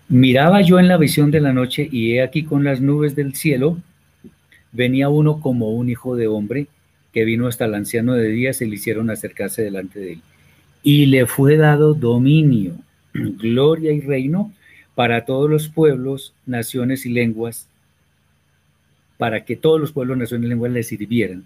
Miraba 0.09 0.63
yo 0.63 0.79
en 0.79 0.89
la 0.89 0.97
visión 0.97 1.31
de 1.31 1.41
la 1.41 1.53
noche 1.53 1.89
y 1.91 2.15
he 2.15 2.23
aquí 2.23 2.43
con 2.43 2.65
las 2.65 2.81
nubes 2.81 3.15
del 3.15 3.35
cielo 3.35 3.79
venía 4.73 5.09
uno 5.09 5.41
como 5.41 5.71
un 5.71 5.89
hijo 5.89 6.17
de 6.17 6.27
hombre 6.27 6.67
que 7.13 7.25
vino 7.25 7.47
hasta 7.47 7.65
el 7.65 7.75
anciano 7.75 8.15
de 8.15 8.29
días 8.29 8.61
y 8.61 8.67
le 8.67 8.77
hicieron 8.77 9.11
acercarse 9.11 9.63
delante 9.63 9.99
de 9.99 10.13
él. 10.15 10.23
Y 10.83 11.07
le 11.07 11.27
fue 11.27 11.57
dado 11.57 11.95
dominio, 11.95 12.75
gloria 13.13 13.93
y 13.93 14.01
reino 14.01 14.53
para 14.99 15.25
todos 15.25 15.49
los 15.49 15.69
pueblos, 15.69 16.35
naciones 16.45 17.07
y 17.07 17.11
lenguas, 17.11 17.69
para 19.17 19.45
que 19.45 19.55
todos 19.55 19.81
los 19.81 19.93
pueblos, 19.93 20.19
naciones 20.19 20.47
y 20.47 20.49
lenguas 20.49 20.73
le 20.73 20.83
sirvieran. 20.83 21.45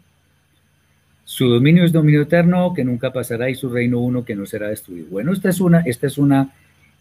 Su 1.27 1.49
dominio 1.49 1.85
es 1.85 1.93
dominio 1.93 2.23
eterno 2.23 2.73
que 2.73 2.83
nunca 2.83 3.13
pasará 3.13 3.51
y 3.51 3.55
su 3.55 3.69
reino 3.69 3.99
uno 3.99 4.25
que 4.25 4.35
no 4.35 4.47
será 4.47 4.69
destruido. 4.69 5.09
Bueno, 5.11 5.35
esta 5.35 5.51
es 5.51 5.61
una, 5.61 5.81
esta 5.81 6.07
es 6.07 6.17
una 6.17 6.51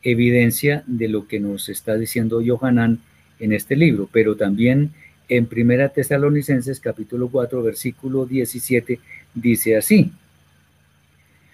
evidencia 0.04 0.84
de 0.88 1.08
lo 1.08 1.26
que 1.26 1.40
nos 1.40 1.70
está 1.70 1.96
diciendo 1.96 2.42
Johanán 2.46 3.00
en 3.40 3.54
este 3.54 3.78
libro, 3.78 4.10
pero 4.12 4.36
también 4.36 4.92
en 5.30 5.46
Primera 5.46 5.88
Tesalonicenses 5.88 6.82
capítulo 6.82 7.30
4 7.30 7.64
versículo 7.64 8.26
17 8.26 9.00
dice 9.36 9.78
así: 9.78 10.12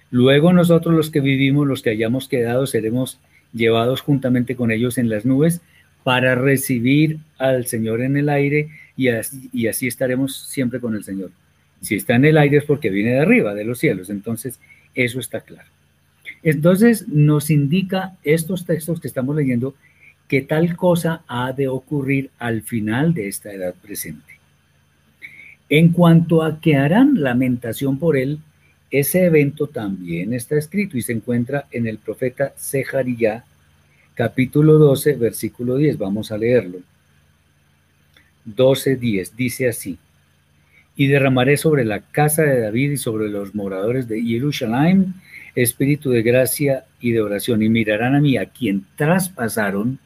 Luego 0.10 0.54
nosotros 0.54 0.96
los 0.96 1.12
que 1.12 1.20
vivimos, 1.20 1.68
los 1.68 1.84
que 1.84 1.92
hayamos 1.92 2.28
quedado, 2.28 2.66
seremos 2.66 3.20
llevados 3.54 4.02
juntamente 4.02 4.56
con 4.56 4.72
ellos 4.72 4.98
en 4.98 5.10
las 5.10 5.26
nubes 5.26 5.62
para 6.04 6.36
recibir 6.36 7.20
al 7.38 7.66
Señor 7.66 8.02
en 8.02 8.18
el 8.18 8.30
aire 8.30 8.70
y 8.96 9.10
así, 9.10 9.88
estaremos 9.88 10.36
siempre 10.48 10.80
con 10.80 10.96
el 10.96 11.04
Señor. 11.04 11.32
Si 11.82 11.96
está 11.96 12.16
en 12.16 12.26
el 12.26 12.38
aire 12.38 12.58
es 12.58 12.64
porque 12.64 12.90
viene 12.90 13.12
de 13.12 13.20
arriba, 13.20 13.54
de 13.54 13.66
los 13.66 13.80
cielos. 13.80 14.10
Entonces, 14.10 14.60
eso 14.96 15.20
está 15.20 15.42
claro. 15.42 15.68
Entonces, 16.44 17.08
nos 17.08 17.50
indica 17.50 18.16
estos 18.24 18.66
textos 18.66 19.00
que 19.00 19.08
estamos 19.08 19.36
leyendo 19.36 19.76
que 20.28 20.42
tal 20.42 20.76
cosa 20.76 21.24
ha 21.28 21.54
de 21.54 21.68
ocurrir 21.68 22.32
al 22.40 22.62
final 22.62 23.14
de 23.14 23.28
esta 23.28 23.52
edad 23.52 23.76
presente. 23.76 24.40
En 25.70 25.90
cuanto 25.90 26.44
a 26.44 26.60
que 26.60 26.76
harán 26.76 27.22
lamentación 27.22 28.00
por 28.00 28.18
él, 28.18 28.40
ese 28.91 29.26
evento 29.26 29.67
también 29.67 30.34
está 30.34 30.58
escrito 30.58 30.97
y 30.97 31.02
se 31.02 31.13
encuentra 31.13 31.67
en 31.71 31.88
el 31.88 31.97
profeta 31.97 32.54
Sejaría, 32.56 33.43
capítulo 34.13 34.78
12, 34.78 35.13
versículo 35.15 35.76
10. 35.76 35.97
Vamos 35.97 36.32
a 36.32 36.38
leerlo. 36.38 36.80
12, 38.45 38.95
10. 38.95 39.36
Dice 39.36 39.67
así. 39.67 39.97
Y 40.95 41.08
derramaré 41.08 41.58
sobre 41.58 41.86
la 41.86 42.00
casa 42.00 42.43
de 42.43 42.62
David 42.62 42.91
y 42.91 42.97
sobre 42.97 43.30
los 43.30 43.54
moradores 43.54 44.08
de 44.08 44.21
Jerusalén 44.21 45.13
espíritu 45.58 46.12
de 46.12 46.21
gracia 46.21 46.86
y 47.02 47.12
de 47.13 47.21
oración, 47.21 47.63
y 47.63 47.69
mirarán 47.69 48.15
a 48.15 48.21
mí, 48.21 48.38
a 48.38 48.45
quien 48.45 48.86
traspasaron, 48.95 49.97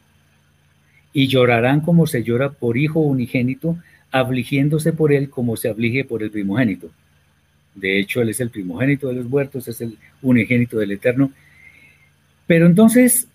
y 1.12 1.26
llorarán 1.26 1.82
como 1.82 2.06
se 2.06 2.22
llora 2.22 2.52
por 2.52 2.78
hijo 2.78 3.00
unigénito, 3.00 3.76
afligiéndose 4.10 4.94
por 4.94 5.12
él 5.12 5.28
como 5.28 5.58
se 5.58 5.68
aflige 5.68 6.04
por 6.04 6.22
el 6.22 6.30
primogénito. 6.30 6.90
De 7.74 7.98
hecho, 7.98 8.20
Él 8.20 8.28
es 8.28 8.40
el 8.40 8.50
primogénito 8.50 9.08
de 9.08 9.14
los 9.14 9.26
muertos, 9.26 9.68
es 9.68 9.80
el 9.80 9.98
unigénito 10.20 10.78
del 10.78 10.92
Eterno. 10.92 11.32
Pero 12.46 12.66
entonces, 12.66 13.28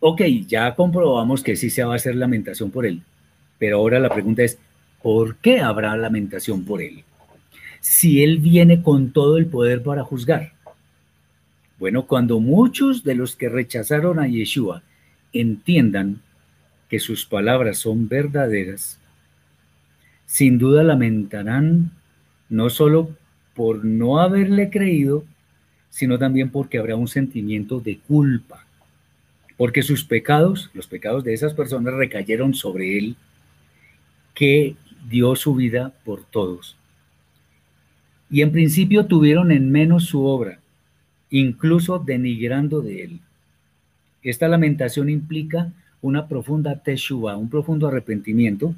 ok, 0.00 0.22
ya 0.46 0.74
comprobamos 0.74 1.42
que 1.42 1.56
sí 1.56 1.70
se 1.70 1.84
va 1.84 1.94
a 1.94 1.96
hacer 1.96 2.14
lamentación 2.14 2.70
por 2.70 2.86
Él. 2.86 3.02
Pero 3.58 3.78
ahora 3.78 3.98
la 3.98 4.10
pregunta 4.10 4.42
es, 4.42 4.58
¿por 5.02 5.36
qué 5.36 5.60
habrá 5.60 5.96
lamentación 5.96 6.64
por 6.64 6.82
Él? 6.82 7.04
Si 7.80 8.22
Él 8.22 8.38
viene 8.38 8.82
con 8.82 9.12
todo 9.12 9.38
el 9.38 9.46
poder 9.46 9.82
para 9.82 10.04
juzgar. 10.04 10.52
Bueno, 11.78 12.06
cuando 12.06 12.40
muchos 12.40 13.04
de 13.04 13.14
los 13.14 13.36
que 13.36 13.48
rechazaron 13.48 14.18
a 14.18 14.26
Yeshua 14.26 14.82
entiendan 15.32 16.20
que 16.88 16.98
sus 16.98 17.26
palabras 17.26 17.78
son 17.78 18.08
verdaderas, 18.08 18.98
sin 20.24 20.58
duda 20.58 20.82
lamentarán 20.82 21.90
no 22.48 22.70
solo 22.70 23.10
por 23.54 23.84
no 23.84 24.20
haberle 24.20 24.70
creído, 24.70 25.24
sino 25.90 26.18
también 26.18 26.50
porque 26.50 26.78
habrá 26.78 26.96
un 26.96 27.08
sentimiento 27.08 27.80
de 27.80 27.98
culpa, 27.98 28.66
porque 29.56 29.82
sus 29.82 30.04
pecados, 30.04 30.70
los 30.74 30.86
pecados 30.86 31.24
de 31.24 31.32
esas 31.32 31.54
personas 31.54 31.94
recayeron 31.94 32.54
sobre 32.54 32.98
él, 32.98 33.16
que 34.34 34.76
dio 35.08 35.34
su 35.36 35.54
vida 35.54 35.94
por 36.04 36.22
todos. 36.24 36.76
Y 38.30 38.42
en 38.42 38.52
principio 38.52 39.06
tuvieron 39.06 39.50
en 39.52 39.70
menos 39.70 40.04
su 40.04 40.24
obra, 40.24 40.58
incluso 41.30 41.98
denigrando 41.98 42.82
de 42.82 43.04
él. 43.04 43.20
Esta 44.22 44.48
lamentación 44.48 45.08
implica 45.08 45.72
una 46.02 46.28
profunda 46.28 46.82
teshuva, 46.82 47.36
un 47.36 47.48
profundo 47.48 47.88
arrepentimiento, 47.88 48.74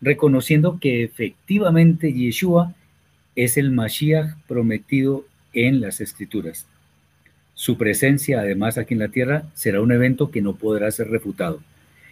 reconociendo 0.00 0.78
que 0.80 1.02
efectivamente 1.04 2.12
Yeshua 2.12 2.74
es 3.36 3.56
el 3.56 3.70
Mashiach 3.70 4.36
prometido 4.46 5.24
en 5.52 5.80
las 5.80 6.00
Escrituras. 6.00 6.66
Su 7.54 7.76
presencia, 7.76 8.40
además, 8.40 8.78
aquí 8.78 8.94
en 8.94 9.00
la 9.00 9.08
tierra 9.08 9.44
será 9.54 9.80
un 9.80 9.90
evento 9.90 10.30
que 10.30 10.42
no 10.42 10.54
podrá 10.54 10.90
ser 10.90 11.08
refutado. 11.08 11.60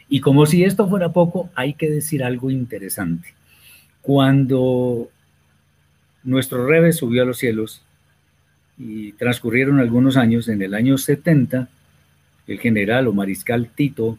Y 0.08 0.20
como 0.20 0.46
si 0.46 0.64
esto 0.64 0.88
fuera 0.88 1.12
poco, 1.12 1.50
hay 1.54 1.74
que 1.74 1.90
decir 1.90 2.22
algo 2.24 2.50
interesante. 2.50 3.34
Cuando 4.02 5.08
nuestro 6.24 6.66
Rebe 6.66 6.92
subió 6.92 7.22
a 7.22 7.26
los 7.26 7.38
cielos 7.38 7.82
y 8.78 9.12
transcurrieron 9.12 9.80
algunos 9.80 10.16
años, 10.16 10.48
en 10.48 10.62
el 10.62 10.74
año 10.74 10.98
70, 10.98 11.68
el 12.46 12.60
general 12.60 13.06
o 13.08 13.12
mariscal 13.12 13.68
Tito, 13.68 14.18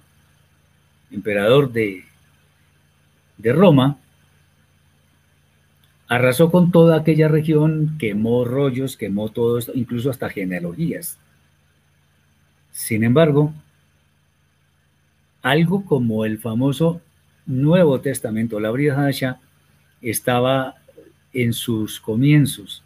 emperador 1.11 1.71
de, 1.71 2.03
de 3.37 3.53
Roma, 3.53 3.97
Arrasó 6.07 6.51
con 6.51 6.71
toda 6.71 6.97
aquella 6.97 7.27
región, 7.27 7.97
quemó 7.99 8.45
rollos, 8.45 8.95
quemó 8.95 9.29
todo 9.29 9.57
esto, 9.57 9.73
incluso 9.75 10.09
hasta 10.09 10.29
genealogías. 10.29 11.17
Sin 12.71 13.03
embargo, 13.03 13.53
algo 15.41 15.83
como 15.83 16.25
el 16.25 16.37
famoso 16.37 17.01
Nuevo 17.45 17.99
Testamento, 17.99 18.59
la 18.59 18.71
Brida 18.71 18.93
Hadasha, 18.95 19.39
estaba 20.01 20.75
en 21.33 21.53
sus 21.53 21.99
comienzos. 21.99 22.83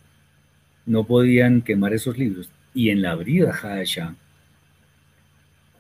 No 0.86 1.04
podían 1.04 1.62
quemar 1.62 1.94
esos 1.94 2.18
libros. 2.18 2.50
Y 2.74 2.90
en 2.90 3.02
la 3.02 3.16
Brida 3.16 3.52
Hadasha, 3.52 4.16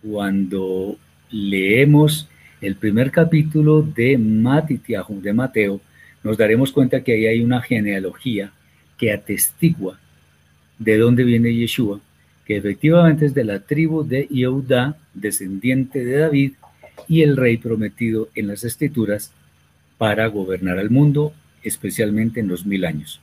cuando 0.01 0.97
leemos 1.29 2.27
el 2.59 2.75
primer 2.75 3.11
capítulo 3.11 3.81
de 3.81 4.17
Matitiahu, 4.17 5.21
de 5.21 5.33
Mateo, 5.33 5.81
nos 6.23 6.37
daremos 6.37 6.71
cuenta 6.71 7.03
que 7.03 7.13
ahí 7.13 7.25
hay 7.25 7.41
una 7.41 7.61
genealogía 7.61 8.51
que 8.97 9.11
atestigua 9.11 9.99
de 10.77 10.97
dónde 10.97 11.23
viene 11.23 11.53
Yeshua, 11.53 11.99
que 12.45 12.57
efectivamente 12.57 13.25
es 13.25 13.33
de 13.33 13.43
la 13.43 13.59
tribu 13.59 14.03
de 14.03 14.27
Yehuda, 14.27 14.97
descendiente 15.13 16.03
de 16.03 16.17
David, 16.17 16.53
y 17.07 17.23
el 17.23 17.37
rey 17.37 17.57
prometido 17.57 18.29
en 18.35 18.47
las 18.47 18.63
escrituras 18.63 19.31
para 19.97 20.27
gobernar 20.27 20.77
al 20.77 20.89
mundo, 20.89 21.33
especialmente 21.63 22.39
en 22.39 22.47
los 22.47 22.65
mil 22.65 22.85
años, 22.85 23.19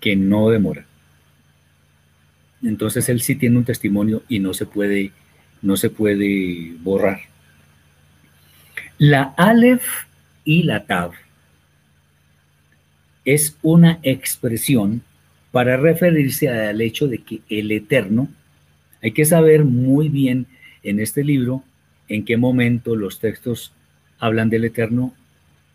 que 0.00 0.16
no 0.16 0.50
demora. 0.50 0.84
Entonces 2.62 3.08
él 3.08 3.20
sí 3.20 3.36
tiene 3.36 3.58
un 3.58 3.64
testimonio 3.64 4.22
y 4.28 4.38
no 4.38 4.54
se 4.54 4.66
puede, 4.66 5.12
no 5.62 5.76
se 5.76 5.90
puede 5.90 6.74
borrar. 6.82 7.20
La 8.98 9.34
Aleph 9.36 10.06
y 10.44 10.62
la 10.62 10.86
Tav 10.86 11.12
es 13.26 13.58
una 13.62 13.98
expresión 14.02 15.02
para 15.50 15.76
referirse 15.76 16.48
al 16.48 16.80
hecho 16.80 17.08
de 17.08 17.18
que 17.18 17.40
el 17.50 17.70
eterno, 17.72 18.28
hay 19.02 19.12
que 19.12 19.24
saber 19.24 19.64
muy 19.64 20.08
bien 20.08 20.46
en 20.82 21.00
este 21.00 21.22
libro 21.22 21.62
en 22.08 22.24
qué 22.24 22.36
momento 22.36 22.94
los 22.94 23.18
textos 23.18 23.72
hablan 24.18 24.48
del 24.48 24.64
Eterno 24.64 25.12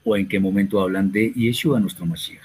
o 0.03 0.15
en 0.17 0.27
qué 0.27 0.39
momento 0.39 0.81
hablan 0.81 1.11
de 1.11 1.31
Yeshua, 1.33 1.79
nuestro 1.79 2.05
Mashiach. 2.05 2.41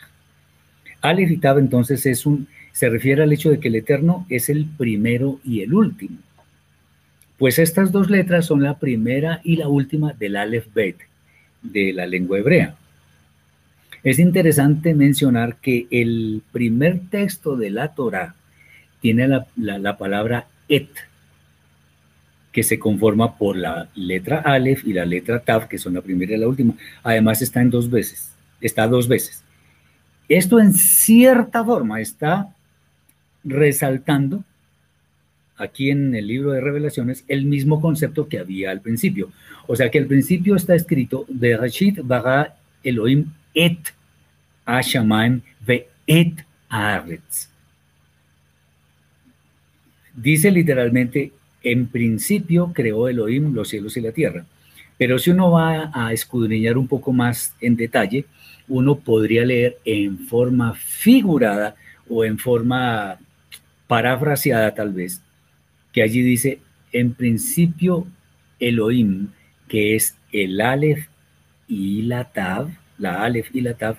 Aleph 1.00 1.30
y 1.30 1.40
entonces 1.42 2.04
es 2.06 2.26
un, 2.26 2.48
se 2.72 2.88
refiere 2.88 3.22
al 3.22 3.32
hecho 3.32 3.50
de 3.50 3.60
que 3.60 3.68
el 3.68 3.76
Eterno 3.76 4.26
es 4.28 4.48
el 4.48 4.66
primero 4.66 5.40
y 5.44 5.60
el 5.60 5.72
último. 5.72 6.18
Pues 7.38 7.58
estas 7.58 7.92
dos 7.92 8.10
letras 8.10 8.46
son 8.46 8.62
la 8.62 8.78
primera 8.78 9.40
y 9.44 9.56
la 9.56 9.68
última 9.68 10.12
del 10.14 10.36
Aleph 10.36 10.66
Bet, 10.74 10.96
de 11.62 11.92
la 11.92 12.06
lengua 12.06 12.38
hebrea. 12.38 12.76
Es 14.06 14.20
interesante 14.20 14.94
mencionar 14.94 15.56
que 15.56 15.88
el 15.90 16.40
primer 16.52 17.00
texto 17.10 17.56
de 17.56 17.70
la 17.70 17.92
Torah 17.92 18.36
tiene 19.00 19.26
la, 19.26 19.96
palabra 19.98 20.46
et, 20.68 20.90
que 22.52 22.62
se 22.62 22.78
conforma 22.78 23.36
por 23.36 23.56
la 23.56 23.88
letra 23.96 24.42
Aleph 24.42 24.86
y 24.86 24.92
la 24.92 25.04
letra 25.04 25.40
Tav, 25.40 25.66
que 25.66 25.78
son 25.78 25.94
la 25.94 26.02
primera 26.02 26.36
y 26.36 26.38
la 26.38 26.46
última. 26.46 26.74
Además 27.02 27.42
está 27.42 27.60
en 27.60 27.70
dos 27.70 27.90
veces, 27.90 28.30
está 28.60 28.86
dos 28.86 29.08
veces. 29.08 29.42
Esto 30.28 30.60
en 30.60 30.72
cierta 30.72 31.64
forma 31.64 32.00
está 32.00 32.54
resaltando 33.42 34.44
aquí 35.56 35.90
en 35.90 36.14
el 36.14 36.28
libro 36.28 36.52
de 36.52 36.60
revelaciones 36.60 37.24
el 37.26 37.44
mismo 37.44 37.80
concepto 37.80 38.28
que 38.28 38.38
había 38.38 38.70
al 38.70 38.82
principio. 38.82 39.32
O 39.66 39.74
sea 39.74 39.90
que 39.90 39.98
al 39.98 40.06
principio 40.06 40.54
está 40.54 40.76
escrito 40.76 41.24
de 41.26 41.56
Rashid 41.56 42.02
Bara 42.04 42.54
Elohim 42.84 43.32
et 43.56 43.78
Ashamaim 44.66 45.40
ve 45.66 45.88
et 46.06 46.34
Aretz. 46.68 47.48
Dice 50.14 50.50
literalmente, 50.50 51.32
en 51.62 51.88
principio 51.88 52.72
creó 52.72 53.08
Elohim 53.08 53.54
los 53.54 53.68
cielos 53.68 53.96
y 53.96 54.02
la 54.02 54.12
tierra. 54.12 54.44
Pero 54.98 55.18
si 55.18 55.30
uno 55.30 55.50
va 55.50 55.90
a 55.92 56.12
escudriñar 56.12 56.78
un 56.78 56.86
poco 56.86 57.12
más 57.12 57.54
en 57.60 57.76
detalle, 57.76 58.24
uno 58.68 58.96
podría 58.96 59.44
leer 59.44 59.78
en 59.84 60.18
forma 60.26 60.74
figurada 60.74 61.74
o 62.08 62.24
en 62.24 62.38
forma 62.38 63.18
parafraseada 63.86 64.74
tal 64.74 64.92
vez, 64.92 65.22
que 65.92 66.02
allí 66.02 66.22
dice, 66.22 66.60
en 66.92 67.14
principio 67.14 68.06
Elohim, 68.58 69.28
que 69.68 69.96
es 69.96 70.16
el 70.32 70.60
Aleph 70.60 71.06
y 71.68 72.02
la 72.02 72.24
Tav, 72.24 72.70
la 72.98 73.24
Aleph 73.24 73.54
y 73.54 73.60
la 73.60 73.74
Tav, 73.74 73.98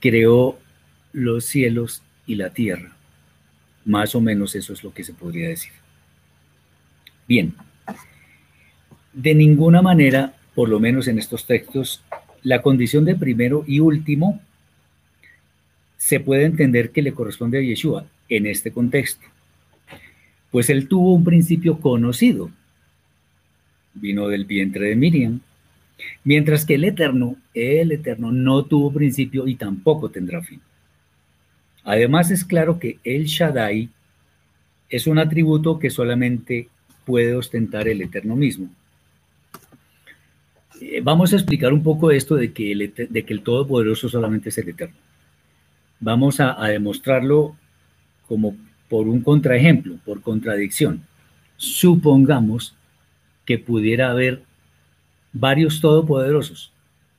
creó 0.00 0.58
los 1.12 1.44
cielos 1.44 2.02
y 2.26 2.34
la 2.34 2.50
tierra. 2.50 2.96
Más 3.84 4.14
o 4.14 4.20
menos 4.20 4.54
eso 4.54 4.72
es 4.72 4.82
lo 4.82 4.92
que 4.92 5.04
se 5.04 5.12
podría 5.12 5.48
decir. 5.48 5.72
Bien, 7.28 7.54
de 9.12 9.34
ninguna 9.34 9.82
manera, 9.82 10.34
por 10.54 10.68
lo 10.68 10.78
menos 10.78 11.08
en 11.08 11.18
estos 11.18 11.46
textos, 11.46 12.02
la 12.42 12.62
condición 12.62 13.04
de 13.04 13.16
primero 13.16 13.64
y 13.66 13.80
último 13.80 14.40
se 15.96 16.20
puede 16.20 16.44
entender 16.44 16.90
que 16.90 17.02
le 17.02 17.12
corresponde 17.12 17.58
a 17.58 17.62
Yeshua 17.62 18.06
en 18.28 18.46
este 18.46 18.70
contexto. 18.70 19.26
Pues 20.50 20.70
él 20.70 20.86
tuvo 20.86 21.14
un 21.14 21.24
principio 21.24 21.80
conocido, 21.80 22.50
vino 23.94 24.28
del 24.28 24.44
vientre 24.44 24.88
de 24.88 24.96
Miriam, 24.96 25.40
mientras 26.24 26.64
que 26.64 26.74
el 26.74 26.84
Eterno, 26.84 27.36
el 27.54 27.92
Eterno 27.92 28.32
no 28.32 28.64
tuvo 28.64 28.92
principio 28.92 29.46
y 29.46 29.54
tampoco 29.54 30.10
tendrá 30.10 30.42
fin. 30.42 30.60
Además 31.84 32.30
es 32.30 32.44
claro 32.44 32.78
que 32.78 32.98
el 33.04 33.26
Shaddai 33.26 33.88
es 34.88 35.06
un 35.06 35.18
atributo 35.18 35.78
que 35.78 35.90
solamente 35.90 36.68
puede 37.04 37.34
ostentar 37.34 37.88
el 37.88 38.02
Eterno 38.02 38.36
mismo. 38.36 38.68
Eh, 40.80 41.00
vamos 41.02 41.32
a 41.32 41.36
explicar 41.36 41.72
un 41.72 41.82
poco 41.82 42.10
esto 42.10 42.34
de 42.34 42.52
que 42.52 42.72
el, 42.72 42.92
de 43.08 43.24
que 43.24 43.38
Todopoderoso 43.38 44.08
solamente 44.08 44.48
es 44.48 44.58
el 44.58 44.68
Eterno. 44.68 44.96
Vamos 46.00 46.40
a, 46.40 46.62
a 46.62 46.68
demostrarlo 46.68 47.56
como 48.26 48.56
por 48.88 49.08
un 49.08 49.20
contraejemplo, 49.22 49.96
por 50.04 50.20
contradicción. 50.20 51.02
Supongamos 51.56 52.74
que 53.44 53.58
pudiera 53.58 54.10
haber 54.10 54.42
varios 55.38 55.80
todopoderosos, 55.80 56.72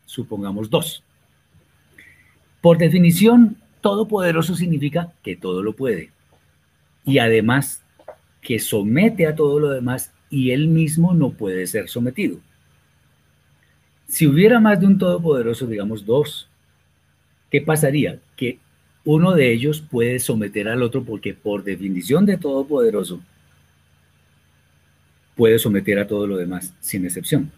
supongamos 0.05 0.69
dos. 0.69 1.03
Por 2.61 2.77
definición, 2.77 3.57
todopoderoso 3.81 4.55
significa 4.55 5.13
que 5.23 5.35
todo 5.35 5.61
lo 5.61 5.73
puede 5.73 6.11
y 7.05 7.19
además 7.19 7.83
que 8.41 8.59
somete 8.59 9.27
a 9.27 9.35
todo 9.35 9.59
lo 9.59 9.69
demás 9.69 10.11
y 10.29 10.51
él 10.51 10.67
mismo 10.67 11.13
no 11.13 11.31
puede 11.31 11.67
ser 11.67 11.89
sometido. 11.89 12.39
Si 14.07 14.25
hubiera 14.25 14.59
más 14.59 14.79
de 14.79 14.87
un 14.87 14.97
todopoderoso, 14.97 15.67
digamos 15.67 16.05
dos, 16.05 16.49
¿qué 17.51 17.61
pasaría? 17.61 18.19
Que 18.35 18.59
uno 19.05 19.33
de 19.33 19.51
ellos 19.53 19.81
puede 19.81 20.19
someter 20.19 20.67
al 20.67 20.81
otro 20.81 21.03
porque 21.03 21.33
por 21.33 21.63
definición 21.63 22.25
de 22.25 22.37
todopoderoso 22.37 23.21
puede 25.35 25.59
someter 25.59 25.99
a 25.99 26.07
todo 26.07 26.25
lo 26.25 26.35
demás, 26.35 26.73
sin 26.81 27.05
excepción. 27.05 27.51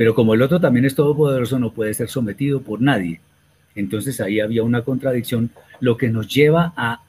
Pero 0.00 0.14
como 0.14 0.32
el 0.32 0.40
otro 0.40 0.58
también 0.58 0.86
es 0.86 0.94
todopoderoso, 0.94 1.58
no 1.58 1.74
puede 1.74 1.92
ser 1.92 2.08
sometido 2.08 2.62
por 2.62 2.80
nadie. 2.80 3.20
Entonces 3.74 4.18
ahí 4.22 4.40
había 4.40 4.62
una 4.62 4.80
contradicción, 4.80 5.50
lo 5.78 5.98
que 5.98 6.08
nos 6.08 6.26
lleva 6.26 6.72
a 6.74 7.02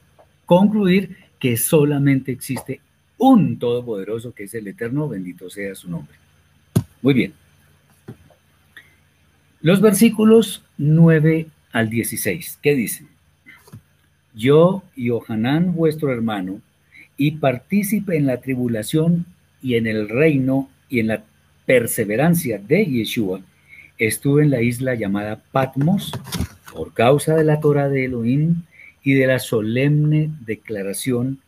concluir 0.46 1.16
que 1.40 1.56
solamente 1.56 2.34
existe 2.34 2.82
un 3.18 3.60
todopoderoso, 3.60 4.34
que 4.34 4.44
es 4.44 4.54
el 4.56 4.68
eterno, 4.68 5.08
bendito 5.08 5.50
sea 5.50 5.74
su 5.74 5.90
nombre. 5.90 6.14
Muy 7.02 7.14
bien. 7.14 7.34
Los 9.62 9.80
versículos 9.80 10.62
9 10.78 11.48
al 11.72 11.90
16, 11.90 12.60
¿qué 12.62 12.76
dicen? 12.76 13.08
yo 14.34 14.84
y 14.98 15.12
Ohanán 15.12 15.76
vuestro 15.76 16.12
hermano, 16.12 16.60
y 17.16 17.32
partícipe 17.38 18.18
en 18.18 18.26
la 18.26 18.42
tribulación 18.42 19.28
y 19.62 19.76
en 19.76 19.88
el 19.88 20.10
reino 20.10 20.70
y 20.90 21.00
en 21.00 21.08
la 21.08 21.24
perseverancia 21.72 22.60
de 22.60 22.86
Yeshua, 22.86 23.40
estuve 23.98 24.44
en 24.44 24.50
la 24.50 24.62
isla 24.62 24.94
llamada 24.94 25.42
Patmos 25.54 26.12
por 26.74 26.94
causa 26.94 27.34
de 27.38 27.46
la 27.46 27.62
Torah 27.62 27.88
de 27.88 28.04
Elohim 28.04 28.64
y 29.06 29.14
de 29.14 29.26
la 29.26 29.40
solemne 29.40 30.32
declaración 30.46 31.40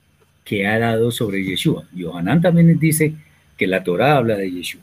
que 0.46 0.66
ha 0.66 0.80
dado 0.80 1.12
sobre 1.12 1.44
Yeshua. 1.44 1.84
Yohanan 1.94 2.42
también 2.42 2.80
dice 2.80 3.16
que 3.58 3.68
la 3.68 3.84
Torah 3.84 4.16
habla 4.16 4.38
de 4.38 4.50
Yeshua. 4.50 4.82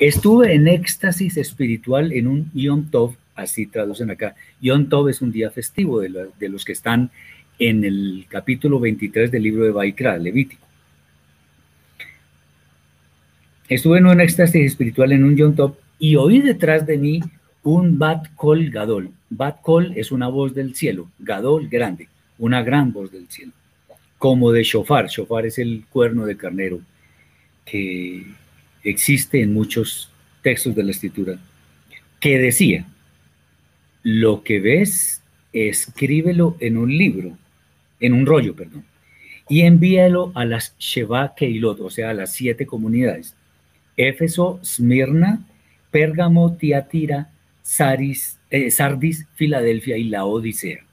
Estuve 0.00 0.52
en 0.52 0.66
éxtasis 0.66 1.36
espiritual 1.36 2.10
en 2.10 2.26
un 2.26 2.50
Yom 2.54 2.90
Tov 2.90 3.14
así 3.36 3.66
traducen 3.66 4.10
acá. 4.10 4.34
Yom 4.60 4.88
Tov 4.88 5.10
es 5.10 5.22
un 5.22 5.30
día 5.30 5.52
festivo 5.52 6.00
de, 6.00 6.48
los 6.48 6.64
que 6.64 6.72
están 6.72 7.12
en 7.56 7.84
el 7.84 8.26
capítulo 8.28 8.80
23 8.80 9.30
del 9.30 9.44
libro 9.44 9.64
de 9.64 9.70
Baikra, 9.70 10.18
Levítico. 10.18 10.71
Estuve 13.72 14.00
en 14.00 14.06
un 14.06 14.20
éxtasis 14.20 14.66
espiritual 14.66 15.12
en 15.12 15.24
un 15.24 15.34
Yom 15.34 15.56
Tov 15.56 15.76
y 15.98 16.16
oí 16.16 16.42
detrás 16.42 16.86
de 16.86 16.98
mí 16.98 17.20
un 17.62 17.98
Bat 17.98 18.26
Kol 18.34 18.68
Gadol. 18.68 19.08
Bat 19.30 19.62
Kol 19.62 19.94
es 19.96 20.12
una 20.12 20.28
voz 20.28 20.54
del 20.54 20.74
cielo, 20.74 21.08
Gadol 21.18 21.68
grande, 21.68 22.08
una 22.38 22.62
gran 22.62 22.92
voz 22.92 23.10
del 23.10 23.28
cielo, 23.28 23.52
como 24.18 24.52
de 24.52 24.62
shofar. 24.62 25.08
Shofar 25.08 25.46
es 25.46 25.58
el 25.58 25.84
cuerno 25.88 26.26
de 26.26 26.36
carnero 26.36 26.82
que 27.64 28.26
existe 28.84 29.40
en 29.40 29.54
muchos 29.54 30.10
textos 30.42 30.74
de 30.74 30.82
la 30.82 30.90
escritura, 30.90 31.38
que 32.20 32.38
decía, 32.38 32.84
lo 34.02 34.42
que 34.42 34.60
ves, 34.60 35.22
escríbelo 35.54 36.58
en 36.60 36.76
un 36.76 36.94
libro, 36.94 37.38
en 38.00 38.12
un 38.12 38.26
rollo, 38.26 38.54
perdón, 38.54 38.84
y 39.48 39.62
envíalo 39.62 40.30
a 40.34 40.44
las 40.44 40.76
Sheva 40.78 41.34
Keilot, 41.34 41.80
o 41.80 41.88
sea, 41.88 42.10
a 42.10 42.14
las 42.14 42.34
siete 42.34 42.66
comunidades. 42.66 43.34
Éfeso, 43.96 44.60
Smirna, 44.64 45.44
Pérgamo, 45.90 46.56
Tiatira, 46.56 47.30
eh, 48.50 48.70
Sardis, 48.70 49.26
Filadelfia 49.34 49.96
y 49.96 50.04
la 50.04 50.24
Odisea. 50.24 50.84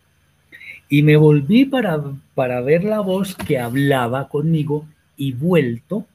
Y 0.89 1.03
me 1.03 1.17
volví 1.17 1.65
para, 1.65 2.01
para 2.35 2.61
ver 2.61 2.83
la 2.83 2.99
voz 2.99 3.35
que 3.35 3.59
hablaba 3.59 4.27
conmigo 4.27 4.87
y 5.17 5.33
vuelto, 5.33 6.07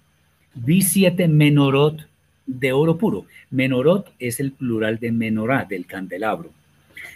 vi 0.54 0.82
siete 0.82 1.28
menorot 1.28 2.08
de 2.46 2.72
oro 2.72 2.98
puro. 2.98 3.26
Menorot 3.50 4.12
es 4.18 4.40
el 4.40 4.52
plural 4.52 4.98
de 4.98 5.12
menorá, 5.12 5.64
del 5.64 5.86
candelabro. 5.86 6.50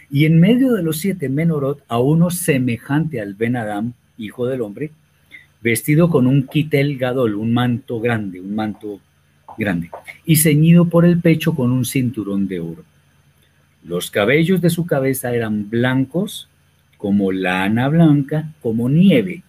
Y 0.09 0.25
en 0.25 0.39
medio 0.39 0.73
de 0.73 0.83
los 0.83 0.97
siete 0.97 1.29
menorot, 1.29 1.83
a 1.87 1.99
uno 1.99 2.29
semejante 2.29 3.21
al 3.21 3.33
Ben 3.35 3.55
Adam, 3.55 3.93
hijo 4.17 4.47
del 4.47 4.61
hombre, 4.61 4.91
vestido 5.61 6.09
con 6.09 6.27
un 6.27 6.47
quitel 6.47 6.97
gadol, 6.97 7.35
un 7.35 7.53
manto 7.53 7.99
grande, 7.99 8.39
un 8.39 8.55
manto 8.55 8.99
grande, 9.59 9.91
y 10.25 10.37
ceñido 10.37 10.85
por 10.85 11.05
el 11.05 11.19
pecho 11.19 11.53
con 11.53 11.71
un 11.71 11.85
cinturón 11.85 12.47
de 12.47 12.59
oro. 12.59 12.83
Los 13.83 14.09
cabellos 14.09 14.61
de 14.61 14.69
su 14.69 14.85
cabeza 14.85 15.35
eran 15.35 15.69
blancos, 15.69 16.49
como 16.97 17.31
lana 17.31 17.87
blanca, 17.89 18.51
como 18.61 18.89
nieve, 18.89 19.43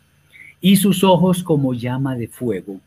y 0.61 0.77
sus 0.77 1.03
ojos 1.03 1.43
como 1.43 1.73
llama 1.73 2.17
de 2.17 2.29
fuego, 2.29 2.81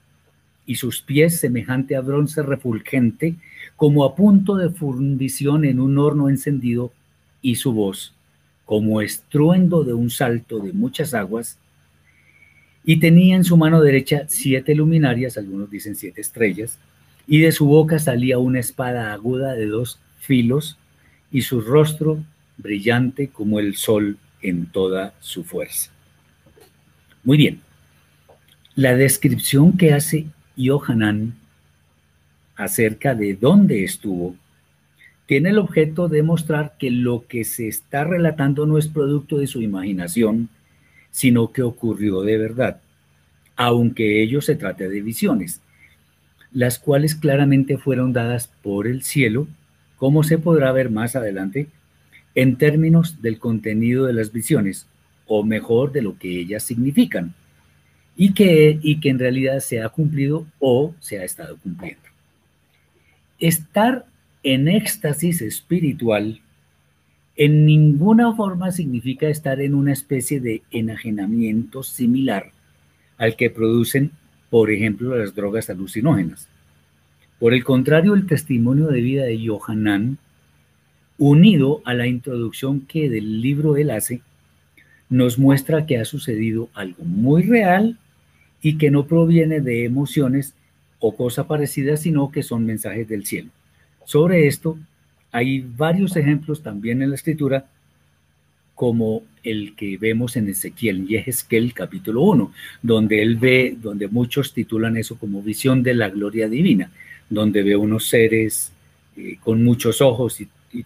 y 0.66 0.76
sus 0.76 1.02
pies 1.02 1.40
semejante 1.40 1.96
a 1.96 2.02
bronce 2.02 2.44
refulgente, 2.44 3.36
como 3.76 4.06
a 4.06 4.16
punto 4.16 4.56
de 4.56 4.70
fundición 4.70 5.66
en 5.66 5.80
un 5.80 5.98
horno 5.98 6.30
encendido, 6.30 6.94
y 7.42 7.56
su 7.56 7.74
voz, 7.74 8.14
como 8.66 9.02
estruendo 9.02 9.84
de 9.84 9.94
un 9.94 10.10
salto 10.10 10.60
de 10.60 10.72
muchas 10.72 11.14
aguas, 11.14 11.58
y 12.86 13.00
tenía 13.00 13.36
en 13.36 13.44
su 13.44 13.58
mano 13.58 13.82
derecha 13.82 14.26
siete 14.28 14.76
luminarias, 14.76 15.38
algunos 15.38 15.70
dicen 15.70 15.96
siete 15.96 16.22
estrellas, 16.22 16.80
y 17.28 17.40
de 17.40 17.52
su 17.52 17.66
boca 17.66 18.00
salía 18.00 18.38
una 18.38 18.60
espada 18.60 19.14
aguda 19.14 19.54
de 19.54 19.68
dos 19.68 20.00
filos, 20.20 20.78
y 21.32 21.42
su 21.42 21.62
rostro 21.62 22.24
brillante 22.58 23.30
como 23.30 23.60
el 23.60 23.76
sol 23.76 24.18
en 24.42 24.68
toda 24.68 25.14
su 25.20 25.44
fuerza. 25.44 25.92
Muy 27.24 27.38
bien. 27.38 27.62
La 28.76 28.96
descripción 28.96 29.78
que 29.78 29.94
hace 29.94 30.28
Yohanan 30.56 31.34
acerca 32.56 33.16
de 33.16 33.36
dónde 33.36 33.84
estuvo 33.84 34.36
tiene 35.26 35.50
el 35.50 35.58
objeto 35.58 36.10
de 36.10 36.22
mostrar 36.22 36.76
que 36.78 36.92
lo 36.92 37.26
que 37.28 37.44
se 37.46 37.68
está 37.68 38.04
relatando 38.04 38.66
no 38.66 38.78
es 38.78 38.88
producto 38.88 39.38
de 39.38 39.48
su 39.48 39.62
imaginación, 39.62 40.50
sino 41.12 41.52
que 41.52 41.64
ocurrió 41.64 42.22
de 42.22 42.38
verdad, 42.38 42.82
aunque 43.56 44.22
ello 44.22 44.42
se 44.42 44.56
trate 44.56 44.90
de 44.90 45.02
visiones, 45.02 45.62
las 46.54 46.80
cuales 46.80 47.16
claramente 47.16 47.78
fueron 47.78 48.14
dadas 48.14 48.50
por 48.62 48.88
el 48.88 49.04
cielo, 49.04 49.48
como 49.98 50.24
se 50.24 50.38
podrá 50.38 50.72
ver 50.72 50.90
más 50.90 51.16
adelante, 51.16 51.68
en 52.36 52.58
términos 52.58 53.22
del 53.22 53.40
contenido 53.40 54.06
de 54.06 54.14
las 54.14 54.32
visiones, 54.32 54.88
o 55.28 55.44
mejor 55.44 55.92
de 55.92 56.02
lo 56.02 56.18
que 56.18 56.40
ellas 56.40 56.64
significan, 56.64 57.34
y 58.16 58.34
que, 58.34 58.80
y 58.82 59.00
que 59.00 59.10
en 59.10 59.20
realidad 59.20 59.60
se 59.60 59.82
ha 59.82 59.90
cumplido 59.90 60.46
o 60.60 60.94
se 61.00 61.20
ha 61.20 61.24
estado 61.24 61.58
cumpliendo. 61.58 62.04
Estar 63.40 64.06
en 64.44 64.68
éxtasis 64.68 65.42
espiritual 65.42 66.42
en 67.36 67.66
ninguna 67.66 68.36
forma 68.36 68.72
significa 68.72 69.28
estar 69.28 69.60
en 69.60 69.74
una 69.74 69.92
especie 69.92 70.40
de 70.40 70.62
enajenamiento 70.70 71.82
similar 71.82 72.52
al 73.18 73.36
que 73.36 73.50
producen, 73.50 74.12
por 74.54 74.70
ejemplo, 74.70 75.18
las 75.18 75.34
drogas 75.34 75.72
alucinógenas. 75.72 76.48
Por 77.40 77.56
el 77.56 77.64
contrario, 77.64 78.14
el 78.14 78.28
testimonio 78.28 78.86
de 78.90 79.02
vida 79.02 79.24
de 79.24 79.48
Johanan, 79.48 80.20
unido 81.18 81.82
a 81.86 81.96
la 81.96 82.06
introducción 82.06 82.82
que 82.82 83.10
del 83.10 83.42
libro 83.42 83.78
él 83.78 83.90
hace, 83.90 84.22
nos 85.10 85.40
muestra 85.40 85.88
que 85.88 85.98
ha 85.98 86.06
sucedido 86.06 86.70
algo 86.76 87.04
muy 87.04 87.42
real 87.42 87.98
y 88.62 88.78
que 88.78 88.92
no 88.92 89.08
proviene 89.08 89.60
de 89.60 89.86
emociones 89.86 90.54
o 91.00 91.16
cosa 91.16 91.48
parecida, 91.48 91.98
sino 91.98 92.30
que 92.30 92.44
son 92.44 92.64
mensajes 92.64 93.10
del 93.10 93.26
cielo. 93.26 93.50
Sobre 94.06 94.46
esto 94.46 94.78
hay 95.32 95.62
varios 95.62 96.16
ejemplos 96.16 96.62
también 96.62 97.02
en 97.02 97.10
la 97.10 97.16
escritura, 97.16 97.66
como 98.76 99.24
el 99.44 99.76
que 99.76 99.98
vemos 99.98 100.36
en 100.36 100.50
Ezequiel, 100.50 101.08
Yehezkel 101.08 101.74
capítulo 101.74 102.22
1, 102.22 102.54
donde 102.82 103.22
él 103.22 103.36
ve, 103.38 103.76
donde 103.80 104.08
muchos 104.08 104.54
titulan 104.54 104.98
eso 104.98 105.18
como 105.18 105.42
visión 105.42 105.84
de 105.84 105.94
la 105.94 106.10
gloria 106.10 106.48
divina, 106.48 106.92
donde 107.30 107.64
ve 107.64 107.76
unos 107.76 108.08
seres 108.08 108.72
eh, 109.18 109.38
con 109.42 109.64
muchos 109.64 110.02
ojos 110.02 110.42
y 110.42 110.48
y, 110.74 110.86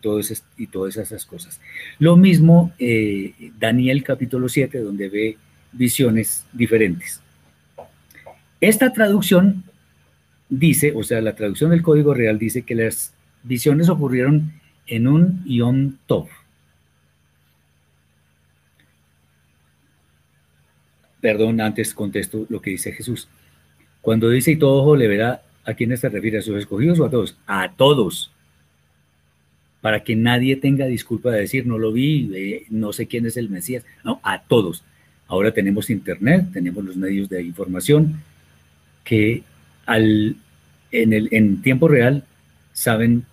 y 0.57 0.67
todas 0.67 0.97
esas 0.97 1.25
cosas. 1.25 1.59
Lo 1.99 2.17
mismo 2.17 2.71
eh, 2.77 3.33
Daniel 3.59 4.03
capítulo 4.03 4.49
7, 4.49 4.79
donde 4.79 5.09
ve 5.09 5.37
visiones 5.71 6.45
diferentes. 6.53 7.21
Esta 8.59 8.91
traducción 8.91 9.63
dice, 10.49 10.93
o 10.95 11.03
sea, 11.03 11.21
la 11.21 11.35
traducción 11.35 11.71
del 11.71 11.81
Código 11.81 12.13
Real 12.13 12.37
dice 12.37 12.63
que 12.63 12.75
las 12.75 13.13
visiones 13.43 13.89
ocurrieron 13.89 14.53
en 14.87 15.07
un 15.07 15.43
Yom 15.45 15.95
Tov. 16.05 16.27
Perdón, 21.27 21.59
antes 21.59 21.93
contesto 21.93 22.45
lo 22.47 22.61
que 22.61 22.69
dice 22.69 22.93
Jesús. 22.93 23.27
Cuando 24.01 24.29
dice 24.29 24.51
y 24.51 24.55
todo 24.55 24.81
ojo 24.81 24.95
le 24.95 25.09
verá, 25.09 25.41
¿a 25.65 25.73
quiénes 25.73 25.99
se 25.99 26.07
refiere? 26.07 26.37
¿A 26.37 26.41
sus 26.41 26.55
escogidos 26.57 26.99
o 27.01 27.05
a 27.05 27.09
todos? 27.09 27.35
A 27.47 27.73
todos 27.75 28.31
para 29.81 30.03
que 30.03 30.15
nadie 30.15 30.55
tenga 30.55 30.85
disculpa 30.85 31.31
de 31.31 31.41
decir, 31.41 31.67
no 31.67 31.77
lo 31.77 31.91
vi, 31.91 32.31
eh, 32.33 32.65
no 32.69 32.93
sé 32.93 33.07
quién 33.07 33.25
es 33.25 33.35
el 33.35 33.49
Mesías, 33.49 33.83
no, 34.05 34.21
a 34.23 34.41
todos. 34.41 34.83
Ahora 35.27 35.51
tenemos 35.53 35.89
Internet, 35.89 36.45
tenemos 36.53 36.85
los 36.85 36.95
medios 36.95 37.27
de 37.27 37.43
información 37.43 38.21
que 39.03 39.43
al, 39.85 40.37
en, 40.91 41.13
el, 41.13 41.27
en 41.31 41.61
tiempo 41.61 41.89
real 41.89 42.23
saben 42.71 43.25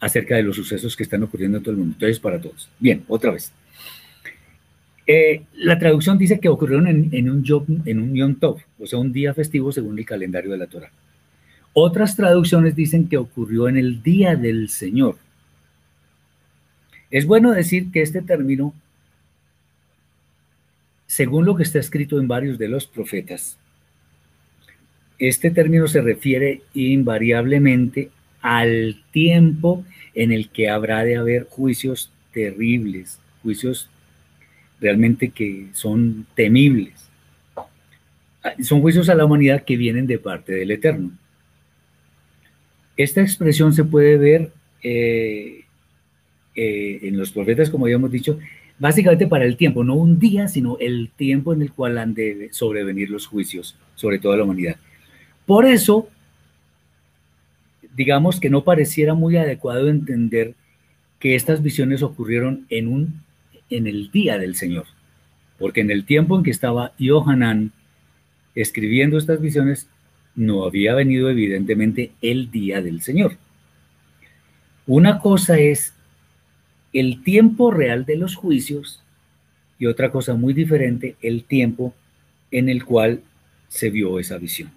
acerca 0.00 0.36
de 0.36 0.42
los 0.42 0.56
sucesos 0.56 0.96
que 0.96 1.02
están 1.02 1.22
ocurriendo 1.22 1.58
en 1.58 1.64
todo 1.64 1.72
el 1.72 1.78
mundo. 1.78 1.94
Entonces, 1.96 2.18
para 2.18 2.40
todos. 2.40 2.68
Bien, 2.78 3.04
otra 3.08 3.30
vez. 3.30 3.52
Eh, 5.10 5.44
la 5.54 5.78
traducción 5.78 6.18
dice 6.18 6.38
que 6.38 6.50
ocurrieron 6.50 6.86
en, 6.86 7.30
un 7.30 7.42
Yom, 7.42 8.34
Tov, 8.34 8.58
o 8.78 8.86
sea, 8.86 8.98
un 8.98 9.10
día 9.10 9.32
festivo 9.32 9.72
según 9.72 9.98
el 9.98 10.04
calendario 10.04 10.50
de 10.50 10.58
la 10.58 10.66
Torah. 10.66 10.92
Otras 11.72 12.14
traducciones 12.14 12.76
dicen 12.76 13.08
que 13.08 13.16
ocurrió 13.16 13.70
en 13.70 13.78
el 13.78 14.02
día 14.02 14.36
del 14.36 14.68
Señor, 14.68 15.16
es 17.10 17.24
bueno 17.24 17.52
decir 17.52 17.90
que 17.90 18.02
este 18.02 18.20
término, 18.20 18.74
según 21.06 21.46
lo 21.46 21.56
que 21.56 21.62
está 21.62 21.78
escrito 21.78 22.20
en 22.20 22.28
varios 22.28 22.58
de 22.58 22.68
los 22.68 22.86
profetas, 22.86 23.56
este 25.18 25.50
término 25.50 25.88
se 25.88 26.02
refiere 26.02 26.60
invariablemente 26.74 28.10
al 28.42 29.02
tiempo 29.10 29.86
en 30.14 30.32
el 30.32 30.50
que 30.50 30.68
habrá 30.68 31.02
de 31.02 31.16
haber 31.16 31.44
juicios 31.44 32.12
terribles, 32.34 33.18
juicios 33.42 33.88
realmente 34.80 35.30
que 35.30 35.68
son 35.72 36.26
temibles. 36.34 36.94
Son 38.60 38.80
juicios 38.80 39.08
a 39.08 39.14
la 39.14 39.24
humanidad 39.24 39.64
que 39.64 39.76
vienen 39.76 40.06
de 40.06 40.18
parte 40.18 40.52
del 40.52 40.70
Eterno. 40.70 41.10
Esta 42.96 43.20
expresión 43.20 43.72
se 43.72 43.84
puede 43.84 44.16
ver 44.16 44.52
eh, 44.82 45.64
eh, 46.54 46.98
en 47.02 47.16
los 47.16 47.30
profetas, 47.30 47.70
como 47.70 47.84
habíamos 47.84 48.10
dicho, 48.10 48.38
básicamente 48.78 49.26
para 49.26 49.44
el 49.44 49.56
tiempo, 49.56 49.84
no 49.84 49.94
un 49.94 50.18
día, 50.18 50.48
sino 50.48 50.78
el 50.78 51.10
tiempo 51.16 51.52
en 51.52 51.62
el 51.62 51.72
cual 51.72 51.98
han 51.98 52.14
de 52.14 52.48
sobrevenir 52.52 53.10
los 53.10 53.26
juicios 53.26 53.76
sobre 53.94 54.18
toda 54.18 54.36
la 54.36 54.44
humanidad. 54.44 54.76
Por 55.46 55.66
eso, 55.66 56.08
digamos 57.94 58.40
que 58.40 58.50
no 58.50 58.64
pareciera 58.64 59.14
muy 59.14 59.36
adecuado 59.36 59.88
entender 59.88 60.54
que 61.18 61.34
estas 61.34 61.62
visiones 61.62 62.02
ocurrieron 62.02 62.66
en, 62.70 62.88
un, 62.88 63.22
en 63.70 63.86
el 63.86 64.10
día 64.10 64.38
del 64.38 64.54
Señor, 64.56 64.86
porque 65.58 65.80
en 65.80 65.90
el 65.90 66.04
tiempo 66.04 66.36
en 66.36 66.42
que 66.42 66.50
estaba 66.50 66.92
Yohanan 66.98 67.72
escribiendo 68.54 69.18
estas 69.18 69.40
visiones, 69.40 69.88
no 70.34 70.64
había 70.64 70.94
venido 70.94 71.30
evidentemente 71.30 72.12
el 72.22 72.50
día 72.50 72.80
del 72.80 73.02
Señor. 73.02 73.36
Una 74.86 75.18
cosa 75.18 75.58
es 75.58 75.92
el 76.92 77.22
tiempo 77.22 77.70
real 77.70 78.04
de 78.04 78.16
los 78.16 78.34
juicios 78.34 79.02
y 79.78 79.86
otra 79.86 80.10
cosa 80.10 80.34
muy 80.34 80.54
diferente, 80.54 81.16
el 81.22 81.44
tiempo 81.44 81.94
en 82.50 82.68
el 82.68 82.84
cual 82.84 83.22
se 83.68 83.90
vio 83.90 84.18
esa 84.18 84.38
visión. 84.38 84.70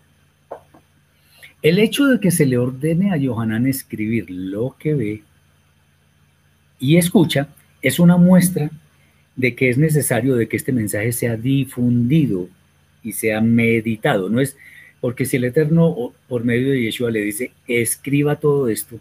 El 1.62 1.80
hecho 1.80 2.06
de 2.06 2.20
que 2.20 2.32
se 2.32 2.46
le 2.46 2.58
ordene 2.58 3.14
a 3.14 3.20
Johanan 3.20 3.68
escribir 3.68 4.30
lo 4.30 4.76
que 4.80 4.96
ve 4.96 5.24
y 6.80 6.98
escucha 6.98 7.48
es 7.82 7.99
una 7.99 8.17
muestra 8.17 8.69
de 9.36 9.55
que 9.55 9.69
es 9.69 9.77
necesario 9.77 10.36
de 10.36 10.47
que 10.47 10.57
este 10.57 10.71
mensaje 10.71 11.11
sea 11.11 11.38
difundido 11.38 12.49
y 13.03 13.13
sea 13.13 13.41
meditado. 13.41 14.29
No 14.29 14.39
es 14.39 14.57
porque 14.99 15.25
si 15.25 15.38
el 15.38 15.45
Eterno 15.45 16.13
por 16.27 16.43
medio 16.43 16.71
de 16.71 16.84
Yeshua 16.84 17.09
le 17.09 17.21
dice, 17.21 17.51
escriba 17.67 18.36
todo 18.36 18.69
esto, 18.69 18.99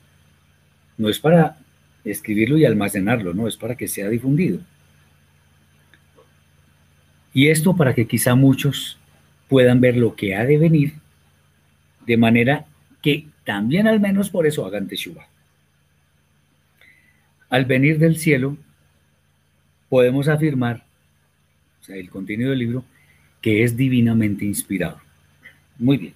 no 0.97 1.11
es 1.11 1.19
para 1.19 1.59
escribirlo 2.05 2.57
y 2.57 2.65
almacenarlo, 2.65 3.35
¿no? 3.35 3.47
Es 3.47 3.57
para 3.57 3.77
que 3.77 3.87
sea 3.87 4.09
difundido. 4.09 4.61
Y 7.35 7.49
esto 7.49 7.77
para 7.77 7.95
que 7.95 8.07
quizá 8.07 8.35
muchos 8.35 8.99
puedan 9.49 9.81
ver 9.81 9.97
lo 9.97 10.17
que 10.17 10.35
ha 10.35 10.45
de 10.47 10.57
venir, 10.57 10.95
de 12.07 12.17
manera 12.17 12.65
que 13.03 13.27
también 13.45 13.87
al 13.87 14.01
menos 14.01 14.31
por 14.31 14.47
eso 14.47 14.65
hagan 14.65 14.89
teshuva. 14.89 15.29
Al 17.51 17.67
venir 17.67 17.99
del 17.99 18.17
cielo, 18.17 18.57
podemos 19.91 20.29
afirmar, 20.29 20.83
o 21.83 21.85
sea, 21.85 21.97
el 21.97 22.09
contenido 22.09 22.51
del 22.51 22.61
libro, 22.61 22.85
que 23.43 23.63
es 23.63 23.77
divinamente 23.77 24.47
inspirado. 24.47 24.99
Muy 25.79 25.99
bien. 25.99 26.15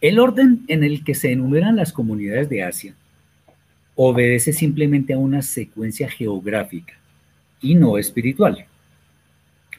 El 0.00 0.18
orden 0.18 0.64
en 0.68 0.82
el 0.82 1.04
que 1.04 1.14
se 1.14 1.30
enumeran 1.30 1.76
las 1.76 1.92
comunidades 1.92 2.48
de 2.48 2.62
Asia 2.62 2.94
obedece 3.94 4.52
simplemente 4.52 5.12
a 5.12 5.18
una 5.18 5.42
secuencia 5.42 6.08
geográfica 6.08 6.94
y 7.60 7.74
no 7.74 7.98
espiritual. 7.98 8.66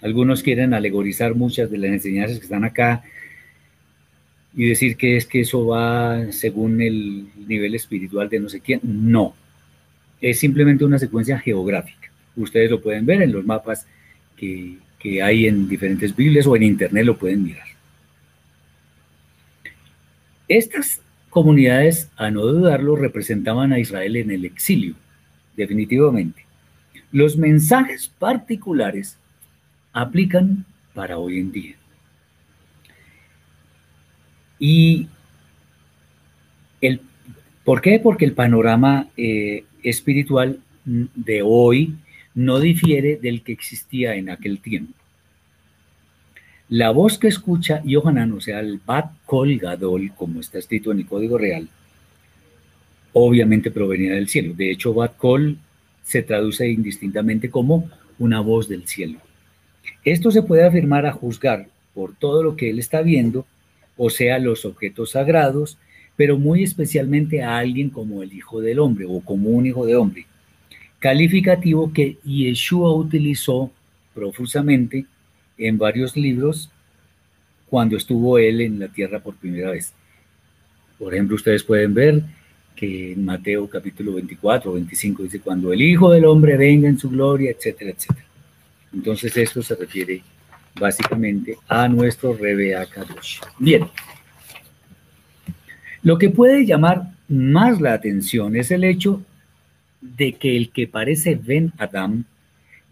Algunos 0.02 0.44
quieren 0.44 0.74
alegorizar 0.74 1.36
muchas 1.36 1.72
de 1.72 1.78
las 1.78 1.92
enseñanzas 1.92 2.38
que 2.38 2.44
están 2.44 2.64
acá 2.64 3.04
y 4.54 4.68
decir 4.68 4.98
que 4.98 5.16
es 5.16 5.26
que 5.26 5.42
eso 5.42 5.68
va 5.68 6.32
según 6.32 6.82
el 6.82 7.30
nivel 7.48 7.76
espiritual 7.76 8.30
de 8.30 8.40
no 8.40 8.50
sé 8.50 8.60
quién. 8.60 8.82
No, 8.84 9.34
es 10.20 10.40
simplemente 10.40 10.84
una 10.84 11.00
secuencia 11.00 11.40
geográfica. 11.40 12.09
Ustedes 12.36 12.72
lo 12.72 12.82
pueden 12.82 13.06
ver 13.06 13.22
en 13.22 13.32
los 13.32 13.46
mapas 13.46 13.86
que, 14.38 14.78
hay 15.24 15.48
en 15.48 15.68
diferentes 15.68 16.16
Biblias 16.16 16.46
o 16.46 16.56
en 16.56 16.64
Internet 16.64 17.06
lo 17.06 17.18
pueden 17.18 17.44
mirar. 17.44 17.68
Estas 20.48 21.02
comunidades, 21.30 22.10
a 22.18 22.32
no 22.32 22.42
dudarlo, 22.42 22.96
representaban 22.96 23.72
a 23.72 23.80
Israel 23.80 24.16
en 24.16 24.32
el 24.32 24.46
exilio, 24.46 24.96
definitivamente. 25.56 26.46
Los 27.12 27.38
mensajes 27.38 28.12
particulares 28.20 29.18
aplican 29.94 30.66
para 30.94 31.18
hoy 31.18 31.40
en 31.40 31.52
día. 31.52 31.76
Y 34.60 35.08
el, 36.82 37.02
¿por 37.64 37.82
qué? 37.82 38.00
Porque 38.00 38.26
el 38.26 38.34
panorama 38.34 39.08
eh, 39.16 39.64
espiritual 39.84 40.60
de 40.86 41.42
hoy 41.44 41.96
no 42.40 42.62
difiere 42.62 43.18
del 43.18 43.42
que 43.44 43.52
existía 43.52 44.16
en 44.16 44.30
aquel 44.30 44.60
tiempo. 44.60 44.94
La 46.70 46.92
voz 46.92 47.18
que 47.18 47.28
escucha 47.28 47.82
Yohanan, 47.84 48.32
o 48.32 48.40
sea, 48.40 48.62
el 48.62 48.80
Bat 48.86 49.12
Kol 49.26 49.58
Gadol, 49.58 50.14
como 50.16 50.40
está 50.40 50.58
escrito 50.58 50.94
en 50.94 51.00
el 51.00 51.06
Código 51.06 51.38
Real, 51.38 51.68
obviamente 53.12 53.72
provenía 53.72 54.14
del 54.14 54.30
cielo. 54.30 54.54
De 54.54 54.72
hecho, 54.72 54.94
Bat 54.94 55.18
Kol 55.18 55.58
se 56.02 56.24
traduce 56.24 56.70
indistintamente 56.70 57.50
como 57.50 57.90
una 58.20 58.40
voz 58.40 58.70
del 58.70 58.88
cielo. 58.88 59.20
Esto 60.06 60.32
se 60.32 60.42
puede 60.42 60.64
afirmar 60.64 61.06
a 61.06 61.12
juzgar 61.12 61.68
por 61.94 62.16
todo 62.16 62.42
lo 62.42 62.56
que 62.56 62.70
él 62.70 62.80
está 62.80 63.02
viendo 63.02 63.46
o 63.98 64.10
sea, 64.10 64.40
los 64.40 64.64
objetos 64.64 65.12
sagrados, 65.12 65.78
pero 66.16 66.40
muy 66.40 66.64
especialmente 66.64 67.44
a 67.44 67.58
alguien 67.58 67.90
como 67.90 68.24
el 68.24 68.32
Hijo 68.32 68.62
del 68.62 68.80
Hombre 68.80 69.06
o 69.10 69.20
como 69.20 69.50
un 69.50 69.66
Hijo 69.66 69.86
de 69.86 69.98
Hombre, 69.98 70.26
calificativo 71.00 71.91
que 71.93 72.18
Yeshua 72.24 72.93
utilizó 72.93 73.72
profusamente 74.14 75.06
en 75.58 75.78
varios 75.78 76.16
libros 76.16 76.70
cuando 77.70 77.97
estuvo 77.97 78.38
él 78.38 78.62
en 78.62 78.80
la 78.80 78.88
tierra 78.88 79.20
por 79.20 79.36
primera 79.36 79.72
vez. 79.72 79.93
Por 80.97 81.14
ejemplo, 81.14 81.36
ustedes 81.36 81.64
pueden 81.64 81.93
ver 81.93 82.24
que 82.76 83.14
en 83.14 83.26
Mateo 83.26 83.70
capítulo 83.70 84.14
24 84.14 84.72
o 84.72 84.74
25 84.76 85.24
dice, 85.24 85.39
cuando 85.39 85.72
el 85.72 85.82
Hijo 85.82 86.12
del 86.12 86.26
Hombre 86.26 86.58
venga 86.58 86.88
en 86.88 86.97
su 86.97 87.10
gloria, 87.10 87.52
etcétera, 87.52 87.91
etcétera. 87.91 88.26
Entonces 88.93 89.36
esto 89.38 89.62
se 89.62 89.76
refiere 89.76 90.22
básicamente 90.80 91.58
a 91.68 91.88
nuestro 91.88 92.34
Rebe. 92.34 92.76
Bien. 93.60 93.88
Lo 96.04 96.18
que 96.18 96.30
puede 96.30 96.66
llamar 96.66 97.12
más 97.28 97.80
la 97.82 97.93
atención 97.93 98.56
es 98.56 98.72
el 98.72 98.84
hecho 98.84 99.22
de 100.02 100.34
que 100.34 100.56
el 100.56 100.70
que 100.70 100.88
parece 100.88 101.36
Ben 101.36 101.74
Adam 101.78 102.26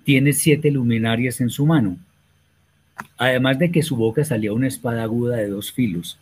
tiene 0.04 0.34
siete 0.34 0.72
luminarias 0.72 1.42
en 1.42 1.50
su 1.50 1.66
mano, 1.66 1.98
además 3.18 3.60
de 3.60 3.72
que 3.72 3.84
su 3.84 3.96
boca 3.96 4.24
salía 4.24 4.54
una 4.54 4.68
espada 4.68 5.04
aguda 5.04 5.38
de 5.38 5.48
dos 5.48 5.72
filos, 5.72 6.18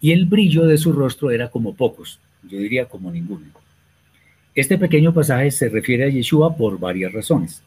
y 0.00 0.12
el 0.12 0.26
brillo 0.26 0.66
de 0.66 0.78
su 0.78 0.92
rostro 0.92 1.30
era 1.30 1.48
como 1.48 1.74
pocos, 1.74 2.20
yo 2.48 2.58
diría 2.58 2.86
como 2.86 3.10
ninguno. 3.10 3.46
Este 4.54 4.78
pequeño 4.78 5.14
pasaje 5.14 5.50
se 5.50 5.68
refiere 5.68 6.04
a 6.04 6.08
Yeshua 6.08 6.56
por 6.56 6.78
varias 6.78 7.12
razones. 7.12 7.62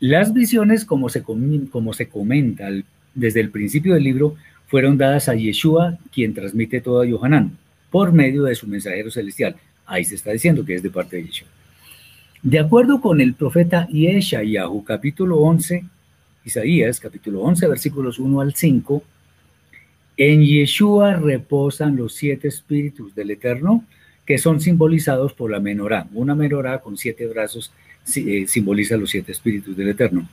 Las 0.00 0.32
visiones, 0.34 0.84
como 0.84 1.08
se, 1.08 1.22
como 1.22 1.92
se 1.92 2.08
comenta 2.08 2.68
desde 3.14 3.40
el 3.40 3.50
principio 3.50 3.94
del 3.94 4.02
libro, 4.02 4.34
fueron 4.66 4.98
dadas 4.98 5.28
a 5.28 5.34
Yeshua, 5.34 5.98
quien 6.12 6.34
transmite 6.34 6.80
todo 6.80 7.02
a 7.02 7.06
Yohanan, 7.06 7.56
por 7.90 8.12
medio 8.12 8.44
de 8.44 8.54
su 8.54 8.66
mensajero 8.66 9.10
celestial. 9.10 9.54
Ahí 9.86 10.04
se 10.04 10.14
está 10.14 10.32
diciendo 10.32 10.64
que 10.64 10.74
es 10.74 10.82
de 10.82 10.90
parte 10.90 11.16
de 11.16 11.24
Yeshua. 11.24 11.48
De 12.42 12.58
acuerdo 12.58 13.00
con 13.00 13.20
el 13.20 13.34
profeta 13.34 13.86
Yeshayahu, 13.88 14.84
capítulo 14.84 15.38
11, 15.38 15.84
Isaías, 16.44 16.98
capítulo 16.98 17.42
11, 17.42 17.68
versículos 17.68 18.18
1 18.18 18.40
al 18.40 18.54
5, 18.54 19.02
en 20.16 20.42
Yeshua 20.42 21.14
reposan 21.14 21.96
los 21.96 22.14
siete 22.14 22.48
espíritus 22.48 23.14
del 23.14 23.30
Eterno, 23.30 23.84
que 24.26 24.38
son 24.38 24.60
simbolizados 24.60 25.32
por 25.32 25.50
la 25.50 25.60
menorá, 25.60 26.06
una 26.12 26.34
menorá 26.34 26.80
con 26.80 26.96
siete 26.96 27.26
brazos 27.26 27.72
eh, 28.16 28.46
simboliza 28.48 28.96
los 28.96 29.10
siete 29.10 29.32
espíritus 29.32 29.76
del 29.76 29.90
Eterno. 29.90 30.28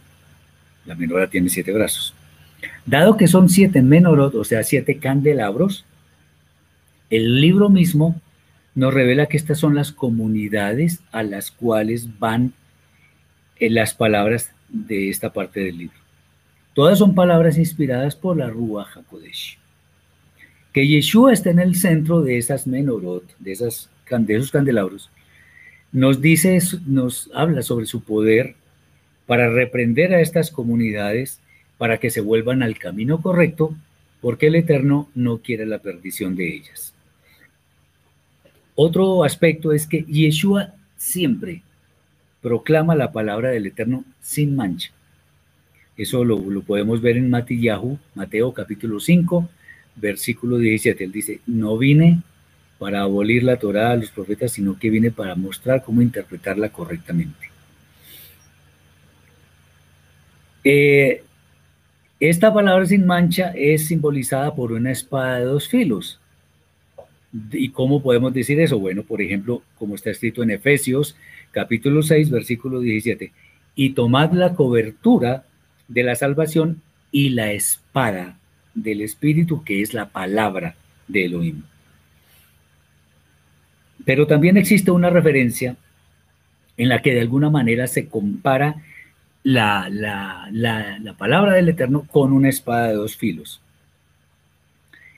La 0.85 0.95
menorá 0.95 1.27
tiene 1.27 1.49
siete 1.49 1.71
brazos. 1.71 2.13
Dado 2.85 3.15
que 3.15 3.27
son 3.27 3.47
siete 3.47 3.81
menorot, 3.81 4.33
o 4.35 4.43
sea, 4.43 4.63
siete 4.63 4.97
candelabros, 4.97 5.85
el 7.09 7.39
libro 7.39 7.69
mismo 7.69 8.19
nos 8.79 8.93
revela 8.93 9.25
que 9.25 9.35
estas 9.35 9.59
son 9.59 9.75
las 9.75 9.91
comunidades 9.91 11.01
a 11.11 11.21
las 11.21 11.51
cuales 11.51 12.17
van 12.17 12.53
eh, 13.59 13.69
las 13.69 13.93
palabras 13.93 14.53
de 14.69 15.09
esta 15.09 15.33
parte 15.33 15.59
del 15.59 15.79
libro. 15.79 15.97
Todas 16.73 16.99
son 16.99 17.13
palabras 17.13 17.57
inspiradas 17.57 18.15
por 18.15 18.37
la 18.37 18.49
Rúa 18.49 18.87
Hakodesh. 18.95 19.57
Que 20.71 20.87
Yeshua 20.87 21.33
esté 21.33 21.49
en 21.49 21.59
el 21.59 21.75
centro 21.75 22.21
de 22.21 22.37
esas 22.37 22.67
menorot, 22.67 23.25
de, 23.39 23.51
esas, 23.51 23.89
de 24.09 24.35
esos 24.35 24.51
candelabros, 24.51 25.09
nos 25.91 26.21
dice, 26.21 26.57
nos 26.85 27.29
habla 27.33 27.63
sobre 27.63 27.85
su 27.85 28.01
poder 28.01 28.55
para 29.25 29.49
reprender 29.49 30.13
a 30.13 30.21
estas 30.21 30.51
comunidades 30.51 31.41
para 31.77 31.97
que 31.97 32.11
se 32.11 32.21
vuelvan 32.21 32.63
al 32.63 32.77
camino 32.77 33.21
correcto, 33.21 33.75
porque 34.21 34.47
el 34.47 34.55
Eterno 34.55 35.09
no 35.15 35.39
quiere 35.39 35.65
la 35.65 35.79
perdición 35.79 36.37
de 36.37 36.55
ellas. 36.55 36.93
Otro 38.81 39.25
aspecto 39.25 39.73
es 39.73 39.85
que 39.85 40.03
Yeshua 40.03 40.69
siempre 40.95 41.63
proclama 42.41 42.95
la 42.95 43.11
palabra 43.11 43.49
del 43.49 43.67
Eterno 43.67 44.05
sin 44.21 44.55
mancha. 44.55 44.91
Eso 45.97 46.23
lo, 46.23 46.39
podemos 46.61 47.01
ver 47.01 47.17
en 47.17 47.29
Matillahu, 47.29 47.99
Mateo 48.15 48.53
capítulo 48.53 49.01
5, 49.01 49.49
versículo 49.97 50.57
17. 50.57 51.03
Él 51.03 51.11
dice, 51.11 51.41
no 51.45 51.77
vine 51.77 52.21
para 52.77 53.01
abolir 53.01 53.43
la 53.43 53.57
Torá 53.57 53.91
a 53.91 53.97
los 53.97 54.11
profetas, 54.11 54.53
sino 54.53 54.79
que 54.79 54.89
viene 54.89 55.11
para 55.11 55.35
mostrar 55.35 55.83
cómo 55.83 56.01
interpretarla 56.01 56.69
correctamente. 56.69 57.51
Eh, 60.63 61.21
esta 62.21 62.53
palabra 62.53 62.85
sin 62.85 63.05
mancha 63.05 63.51
es 63.57 63.87
simbolizada 63.87 64.55
por 64.55 64.71
una 64.71 64.91
espada 64.91 65.39
de 65.39 65.43
dos 65.43 65.67
filos. 65.67 66.17
¿Y 67.51 67.69
cómo 67.69 68.01
podemos 68.01 68.33
decir 68.33 68.59
eso? 68.59 68.79
Bueno, 68.79 69.03
por 69.03 69.21
ejemplo, 69.21 69.61
como 69.77 69.95
está 69.95 70.09
escrito 70.09 70.41
en 70.41 70.51
Efesios 70.51 71.15
capítulo 71.51 72.03
6, 72.03 72.29
versículo 72.29 72.79
17, 72.79 73.31
y 73.75 73.91
tomad 73.91 74.31
la 74.33 74.53
cobertura 74.55 75.45
de 75.87 76.03
la 76.03 76.15
salvación 76.15 76.81
y 77.11 77.29
la 77.29 77.51
espada 77.51 78.37
del 78.73 79.01
Espíritu, 79.01 79.63
que 79.63 79.81
es 79.81 79.93
la 79.93 80.09
palabra 80.09 80.75
de 81.07 81.25
Elohim. 81.25 81.63
Pero 84.05 84.27
también 84.27 84.57
existe 84.57 84.91
una 84.91 85.09
referencia 85.09 85.75
en 86.77 86.89
la 86.89 87.01
que 87.01 87.13
de 87.13 87.21
alguna 87.21 87.49
manera 87.49 87.87
se 87.87 88.07
compara 88.07 88.75
la, 89.43 89.89
la, 89.89 91.15
palabra 91.17 91.53
del 91.53 91.69
Eterno 91.69 92.05
con 92.09 92.31
una 92.31 92.49
espada 92.49 92.87
de 92.87 92.95
dos 92.95 93.17
filos. 93.17 93.61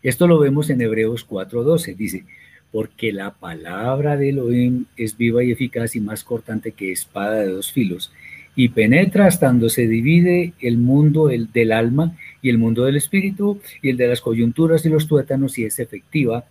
Esto 0.04 0.28
lo 0.28 0.40
vemos 0.40 0.70
en 0.70 0.82
Hebreos 0.82 1.26
4:12. 1.28 1.96
Dice, 1.96 2.26
porque 2.72 3.12
la 3.12 3.32
palabra 3.32 4.18
de 4.18 4.30
Elohim 4.30 4.86
es 4.96 5.18
viva 5.18 5.44
y 5.44 5.52
eficaz 5.52 5.96
y 5.96 6.00
más 6.00 6.24
cortante 6.24 6.72
que 6.72 6.92
espada 6.92 7.42
de 7.42 7.50
dos 7.50 7.72
filos, 7.72 8.12
y 8.56 8.70
penetra 8.70 9.28
hasta 9.28 9.48
donde 9.48 9.70
se 9.70 9.88
divide 9.88 10.54
el 10.60 10.78
mundo 10.78 11.30
el, 11.30 11.52
del 11.52 11.72
alma 11.72 12.18
y 12.42 12.50
el 12.50 12.58
mundo 12.58 12.84
del 12.86 12.96
espíritu 12.96 13.60
y 13.82 13.90
el 13.90 13.98
de 13.98 14.08
las 14.08 14.22
coyunturas 14.22 14.86
y 14.86 14.90
los 14.90 15.08
tuétanos 15.08 15.58
y 15.58 15.66
es 15.66 15.80
efectiva 15.80 16.46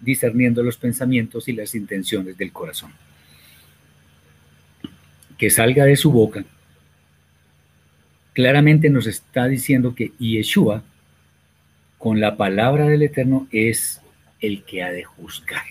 discerniendo 0.00 0.62
los 0.62 0.76
pensamientos 0.76 1.48
y 1.48 1.52
las 1.52 1.74
intenciones 1.74 2.36
del 2.36 2.52
corazón. 2.52 2.92
Que 5.38 5.50
salga 5.50 5.84
de 5.84 5.96
su 5.96 6.12
boca, 6.12 6.44
claramente 8.32 8.90
nos 8.90 9.06
está 9.06 9.48
diciendo 9.48 9.94
que 9.94 10.12
Yeshua, 10.18 10.82
con 12.04 12.20
la 12.20 12.36
palabra 12.36 12.86
del 12.86 13.00
Eterno, 13.00 13.48
es 13.50 14.02
el 14.38 14.62
que 14.64 14.82
ha 14.82 14.92
de 14.92 15.04
juzgar. 15.04 15.64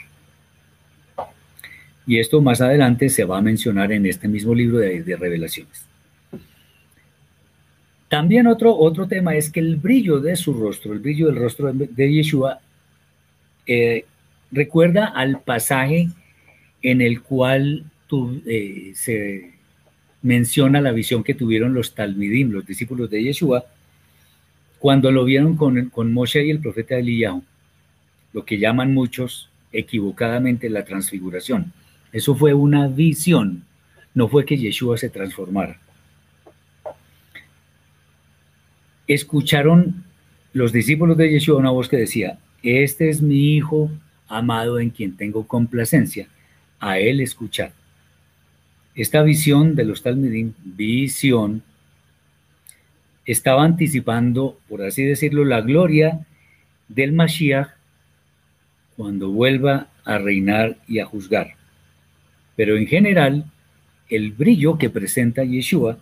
Y 2.07 2.17
esto 2.17 2.41
más 2.41 2.59
adelante 2.59 3.09
se 3.09 3.23
va 3.23 3.38
a 3.38 3.41
mencionar 3.41 3.91
en 3.91 4.07
este 4.07 4.27
mismo 4.27 4.55
libro 4.55 4.79
de, 4.79 5.15
revelaciones. 5.15 5.86
También 8.09 8.47
otro, 8.47 8.75
otro 8.75 9.07
tema 9.07 9.36
es 9.36 9.51
que 9.51 9.59
el 9.59 9.75
brillo 9.75 10.19
de 10.21 10.36
su 10.36 10.55
rostro, 10.55 10.93
el 10.93 10.99
brillo 11.01 11.27
del 11.27 11.36
rostro 11.36 11.71
de 11.71 12.11
Yeshua, 12.11 12.61
eh, 13.67 14.05
recuerda 14.51 15.05
al 15.05 15.39
pasaje 15.41 16.09
en 16.81 17.01
el 17.03 17.21
cual 17.21 17.86
eh, 18.47 18.91
se 18.95 19.51
menciona 20.23 20.81
la 20.81 20.93
visión 20.93 21.23
que 21.23 21.36
tuvieron 21.36 21.75
los 21.75 21.93
Talmidim, 21.93 22.49
los 22.49 22.65
discípulos 22.65 23.11
de 23.11 23.21
Yeshua, 23.21 23.67
cuando 24.84 25.13
lo 25.13 25.23
vieron 25.23 25.55
con, 25.55 26.11
Moshe 26.11 26.45
y 26.45 26.49
el 26.49 26.59
profeta 26.59 26.97
Eliyahu. 26.97 27.41
lo 28.34 28.43
que 28.43 28.59
llaman 28.59 28.93
muchos 28.93 29.49
equivocadamente 29.71 30.69
la 30.69 30.84
transfiguración. 30.84 31.71
Eso 32.11 32.36
fue 32.36 32.53
una 32.53 32.89
visión, 32.89 33.63
no 34.13 34.27
fue 34.27 34.45
que 34.45 34.57
Yeshua 34.57 34.97
se 34.97 35.07
transformara. 35.07 35.79
Escucharon 39.07 40.03
los 40.51 40.73
discípulos 40.73 41.15
de 41.15 41.31
Yeshua 41.31 41.59
una 41.59 41.69
voz 41.69 41.88
que 41.88 41.95
decía, 41.95 42.38
este 42.61 43.07
es 43.07 43.21
mi 43.21 43.55
Hijo 43.55 43.89
amado 44.27 44.81
en 44.81 44.89
quien 44.89 45.15
tengo 45.15 45.47
complacencia, 45.47 46.27
a 46.81 46.99
él 46.99 47.21
escuchad. 47.21 47.69
Esta 48.95 49.23
visión 49.23 49.75
de 49.75 49.86
los 49.86 50.03
Talmidim, 50.03 50.51
visión, 50.61 51.63
estaba 53.26 53.63
anticipando, 53.63 54.59
por 54.67 54.84
así 54.84 55.03
decirlo, 55.03 55.45
la 55.45 55.61
gloria 55.61 56.26
del 56.88 57.13
Mashiach 57.13 57.69
cuando 58.95 59.32
vuelva 59.32 59.88
a 60.05 60.17
reinar 60.17 60.78
y 60.88 60.99
a 60.99 61.05
juzgar. 61.05 61.55
Pero 62.55 62.78
en 62.78 62.88
general, 62.88 63.45
el 64.09 64.32
brillo 64.32 64.78
que 64.78 64.89
presenta 64.89 65.43
Yeshua 65.43 65.97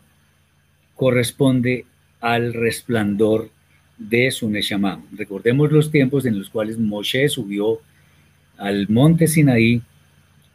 corresponde 0.95 1.85
al 2.19 2.53
resplandor 2.53 3.49
de 3.97 4.31
su 4.31 4.49
Neshama. 4.49 5.01
Recordemos 5.13 5.71
los 5.71 5.91
tiempos 5.91 6.25
en 6.25 6.37
los 6.37 6.49
cuales 6.49 6.77
Moshe 6.77 7.29
subió 7.29 7.79
al 8.57 8.89
monte 8.89 9.27
Sinaí 9.27 9.81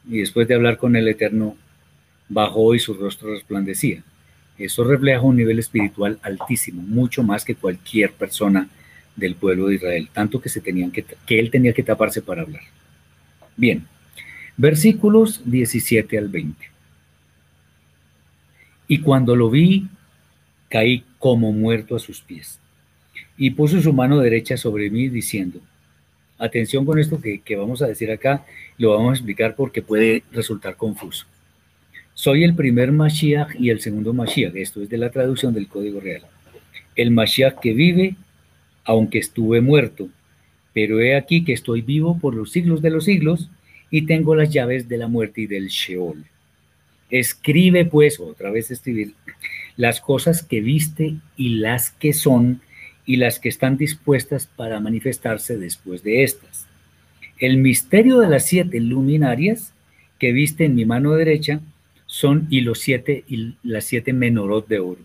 y 0.08 0.18
después 0.18 0.46
de 0.46 0.54
hablar 0.54 0.76
con 0.76 0.94
el 0.96 1.08
Eterno, 1.08 1.56
bajó 2.28 2.74
y 2.74 2.78
su 2.78 2.94
rostro 2.94 3.32
resplandecía. 3.32 4.02
Eso 4.58 4.84
refleja 4.84 5.20
un 5.20 5.36
nivel 5.36 5.58
espiritual 5.58 6.18
altísimo, 6.22 6.82
mucho 6.82 7.22
más 7.22 7.44
que 7.44 7.54
cualquier 7.54 8.12
persona 8.12 8.68
del 9.14 9.34
pueblo 9.34 9.68
de 9.68 9.76
Israel, 9.76 10.08
tanto 10.12 10.40
que, 10.40 10.48
se 10.48 10.60
tenían 10.60 10.90
que, 10.90 11.04
que 11.04 11.38
él 11.38 11.50
tenía 11.50 11.72
que 11.72 11.82
taparse 11.82 12.22
para 12.22 12.42
hablar. 12.42 12.62
Bien, 13.56 13.86
versículos 14.56 15.42
17 15.44 16.18
al 16.18 16.28
20. 16.28 16.70
Y 18.88 19.00
cuando 19.00 19.34
lo 19.34 19.50
vi, 19.50 19.88
caí 20.68 21.04
como 21.18 21.52
muerto 21.52 21.96
a 21.96 21.98
sus 21.98 22.20
pies, 22.20 22.58
y 23.36 23.50
puso 23.50 23.80
su 23.80 23.92
mano 23.92 24.18
derecha 24.18 24.56
sobre 24.56 24.90
mí, 24.90 25.08
diciendo, 25.08 25.60
atención 26.38 26.84
con 26.84 26.98
esto 26.98 27.20
que, 27.20 27.40
que 27.40 27.56
vamos 27.56 27.82
a 27.82 27.86
decir 27.86 28.10
acá, 28.10 28.44
lo 28.78 28.90
vamos 28.94 29.10
a 29.10 29.14
explicar 29.14 29.54
porque 29.54 29.82
puede 29.82 30.22
resultar 30.32 30.76
confuso. 30.76 31.26
Soy 32.16 32.44
el 32.44 32.54
primer 32.54 32.92
Mashiach 32.92 33.60
y 33.60 33.68
el 33.68 33.80
segundo 33.80 34.14
Mashiach, 34.14 34.56
esto 34.56 34.80
es 34.80 34.88
de 34.88 34.96
la 34.96 35.10
traducción 35.10 35.52
del 35.52 35.68
Código 35.68 36.00
Real. 36.00 36.22
El 36.96 37.10
Mashiach 37.10 37.60
que 37.60 37.74
vive 37.74 38.16
aunque 38.86 39.18
estuve 39.18 39.60
muerto, 39.60 40.08
pero 40.72 40.98
he 40.98 41.14
aquí 41.14 41.44
que 41.44 41.52
estoy 41.52 41.82
vivo 41.82 42.18
por 42.18 42.34
los 42.34 42.52
siglos 42.52 42.80
de 42.80 42.88
los 42.88 43.04
siglos 43.04 43.50
y 43.90 44.06
tengo 44.06 44.34
las 44.34 44.48
llaves 44.48 44.88
de 44.88 44.96
la 44.96 45.08
muerte 45.08 45.42
y 45.42 45.46
del 45.46 45.68
Sheol. 45.68 46.24
Escribe 47.10 47.84
pues, 47.84 48.18
otra 48.18 48.50
vez 48.50 48.70
escribir, 48.70 49.12
las 49.76 50.00
cosas 50.00 50.42
que 50.42 50.62
viste 50.62 51.16
y 51.36 51.50
las 51.58 51.90
que 51.90 52.14
son 52.14 52.62
y 53.04 53.16
las 53.16 53.38
que 53.38 53.50
están 53.50 53.76
dispuestas 53.76 54.46
para 54.46 54.80
manifestarse 54.80 55.58
después 55.58 56.02
de 56.02 56.22
estas. 56.22 56.66
El 57.38 57.58
misterio 57.58 58.20
de 58.20 58.28
las 58.30 58.46
siete 58.46 58.80
luminarias 58.80 59.74
que 60.18 60.32
viste 60.32 60.64
en 60.64 60.76
mi 60.76 60.86
mano 60.86 61.12
derecha 61.12 61.60
son 62.16 62.46
y 62.50 62.62
los 62.62 62.78
siete 62.80 63.24
y 63.28 63.54
las 63.62 63.84
siete 63.84 64.12
menorot 64.12 64.66
de 64.68 64.78
oro 64.80 65.00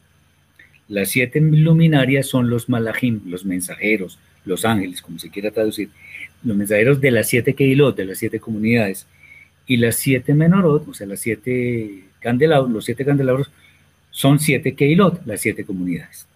las 0.91 1.07
siete 1.07 1.39
luminarias 1.39 2.27
son 2.27 2.49
los 2.49 2.67
malachim, 2.67 3.21
los 3.25 3.45
mensajeros, 3.45 4.19
los 4.43 4.65
ángeles, 4.65 5.01
como 5.01 5.19
se 5.19 5.29
quiera 5.29 5.49
traducir, 5.49 5.89
los 6.43 6.57
mensajeros 6.57 6.99
de 6.99 7.11
las 7.11 7.29
siete 7.29 7.53
keilot, 7.53 7.95
de 7.95 8.03
las 8.03 8.17
siete 8.17 8.41
comunidades, 8.41 9.07
y 9.65 9.77
las 9.77 9.95
siete 9.95 10.33
menorot, 10.33 10.89
o 10.89 10.93
sea, 10.93 11.07
las 11.07 11.21
siete 11.21 12.03
candelabros, 12.19 12.69
los 12.71 12.83
siete 12.83 13.05
candelabros 13.05 13.49
son 14.09 14.41
siete 14.41 14.75
keilot, 14.75 15.25
las 15.25 15.39
siete 15.39 15.63
comunidades. 15.63 16.27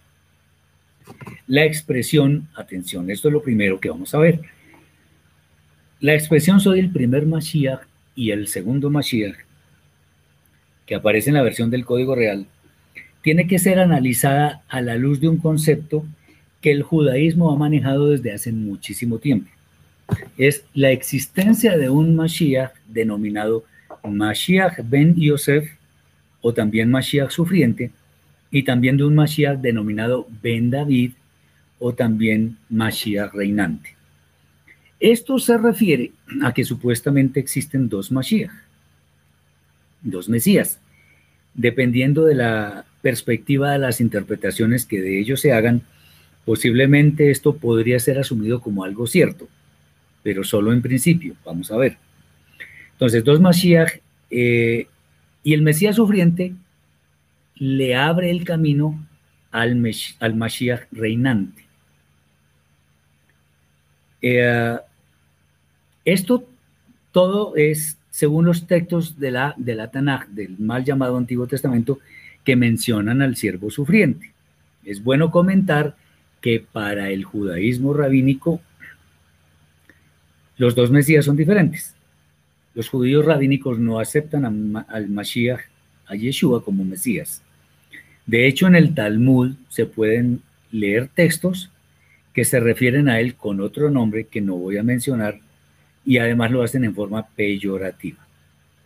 La 1.46 1.66
expresión, 1.66 2.48
atención, 2.56 3.10
esto 3.10 3.28
es 3.28 3.34
lo 3.34 3.42
primero 3.42 3.78
que 3.78 3.90
vamos 3.90 4.14
a 4.14 4.18
ver. 4.20 4.40
La 6.00 6.14
expresión 6.14 6.60
soy 6.60 6.80
el 6.80 6.90
primer 6.90 7.26
Mashiach 7.26 7.80
y 8.14 8.30
el 8.30 8.48
segundo 8.48 8.88
Mashiach, 8.88 9.36
que 10.86 10.94
aparece 10.94 11.30
en 11.30 11.34
la 11.34 11.42
versión 11.42 11.70
del 11.70 11.84
Código 11.84 12.14
Real, 12.14 12.46
tiene 13.22 13.46
que 13.46 13.58
ser 13.58 13.80
analizada 13.80 14.62
a 14.68 14.80
la 14.80 14.96
luz 14.96 15.20
de 15.20 15.28
un 15.28 15.38
concepto 15.38 16.04
que 16.60 16.70
el 16.70 16.82
judaísmo 16.82 17.50
ha 17.50 17.56
manejado 17.56 18.10
desde 18.10 18.32
hace 18.32 18.52
muchísimo 18.52 19.18
tiempo. 19.18 19.50
Es 20.38 20.64
la 20.74 20.90
existencia 20.92 21.76
de 21.76 21.90
un 21.90 22.14
Mashiach 22.14 22.72
denominado 22.88 23.64
Mashiach 24.04 24.78
ben 24.84 25.16
Yosef 25.16 25.68
o 26.40 26.54
también 26.54 26.90
Mashiach 26.90 27.30
sufriente 27.30 27.90
y 28.50 28.62
también 28.62 28.96
de 28.96 29.04
un 29.04 29.16
Mashiach 29.16 29.58
denominado 29.58 30.28
ben 30.42 30.70
David 30.70 31.12
o 31.80 31.92
también 31.92 32.56
Mashiach 32.70 33.32
reinante. 33.34 33.96
Esto 35.00 35.38
se 35.38 35.58
refiere 35.58 36.12
a 36.42 36.54
que 36.54 36.64
supuestamente 36.64 37.40
existen 37.40 37.88
dos 37.88 38.12
Mashiach, 38.12 38.52
dos 40.02 40.28
Mesías, 40.28 40.80
dependiendo 41.54 42.24
de 42.24 42.34
la 42.34 42.84
perspectiva 43.02 43.72
de 43.72 43.78
las 43.78 44.00
interpretaciones 44.00 44.84
que 44.84 45.00
de 45.00 45.18
ellos 45.18 45.40
se 45.40 45.52
hagan, 45.52 45.82
posiblemente 46.44 47.30
esto 47.30 47.56
podría 47.56 47.98
ser 47.98 48.18
asumido 48.18 48.60
como 48.60 48.84
algo 48.84 49.06
cierto, 49.06 49.48
pero 50.22 50.44
solo 50.44 50.72
en 50.72 50.82
principio, 50.82 51.34
vamos 51.44 51.70
a 51.70 51.76
ver. 51.76 51.98
Entonces, 52.92 53.24
dos 53.24 53.40
Mashiach 53.40 54.00
eh, 54.30 54.86
y 55.42 55.54
el 55.54 55.62
Mesías 55.62 55.96
sufriente 55.96 56.54
le 57.56 57.94
abre 57.94 58.30
el 58.30 58.44
camino 58.44 59.06
al, 59.50 59.80
al 60.20 60.34
Mashiach 60.34 60.82
reinante. 60.92 61.64
Eh, 64.22 64.76
esto 66.04 66.44
todo 67.12 67.54
es 67.56 67.95
según 68.16 68.46
los 68.46 68.66
textos 68.66 69.20
de 69.20 69.30
la, 69.30 69.52
de 69.58 69.74
la 69.74 69.90
Tanaj, 69.90 70.28
del 70.28 70.58
mal 70.58 70.86
llamado 70.86 71.18
Antiguo 71.18 71.46
Testamento, 71.46 71.98
que 72.44 72.56
mencionan 72.56 73.20
al 73.20 73.36
siervo 73.36 73.70
sufriente. 73.70 74.32
Es 74.86 75.04
bueno 75.04 75.30
comentar 75.30 75.96
que 76.40 76.64
para 76.72 77.10
el 77.10 77.24
judaísmo 77.24 77.92
rabínico 77.92 78.62
los 80.56 80.74
dos 80.74 80.90
Mesías 80.90 81.26
son 81.26 81.36
diferentes. 81.36 81.94
Los 82.74 82.88
judíos 82.88 83.22
rabínicos 83.22 83.78
no 83.78 83.98
aceptan 83.98 84.46
al 84.88 85.08
Mashiach, 85.08 85.60
a 86.06 86.14
Yeshua 86.14 86.64
como 86.64 86.86
Mesías. 86.86 87.42
De 88.24 88.46
hecho, 88.46 88.66
en 88.66 88.76
el 88.76 88.94
Talmud 88.94 89.56
se 89.68 89.84
pueden 89.84 90.40
leer 90.72 91.08
textos 91.08 91.70
que 92.32 92.46
se 92.46 92.60
refieren 92.60 93.10
a 93.10 93.20
él 93.20 93.34
con 93.34 93.60
otro 93.60 93.90
nombre 93.90 94.24
que 94.24 94.40
no 94.40 94.56
voy 94.56 94.78
a 94.78 94.82
mencionar 94.82 95.38
y 96.06 96.18
además 96.18 96.52
lo 96.52 96.62
hacen 96.62 96.84
en 96.84 96.94
forma 96.94 97.26
peyorativa. 97.26 98.24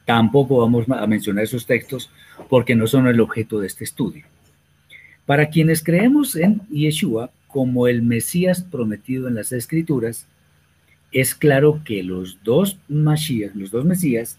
Tampoco 0.07 0.59
vamos 0.59 0.87
a 0.89 1.07
mencionar 1.07 1.45
esos 1.45 1.67
textos 1.67 2.11
porque 2.49 2.75
no 2.75 2.87
son 2.87 3.07
el 3.07 3.21
objeto 3.21 3.61
de 3.61 3.67
este 3.67 3.85
estudio. 3.85 4.25
Para 5.27 5.51
quienes 5.51 5.85
creemos 5.85 6.35
en 6.35 6.63
Yeshua 6.71 7.31
como 7.47 7.87
el 7.87 8.03
Mesías 8.03 8.63
prometido 8.63 9.29
en 9.29 9.35
las 9.35 9.53
Escrituras, 9.53 10.27
es 11.13 11.35
claro 11.35 11.83
que 11.85 12.03
los 12.03 12.43
dos 12.43 12.79
los 12.89 13.71
dos 13.71 13.85
Mesías, 13.85 14.39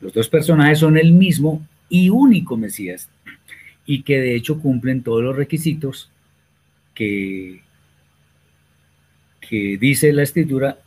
los 0.00 0.12
dos 0.14 0.28
personajes 0.28 0.78
son 0.78 0.96
el 0.96 1.12
mismo 1.12 1.64
y 1.88 2.08
único 2.08 2.56
Mesías, 2.56 3.10
y 3.84 4.02
que 4.02 4.18
de 4.18 4.34
hecho 4.34 4.60
cumplen 4.60 5.02
todos 5.02 5.22
los 5.22 5.36
requisitos 5.36 6.10
que, 6.94 7.60
que 9.40 9.76
dice 9.78 10.12
la 10.12 10.22
Escritura, 10.22 10.78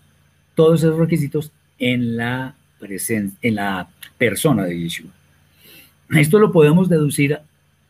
todos 0.55 0.83
esos 0.83 0.97
requisitos 0.97 1.51
en 1.79 2.17
la 2.17 2.55
en 3.41 3.55
la 3.55 3.89
persona 4.17 4.65
de 4.65 4.79
Yeshua. 4.79 5.09
Esto 6.11 6.39
lo 6.39 6.51
podemos 6.51 6.89
deducir 6.89 7.39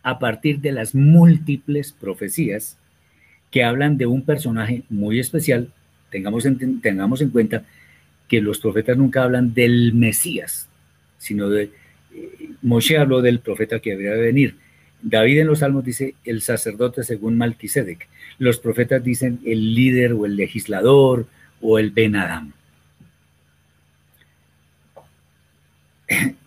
a 0.03 0.19
partir 0.19 0.59
de 0.59 0.71
las 0.71 0.93
múltiples 0.93 1.91
profecías 1.91 2.77
que 3.51 3.63
hablan 3.63 3.97
de 3.97 4.05
un 4.05 4.23
personaje 4.23 4.83
muy 4.89 5.19
especial. 5.19 5.69
Tengamos 6.09 6.45
en, 6.45 6.81
tengamos 6.81 7.21
en 7.21 7.29
cuenta 7.29 7.63
que 8.27 8.41
los 8.41 8.59
profetas 8.59 8.97
nunca 8.97 9.23
hablan 9.23 9.53
del 9.53 9.93
Mesías, 9.93 10.67
sino 11.17 11.49
de... 11.49 11.71
Eh, 12.15 12.49
Moshe 12.61 12.97
habló 12.97 13.21
del 13.21 13.39
profeta 13.39 13.79
que 13.79 13.93
habría 13.93 14.11
de 14.11 14.21
venir. 14.21 14.55
David 15.01 15.41
en 15.41 15.47
los 15.47 15.59
Salmos 15.59 15.83
dice 15.83 16.15
el 16.23 16.41
sacerdote 16.41 17.03
según 17.03 17.37
Malquisedec. 17.37 18.07
Los 18.37 18.59
profetas 18.59 19.03
dicen 19.03 19.39
el 19.45 19.75
líder 19.75 20.13
o 20.13 20.25
el 20.25 20.35
legislador 20.35 21.27
o 21.63 21.79
el 21.79 21.89
Ben 21.89 22.15
Adam. 22.15 22.51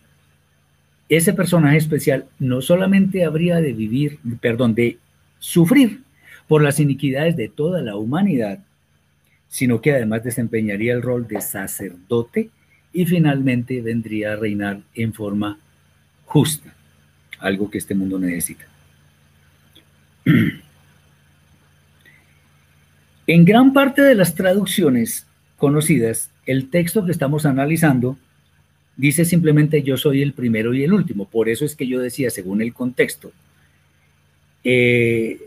ese 1.08 1.32
personaje 1.32 1.76
especial 1.76 2.26
no 2.38 2.60
solamente 2.62 3.24
habría 3.24 3.56
de 3.56 3.72
vivir, 3.72 4.18
perdón, 4.40 4.74
de 4.74 4.98
sufrir 5.38 6.02
por 6.48 6.62
las 6.62 6.80
iniquidades 6.80 7.36
de 7.36 7.48
toda 7.48 7.80
la 7.82 7.96
humanidad, 7.96 8.60
sino 9.48 9.80
que 9.80 9.92
además 9.92 10.24
desempeñaría 10.24 10.92
el 10.92 11.02
rol 11.02 11.26
de 11.26 11.40
sacerdote 11.40 12.50
y 12.92 13.06
finalmente 13.06 13.80
vendría 13.82 14.32
a 14.32 14.36
reinar 14.36 14.80
en 14.94 15.12
forma 15.12 15.58
justa, 16.24 16.74
algo 17.38 17.70
que 17.70 17.78
este 17.78 17.94
mundo 17.94 18.18
necesita. 18.18 18.66
En 23.26 23.44
gran 23.44 23.72
parte 23.72 24.02
de 24.02 24.14
las 24.14 24.34
traducciones 24.34 25.26
conocidas, 25.58 26.30
el 26.46 26.70
texto 26.70 27.04
que 27.04 27.12
estamos 27.12 27.44
analizando 27.44 28.16
dice 28.96 29.24
simplemente 29.24 29.82
yo 29.82 29.96
soy 29.96 30.22
el 30.22 30.32
primero 30.32 30.74
y 30.74 30.84
el 30.84 30.92
último. 30.92 31.26
Por 31.26 31.48
eso 31.48 31.64
es 31.64 31.74
que 31.74 31.86
yo 31.86 32.00
decía, 32.00 32.30
según 32.30 32.62
el 32.62 32.72
contexto, 32.72 33.32
eh, 34.64 35.38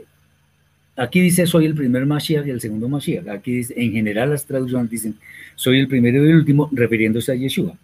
aquí 0.96 1.22
dice 1.22 1.48
soy 1.48 1.66
el 1.66 1.76
primer 1.76 2.06
Mashiach 2.06 2.46
y 2.48 2.52
el 2.52 2.62
segundo 2.62 2.90
Mashiach. 2.90 3.28
Aquí 3.30 3.54
dice, 3.54 3.74
en 3.78 3.92
general 3.94 4.32
las 4.32 4.46
traducciones 4.46 4.90
dicen 4.90 5.16
soy 5.56 5.80
el 5.80 5.88
primero 5.88 6.26
y 6.26 6.30
el 6.30 6.36
último, 6.36 6.70
refiriéndose 6.72 7.32
a 7.32 7.36
Yeshua. 7.36 7.78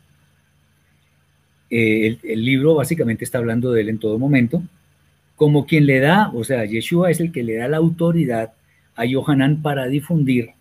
Eh, 1.70 2.18
el, 2.24 2.46
libro 2.46 2.76
básicamente 2.76 3.24
está 3.24 3.40
hablando 3.40 3.72
de 3.72 3.82
él 3.82 3.90
en 3.90 3.98
todo 3.98 4.20
momento, 4.20 4.64
como 5.36 5.66
quien 5.66 5.86
le 5.86 6.00
da, 6.00 6.30
o 6.34 6.44
sea, 6.44 6.64
Yeshua 6.64 7.12
es 7.12 7.20
el 7.20 7.32
que 7.32 7.44
le 7.44 7.56
da 7.56 7.68
la 7.68 7.78
autoridad 7.78 8.54
a 8.96 9.06
Yohanan 9.06 9.62
para 9.62 9.88
difundir 9.88 10.52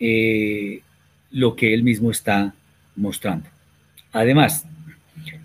eh, 0.00 0.82
lo 1.30 1.56
que 1.56 1.74
él 1.74 1.82
mismo 1.82 2.10
está 2.10 2.54
mostrando. 2.96 3.48
Además, 4.12 4.66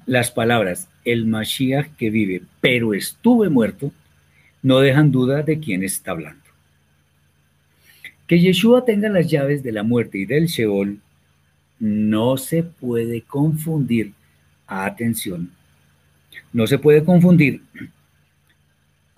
las 0.05 0.31
palabras 0.31 0.87
el 1.05 1.25
Mashiach 1.25 1.87
que 1.97 2.09
vive, 2.09 2.43
pero 2.61 2.93
estuve 2.93 3.49
muerto, 3.49 3.91
no 4.61 4.79
dejan 4.79 5.11
duda 5.11 5.41
de 5.43 5.59
quién 5.59 5.83
está 5.83 6.11
hablando. 6.11 6.43
Que 8.27 8.39
Yeshua 8.39 8.85
tenga 8.85 9.09
las 9.09 9.27
llaves 9.27 9.63
de 9.63 9.71
la 9.71 9.83
muerte 9.83 10.19
y 10.19 10.25
del 10.25 10.47
Sheol 10.47 10.99
no 11.79 12.37
se 12.37 12.63
puede 12.63 13.21
confundir, 13.21 14.13
atención, 14.67 15.49
no 16.53 16.67
se 16.67 16.77
puede 16.77 17.03
confundir 17.03 17.61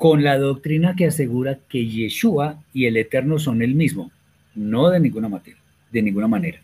con 0.02 0.24
la 0.24 0.40
doctrina 0.40 0.96
que 0.96 1.06
asegura 1.06 1.60
que 1.70 1.86
Yeshua 1.86 2.60
y 2.74 2.88
el 2.88 2.98
Eterno 2.98 3.38
son 3.38 3.62
el 3.62 3.76
mismo, 3.76 4.10
no 4.56 4.90
de 4.90 5.00
ninguna, 5.00 5.30
manera, 5.30 5.60
de 5.92 6.02
ninguna 6.02 6.28
manera. 6.28 6.60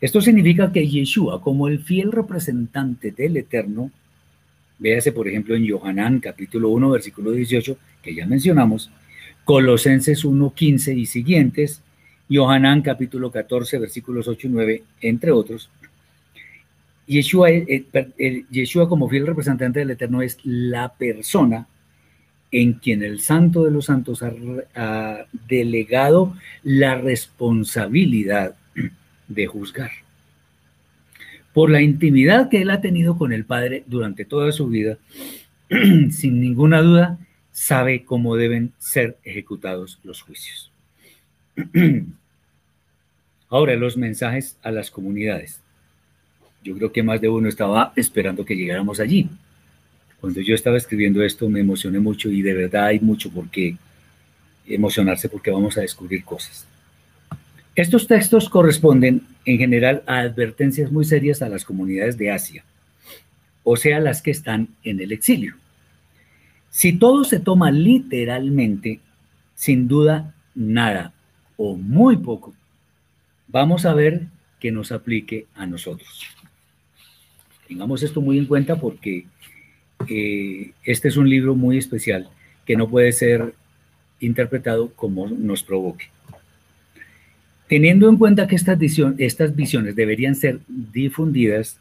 Esto 0.00 0.22
significa 0.22 0.72
que 0.72 0.88
Yeshua, 0.88 1.42
como 1.42 1.68
el 1.68 1.80
fiel 1.80 2.10
representante 2.10 3.10
del 3.10 3.36
Eterno, 3.36 3.90
véase 4.78 5.12
por 5.12 5.28
ejemplo 5.28 5.54
en 5.54 5.66
Yohanan 5.66 6.18
capítulo 6.18 6.70
1 6.70 6.88
versículo 6.88 7.32
18, 7.32 7.76
que 8.02 8.14
ya 8.14 8.24
mencionamos, 8.24 8.90
Colosenses 9.44 10.24
1, 10.24 10.54
15 10.54 10.94
y 10.94 11.04
siguientes, 11.04 11.82
Yohanan 12.30 12.80
capítulo 12.80 13.30
14 13.30 13.78
versículos 13.78 14.28
8 14.28 14.46
y 14.46 14.50
9, 14.50 14.82
entre 15.02 15.30
otros, 15.30 15.68
Yeshua, 17.06 17.50
eh, 17.50 17.84
eh, 17.92 18.44
Yeshua 18.50 18.88
como 18.88 19.10
fiel 19.10 19.26
representante 19.26 19.80
del 19.80 19.90
Eterno 19.90 20.22
es 20.22 20.38
la 20.42 20.94
persona 20.94 21.66
en 22.52 22.74
quien 22.74 23.02
el 23.02 23.20
Santo 23.20 23.64
de 23.64 23.70
los 23.70 23.86
Santos 23.86 24.22
ha, 24.22 25.26
delegado 25.48 26.34
la 26.62 26.96
responsabilidad 26.96 28.56
de 29.28 29.46
juzgar. 29.46 29.90
Por 31.52 31.70
la 31.70 31.82
intimidad 31.82 32.48
que 32.48 32.62
él 32.62 32.70
ha 32.70 32.80
tenido 32.80 33.18
con 33.18 33.32
el 33.32 33.44
Padre 33.44 33.84
durante 33.86 34.24
toda 34.24 34.52
su 34.52 34.68
vida, 34.68 34.98
sin 36.10 36.40
ninguna 36.40 36.80
duda, 36.80 37.18
sabe 37.52 38.04
cómo 38.04 38.36
deben 38.36 38.72
ser 38.78 39.18
ejecutados 39.24 39.98
los 40.02 40.22
juicios. 40.22 40.70
Ahora, 43.48 43.74
los 43.74 43.96
mensajes 43.96 44.56
a 44.62 44.70
las 44.70 44.90
comunidades. 44.90 45.60
Yo 46.62 46.76
creo 46.76 46.92
que 46.92 47.02
más 47.02 47.20
de 47.20 47.28
uno 47.28 47.48
estaba 47.48 47.92
esperando 47.96 48.44
que 48.44 48.54
llegáramos 48.54 49.00
allí. 49.00 49.28
Cuando 50.20 50.40
yo 50.40 50.54
estaba 50.54 50.76
escribiendo 50.76 51.22
esto 51.22 51.48
me 51.48 51.60
emocioné 51.60 51.98
mucho 51.98 52.30
y 52.30 52.42
de 52.42 52.54
verdad 52.54 52.86
hay 52.86 53.00
mucho 53.00 53.30
por 53.30 53.48
qué 53.48 53.76
emocionarse 54.66 55.28
porque 55.28 55.50
vamos 55.50 55.78
a 55.78 55.80
descubrir 55.80 56.24
cosas. 56.24 56.66
Estos 57.74 58.06
textos 58.06 58.48
corresponden 58.48 59.22
en 59.44 59.58
general 59.58 60.02
a 60.06 60.18
advertencias 60.18 60.92
muy 60.92 61.04
serias 61.04 61.40
a 61.40 61.48
las 61.48 61.64
comunidades 61.64 62.18
de 62.18 62.30
Asia, 62.30 62.64
o 63.64 63.76
sea, 63.76 64.00
las 64.00 64.20
que 64.20 64.30
están 64.30 64.68
en 64.84 65.00
el 65.00 65.12
exilio. 65.12 65.54
Si 66.68 66.92
todo 66.92 67.24
se 67.24 67.40
toma 67.40 67.70
literalmente, 67.70 69.00
sin 69.54 69.88
duda 69.88 70.34
nada 70.54 71.12
o 71.56 71.76
muy 71.76 72.16
poco, 72.16 72.54
vamos 73.48 73.86
a 73.86 73.94
ver 73.94 74.26
que 74.58 74.70
nos 74.70 74.92
aplique 74.92 75.46
a 75.54 75.66
nosotros. 75.66 76.24
Tengamos 77.66 78.02
esto 78.02 78.20
muy 78.20 78.36
en 78.36 78.46
cuenta 78.46 78.76
porque 78.76 79.26
eh, 80.08 80.72
este 80.84 81.08
es 81.08 81.16
un 81.16 81.28
libro 81.28 81.54
muy 81.54 81.78
especial 81.78 82.28
que 82.64 82.76
no 82.76 82.88
puede 82.88 83.12
ser 83.12 83.54
interpretado 84.20 84.92
como 84.94 85.28
nos 85.28 85.62
provoque. 85.62 86.06
Teniendo 87.68 88.08
en 88.08 88.16
cuenta 88.16 88.46
que 88.46 88.56
estas, 88.56 88.78
estas 89.18 89.54
visiones 89.54 89.94
deberían 89.94 90.34
ser 90.34 90.60
difundidas, 90.68 91.78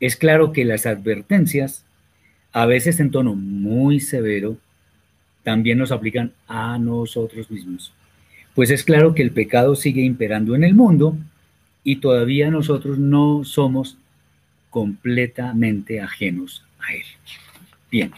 es 0.00 0.16
claro 0.16 0.52
que 0.52 0.64
las 0.64 0.86
advertencias, 0.86 1.84
a 2.52 2.66
veces 2.66 3.00
en 3.00 3.10
tono 3.10 3.34
muy 3.34 4.00
severo, 4.00 4.56
también 5.42 5.78
nos 5.78 5.92
aplican 5.92 6.32
a 6.46 6.78
nosotros 6.78 7.50
mismos. 7.50 7.92
Pues 8.54 8.70
es 8.70 8.84
claro 8.84 9.14
que 9.14 9.22
el 9.22 9.32
pecado 9.32 9.74
sigue 9.74 10.02
imperando 10.02 10.54
en 10.54 10.62
el 10.62 10.74
mundo 10.74 11.16
y 11.82 11.96
todavía 11.96 12.50
nosotros 12.50 12.98
no 12.98 13.44
somos 13.44 13.98
completamente 14.70 16.00
ajenos 16.00 16.64
a 16.86 16.94
Él. 16.94 17.04
Bien. 17.90 18.12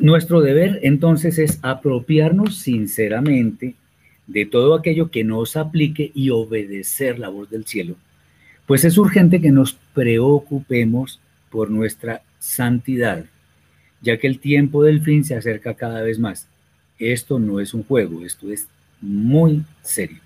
Nuestro 0.00 0.40
deber 0.40 0.80
entonces 0.82 1.38
es 1.38 1.58
apropiarnos 1.62 2.58
sinceramente 2.58 3.74
de 4.26 4.46
todo 4.46 4.74
aquello 4.74 5.10
que 5.10 5.24
nos 5.24 5.56
aplique 5.56 6.12
y 6.14 6.30
obedecer 6.30 7.18
la 7.18 7.28
voz 7.28 7.50
del 7.50 7.66
cielo, 7.66 7.96
pues 8.66 8.84
es 8.84 8.96
urgente 8.96 9.40
que 9.40 9.50
nos 9.50 9.72
preocupemos 9.94 11.18
por 11.50 11.70
nuestra 11.70 12.22
santidad, 12.38 13.24
ya 14.00 14.18
que 14.18 14.28
el 14.28 14.38
tiempo 14.38 14.84
del 14.84 15.02
fin 15.02 15.24
se 15.24 15.34
acerca 15.34 15.74
cada 15.74 16.02
vez 16.02 16.18
más. 16.20 16.46
Esto 16.98 17.38
no 17.38 17.58
es 17.58 17.74
un 17.74 17.82
juego, 17.82 18.24
esto 18.24 18.52
es 18.52 18.68
muy 19.00 19.64
serio. 19.82 20.20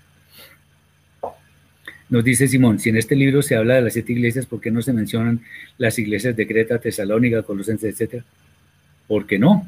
Nos 2.09 2.23
dice 2.23 2.47
Simón, 2.47 2.79
si 2.79 2.89
en 2.89 2.97
este 2.97 3.15
libro 3.15 3.41
se 3.41 3.55
habla 3.55 3.75
de 3.75 3.81
las 3.81 3.93
siete 3.93 4.13
iglesias, 4.13 4.45
¿por 4.45 4.61
qué 4.61 4.69
no 4.69 4.81
se 4.81 4.93
mencionan 4.93 5.41
las 5.77 5.97
iglesias 5.97 6.35
de 6.35 6.47
Creta, 6.47 6.79
Tesalónica, 6.79 7.41
Colosenses, 7.43 7.93
etcétera? 7.93 8.23
¿Por 9.07 9.25
qué 9.25 9.39
no? 9.39 9.67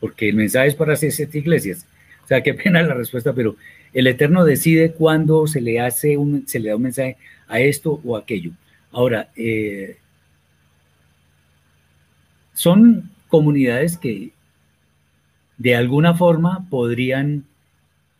Porque 0.00 0.28
el 0.28 0.34
mensaje 0.34 0.68
es 0.68 0.74
para 0.74 0.94
hacer 0.94 1.12
siete 1.12 1.38
iglesias. 1.38 1.86
O 2.24 2.26
sea, 2.26 2.42
qué 2.42 2.54
pena 2.54 2.82
la 2.82 2.94
respuesta, 2.94 3.32
pero 3.32 3.56
el 3.92 4.08
Eterno 4.08 4.44
decide 4.44 4.92
cuándo 4.92 5.46
se 5.46 5.60
le 5.60 5.78
hace 5.80 6.16
un, 6.16 6.46
se 6.48 6.58
le 6.58 6.70
da 6.70 6.76
un 6.76 6.82
mensaje 6.82 7.16
a 7.46 7.60
esto 7.60 8.00
o 8.04 8.16
aquello. 8.16 8.50
Ahora, 8.90 9.30
eh, 9.36 9.98
son 12.52 13.10
comunidades 13.28 13.96
que 13.96 14.32
de 15.58 15.76
alguna 15.76 16.14
forma 16.14 16.66
podrían 16.68 17.44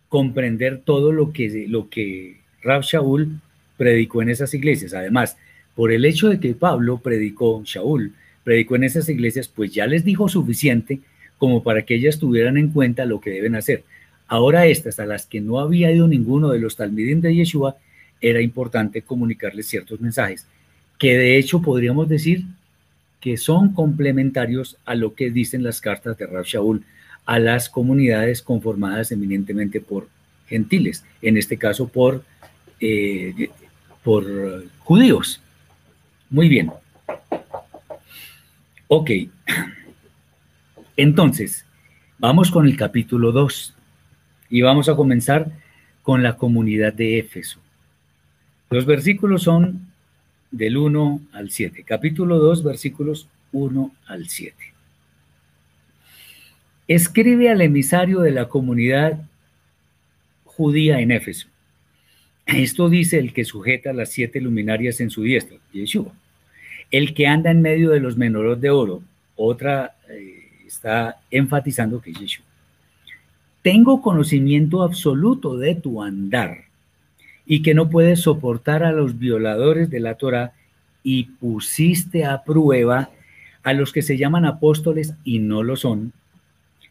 comprender 0.09 0.83
todo 0.85 1.11
lo 1.11 1.33
que, 1.33 1.67
lo 1.69 1.89
que 1.89 2.41
Rab 2.63 2.83
Shaul 2.83 3.41
predicó 3.77 4.23
en 4.23 4.31
esas 4.31 4.53
iglesias. 4.55 4.95
Además, 4.95 5.37
por 5.75 5.93
el 5.93 6.05
hecho 6.05 6.29
de 6.29 6.41
que 6.41 6.55
Pablo 6.55 6.99
predicó, 6.99 7.63
Shaul 7.65 8.13
predicó 8.45 8.77
en 8.77 8.85
esas 8.85 9.09
iglesias, 9.09 9.49
pues 9.49 9.73
ya 9.73 9.87
les 9.87 10.05
dijo 10.05 10.29
suficiente 10.29 11.01
como 11.39 11.63
para 11.63 11.83
que 11.83 11.97
ellas 11.97 12.19
tuvieran 12.19 12.57
en 12.57 12.71
cuenta 12.71 13.05
lo 13.05 13.21
que 13.21 13.31
deben 13.31 13.57
hacer. 13.57 13.85
Ahora 14.29 14.67
estas, 14.67 14.99
a 14.99 15.07
las 15.07 15.27
que 15.27 15.41
no 15.41 15.61
había 15.61 15.93
ido 15.93 16.09
ninguno 16.09 16.49
de 16.51 16.59
los 16.59 16.77
talmidim 16.77 17.21
de 17.21 17.35
Yeshua, 17.35 17.77
era 18.21 18.41
importante 18.41 19.03
comunicarles 19.03 19.67
ciertos 19.67 20.01
mensajes, 20.01 20.47
que 20.99 21.17
de 21.17 21.37
hecho 21.37 21.61
podríamos 21.61 22.09
decir 22.09 22.45
que 23.21 23.37
son 23.37 23.73
complementarios 23.75 24.77
a 24.85 24.95
lo 24.95 25.15
que 25.15 25.31
dicen 25.31 25.63
las 25.63 25.81
cartas 25.81 26.17
de 26.17 26.27
Rab 26.27 26.45
Shaul 26.45 26.85
a 27.25 27.39
las 27.39 27.69
comunidades 27.69 28.41
conformadas 28.41 29.13
eminentemente 29.13 29.81
por 29.81 30.09
gentiles, 30.47 31.05
en 31.23 31.37
este 31.37 31.57
caso 31.57 31.89
por 31.89 32.23
eh, 32.81 33.51
por 34.07 34.25
judíos. 34.85 35.41
Muy 36.31 36.49
bien. 36.49 36.71
Ok. 38.87 39.11
Entonces, 40.97 41.67
vamos 42.17 42.53
con 42.53 42.67
el 42.67 42.77
capítulo 42.77 43.33
2 43.33 43.75
y 44.49 44.63
vamos 44.63 44.89
a 44.89 44.95
comenzar 44.95 45.51
con 46.05 46.23
la 46.23 46.37
comunidad 46.37 46.93
de 46.93 47.19
Éfeso. 47.19 47.59
Los 48.71 48.87
versículos 48.87 49.43
son 49.43 49.89
del 50.53 50.77
1 50.77 51.21
al 51.33 51.51
7. 51.51 51.83
Capítulo 51.83 52.39
2, 52.39 52.63
versículos 52.63 53.27
1 53.51 53.91
al 54.07 54.29
7. 54.29 54.55
Escribe 56.87 57.51
al 57.51 57.61
emisario 57.61 58.21
de 58.21 58.31
la 58.31 58.49
comunidad 58.49 59.21
judía 60.45 61.01
en 61.01 61.11
Éfeso. 61.11 61.49
Esto 62.47 62.89
dice 62.89 63.19
el 63.19 63.33
que 63.33 63.45
sujeta 63.45 63.93
las 63.93 64.11
siete 64.11 64.41
luminarias 64.41 65.01
en 65.01 65.11
su 65.11 65.23
diestra, 65.23 65.59
Yeshua. 65.73 66.13
El 66.93 67.13
que 67.13 67.27
anda 67.27 67.51
en 67.51 67.61
medio 67.61 67.91
de 67.91 67.99
los 67.99 68.17
menores 68.17 68.61
de 68.61 68.71
oro, 68.71 69.03
otra 69.35 69.97
eh, 70.09 70.49
está 70.65 71.19
enfatizando 71.31 72.01
que 72.01 72.13
es 72.13 72.21
Yeshua. 72.21 72.47
Tengo 73.63 74.01
conocimiento 74.01 74.85
absoluto 74.85 75.59
de 75.59 75.75
tu 75.75 76.01
andar 76.01 76.67
y 77.45 77.63
que 77.63 77.75
no 77.75 77.91
puedes 77.91 78.21
soportar 78.21 78.85
a 78.85 78.93
los 78.93 79.19
violadores 79.19 79.91
de 79.91 79.99
la 79.99 80.15
Torah 80.15 80.53
y 81.03 81.25
pusiste 81.25 82.25
a 82.25 82.45
prueba 82.45 83.11
a 83.65 83.73
los 83.73 83.93
que 83.93 84.03
se 84.03 84.17
llaman 84.17 84.45
apóstoles 84.45 85.15
y 85.25 85.41
no 85.41 85.65
lo 85.65 85.75
son 85.75 86.13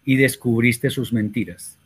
y 0.03 0.17
descubriste 0.17 0.89
sus 0.89 1.13
mentiras 1.13 1.77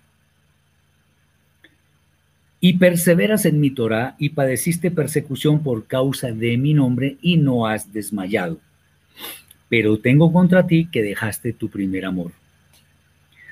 y 2.61 2.73
perseveras 2.77 3.45
en 3.45 3.59
mi 3.59 3.71
Torah 3.71 4.15
y 4.19 4.29
padeciste 4.29 4.91
persecución 4.91 5.63
por 5.63 5.85
causa 5.85 6.31
de 6.31 6.57
mi 6.57 6.73
nombre 6.73 7.17
y 7.21 7.37
no 7.37 7.67
has 7.67 7.93
desmayado. 7.93 8.59
Pero 9.69 9.99
tengo 9.99 10.33
contra 10.33 10.67
ti 10.67 10.89
que 10.91 11.01
dejaste 11.01 11.53
tu 11.53 11.69
primer 11.69 12.05
amor. 12.05 12.31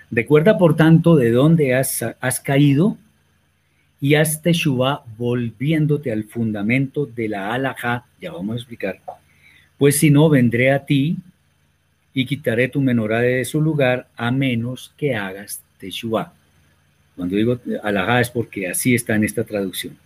Recuerda, 0.10 0.58
por 0.58 0.76
tanto, 0.76 1.16
de 1.16 1.32
dónde 1.32 1.76
has, 1.76 2.03
caído 2.43 2.97
y 3.99 4.16
haz 4.16 4.41
teshuva 4.41 5.03
volviéndote 5.18 6.12
al 6.12 6.24
fundamento 6.24 7.05
de 7.05 7.30
la 7.30 7.53
alajá, 7.53 8.05
ya 8.22 8.32
vamos 8.32 8.53
a 8.53 8.58
explicar, 8.58 8.99
pues 9.78 9.99
si 9.99 10.10
no, 10.10 10.30
vendré 10.30 10.72
a 10.72 10.86
ti 10.86 11.18
y 12.14 12.26
quitaré 12.26 12.68
tu 12.70 12.82
menorá 12.82 13.20
de 13.20 13.43
su 13.45 13.62
lugar 13.62 14.08
a 14.16 14.32
menos 14.32 14.93
que 14.97 15.16
hagas 15.16 15.62
teshuva. 15.78 16.34
Cuando 17.18 17.36
digo 17.36 17.59
alajá 17.84 18.22
es 18.22 18.30
porque 18.30 18.70
así 18.70 18.93
está 18.93 19.15
en 19.15 19.24
esta 19.24 19.43
traducción. 19.43 19.97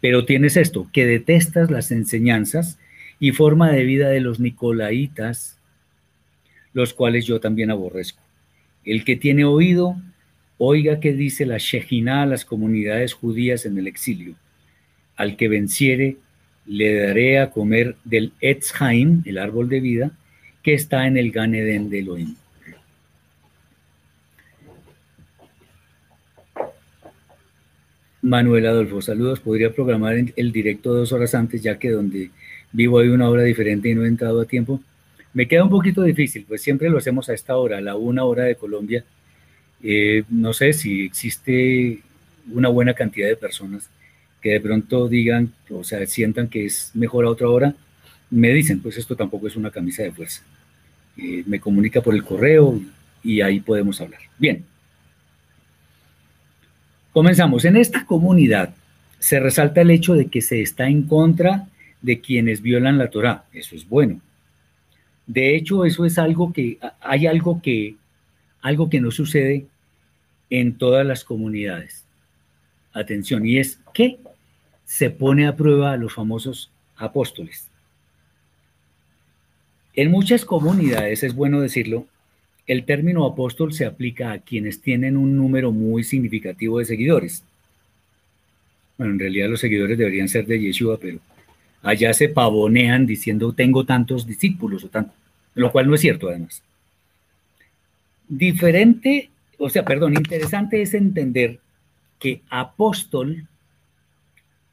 Pero 0.00 0.24
tienes 0.24 0.56
esto, 0.56 0.88
que 0.92 1.06
detestas 1.06 1.70
las 1.70 1.90
enseñanzas 1.90 2.78
y 3.18 3.32
forma 3.32 3.70
de 3.72 3.84
vida 3.84 4.08
de 4.10 4.20
los 4.20 4.38
nicolaitas, 4.38 5.58
los 6.72 6.94
cuales 6.94 7.26
yo 7.26 7.40
también 7.40 7.70
aborrezco. 7.70 8.22
El 8.84 9.04
que 9.04 9.16
tiene 9.16 9.44
oído, 9.44 9.96
oiga 10.58 11.00
que 11.00 11.12
dice 11.12 11.46
la 11.46 11.58
Shejina 11.58 12.22
a 12.22 12.26
las 12.26 12.44
comunidades 12.44 13.12
judías 13.12 13.66
en 13.66 13.76
el 13.76 13.88
exilio. 13.88 14.36
Al 15.16 15.36
que 15.36 15.48
venciere, 15.48 16.16
le 16.66 16.94
daré 16.94 17.40
a 17.40 17.50
comer 17.50 17.96
del 18.04 18.32
Etz 18.40 18.72
el 18.80 19.38
árbol 19.38 19.68
de 19.68 19.80
vida, 19.80 20.12
que 20.62 20.74
está 20.74 21.06
en 21.06 21.16
el 21.16 21.32
Ganeden 21.32 21.90
de 21.90 21.98
Elohim. 21.98 22.36
Manuel 28.24 28.66
Adolfo, 28.66 29.02
saludos. 29.02 29.40
Podría 29.40 29.70
programar 29.70 30.16
el 30.34 30.50
directo 30.50 30.94
dos 30.94 31.12
horas 31.12 31.34
antes, 31.34 31.62
ya 31.62 31.78
que 31.78 31.90
donde 31.90 32.30
vivo 32.72 32.98
hay 32.98 33.08
una 33.08 33.28
hora 33.28 33.42
diferente 33.42 33.90
y 33.90 33.94
no 33.94 34.02
he 34.04 34.08
entrado 34.08 34.40
a 34.40 34.46
tiempo. 34.46 34.80
Me 35.34 35.46
queda 35.46 35.64
un 35.64 35.68
poquito 35.68 36.02
difícil, 36.02 36.46
pues 36.48 36.62
siempre 36.62 36.88
lo 36.88 36.96
hacemos 36.96 37.28
a 37.28 37.34
esta 37.34 37.54
hora, 37.58 37.78
a 37.78 37.80
la 37.82 37.96
una 37.96 38.24
hora 38.24 38.44
de 38.44 38.54
Colombia. 38.54 39.04
Eh, 39.82 40.24
no 40.30 40.54
sé 40.54 40.72
si 40.72 41.04
existe 41.04 42.00
una 42.50 42.70
buena 42.70 42.94
cantidad 42.94 43.28
de 43.28 43.36
personas 43.36 43.90
que 44.40 44.52
de 44.52 44.60
pronto 44.60 45.06
digan, 45.06 45.52
o 45.68 45.84
sea, 45.84 46.06
sientan 46.06 46.48
que 46.48 46.64
es 46.64 46.92
mejor 46.94 47.26
a 47.26 47.30
otra 47.30 47.50
hora. 47.50 47.74
Me 48.30 48.54
dicen, 48.54 48.80
pues 48.80 48.96
esto 48.96 49.16
tampoco 49.16 49.48
es 49.48 49.56
una 49.56 49.70
camisa 49.70 50.02
de 50.02 50.12
fuerza. 50.12 50.42
Eh, 51.18 51.44
me 51.46 51.60
comunica 51.60 52.00
por 52.00 52.14
el 52.14 52.24
correo 52.24 52.80
y 53.22 53.42
ahí 53.42 53.60
podemos 53.60 54.00
hablar. 54.00 54.20
Bien. 54.38 54.64
Comenzamos. 57.14 57.64
En 57.64 57.76
esta 57.76 58.06
comunidad 58.06 58.74
se 59.20 59.38
resalta 59.38 59.82
el 59.82 59.92
hecho 59.92 60.14
de 60.14 60.26
que 60.26 60.42
se 60.42 60.60
está 60.60 60.88
en 60.88 61.04
contra 61.04 61.68
de 62.02 62.20
quienes 62.20 62.60
violan 62.60 62.98
la 62.98 63.08
Torah. 63.08 63.44
Eso 63.52 63.76
es 63.76 63.88
bueno. 63.88 64.20
De 65.24 65.54
hecho, 65.54 65.84
eso 65.84 66.04
es 66.04 66.18
algo 66.18 66.52
que 66.52 66.78
hay 67.00 67.28
algo 67.28 67.62
que 67.62 67.94
algo 68.60 68.90
que 68.90 69.00
no 69.00 69.12
sucede 69.12 69.66
en 70.50 70.76
todas 70.76 71.06
las 71.06 71.22
comunidades. 71.22 72.04
Atención, 72.92 73.46
y 73.46 73.58
es 73.58 73.78
que 73.94 74.18
se 74.84 75.08
pone 75.10 75.46
a 75.46 75.54
prueba 75.54 75.92
a 75.92 75.96
los 75.96 76.12
famosos 76.12 76.72
apóstoles. 76.96 77.68
En 79.94 80.10
muchas 80.10 80.44
comunidades, 80.44 81.22
es 81.22 81.32
bueno 81.32 81.60
decirlo, 81.60 82.08
el 82.66 82.84
término 82.84 83.26
apóstol 83.26 83.72
se 83.72 83.84
aplica 83.84 84.32
a 84.32 84.38
quienes 84.38 84.80
tienen 84.80 85.16
un 85.16 85.36
número 85.36 85.70
muy 85.72 86.02
significativo 86.02 86.78
de 86.78 86.86
seguidores. 86.86 87.44
Bueno, 88.96 89.14
en 89.14 89.18
realidad 89.18 89.48
los 89.48 89.60
seguidores 89.60 89.98
deberían 89.98 90.28
ser 90.28 90.46
de 90.46 90.60
Yeshua, 90.60 90.98
pero 90.98 91.18
allá 91.82 92.14
se 92.14 92.28
pavonean 92.28 93.06
diciendo 93.06 93.52
tengo 93.52 93.84
tantos 93.84 94.26
discípulos 94.26 94.84
o 94.84 94.88
tanto, 94.88 95.12
lo 95.54 95.70
cual 95.72 95.88
no 95.88 95.94
es 95.94 96.00
cierto 96.00 96.28
además. 96.28 96.62
Diferente, 98.28 99.30
o 99.58 99.68
sea, 99.68 99.84
perdón, 99.84 100.14
interesante 100.14 100.80
es 100.80 100.94
entender 100.94 101.60
que 102.18 102.40
apóstol 102.48 103.46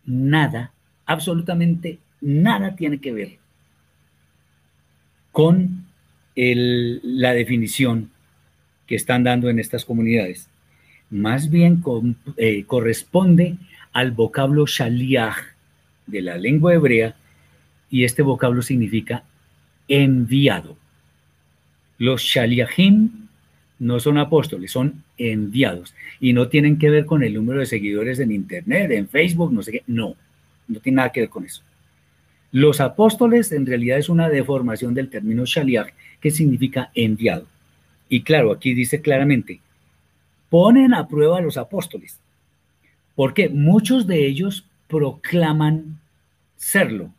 nada, 0.06 0.72
absolutamente 1.06 2.00
nada 2.22 2.76
tiene 2.76 3.00
que 3.00 3.12
ver 3.12 3.38
con 5.32 5.91
la 6.36 7.34
definición 7.34 8.10
que 8.88 8.96
están 8.96 9.24
dando 9.24 9.50
en 9.50 9.60
estas 9.60 9.86
comunidades. 9.86 10.50
Más 11.10 11.50
bien 11.50 11.84
eh, 12.38 12.64
corresponde 12.66 13.58
al 13.92 14.12
vocablo 14.12 14.66
shaliach 14.66 15.38
de 16.08 16.22
la 16.22 16.38
lengua 16.38 16.74
hebrea 16.74 17.16
y 17.90 18.06
este 18.06 18.22
vocablo 18.22 18.62
significa 18.62 19.24
enviado. 19.88 20.78
Los 21.98 22.22
shaliachim 22.22 23.28
no 23.80 24.00
son 24.00 24.18
apóstoles, 24.18 24.72
son 24.72 25.04
enviados 25.18 25.94
y 26.20 26.34
no 26.34 26.48
tienen 26.48 26.78
que 26.78 26.90
ver 26.90 27.06
con 27.06 27.24
el 27.24 27.34
número 27.34 27.60
de 27.60 27.66
seguidores 27.66 28.20
en 28.20 28.32
internet, 28.32 28.92
en 28.92 29.08
Facebook, 29.08 29.52
no 29.52 29.64
sé 29.64 29.72
qué, 29.72 29.84
no, 29.88 30.16
no 30.68 30.80
tiene 30.80 30.98
nada 30.98 31.12
que 31.12 31.22
ver 31.22 31.30
con 31.30 31.46
eso. 31.46 31.62
Los 32.52 32.82
apóstoles 32.82 33.52
en 33.52 33.66
realidad 33.66 33.98
es 33.98 34.10
una 34.10 34.30
deformación 34.30 34.94
del 34.94 35.10
término 35.10 35.46
shaliach 35.46 35.94
¿Qué 36.22 36.32
significa 36.32 36.92
enviado. 36.94 37.48
Y 38.08 38.22
claro, 38.22 38.52
aquí 38.52 38.74
dice 38.74 39.02
claramente, 39.02 39.60
ponen 40.50 40.94
a 40.94 41.08
prueba 41.08 41.40
a 41.40 41.42
los 41.42 41.58
apóstoles, 41.58 42.20
porque 43.16 43.50
muchos 43.50 44.06
de 44.06 44.28
ellos 44.28 44.66
proclaman 44.88 46.00
serlo, 46.58 47.10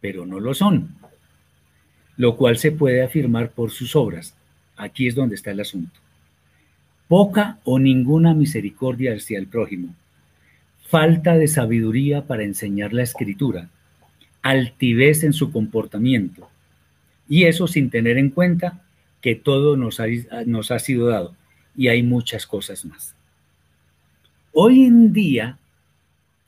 pero 0.00 0.26
no 0.26 0.38
lo 0.40 0.52
son, 0.52 0.96
lo 2.16 2.36
cual 2.36 2.58
se 2.58 2.72
puede 2.72 3.02
afirmar 3.02 3.50
por 3.50 3.70
sus 3.70 3.96
obras. 3.96 4.34
Aquí 4.76 5.06
es 5.06 5.14
donde 5.14 5.36
está 5.36 5.52
el 5.52 5.60
asunto. 5.60 6.00
Poca 7.08 7.58
o 7.64 7.78
ninguna 7.78 8.34
misericordia 8.34 9.14
hacia 9.14 9.38
el 9.38 9.46
prójimo, 9.46 9.94
falta 10.88 11.36
de 11.36 11.48
sabiduría 11.48 12.26
para 12.26 12.42
enseñar 12.42 12.92
la 12.92 13.04
escritura, 13.04 13.70
altivez 14.42 15.22
en 15.22 15.32
su 15.32 15.52
comportamiento, 15.52 16.50
y 17.28 17.44
eso 17.44 17.66
sin 17.66 17.90
tener 17.90 18.18
en 18.18 18.30
cuenta 18.30 18.82
que 19.20 19.34
todo 19.34 19.76
nos 19.76 20.00
ha, 20.00 20.06
nos 20.46 20.70
ha 20.70 20.78
sido 20.78 21.08
dado 21.08 21.34
y 21.76 21.88
hay 21.88 22.02
muchas 22.02 22.46
cosas 22.46 22.84
más. 22.84 23.14
Hoy 24.52 24.84
en 24.84 25.12
día, 25.12 25.58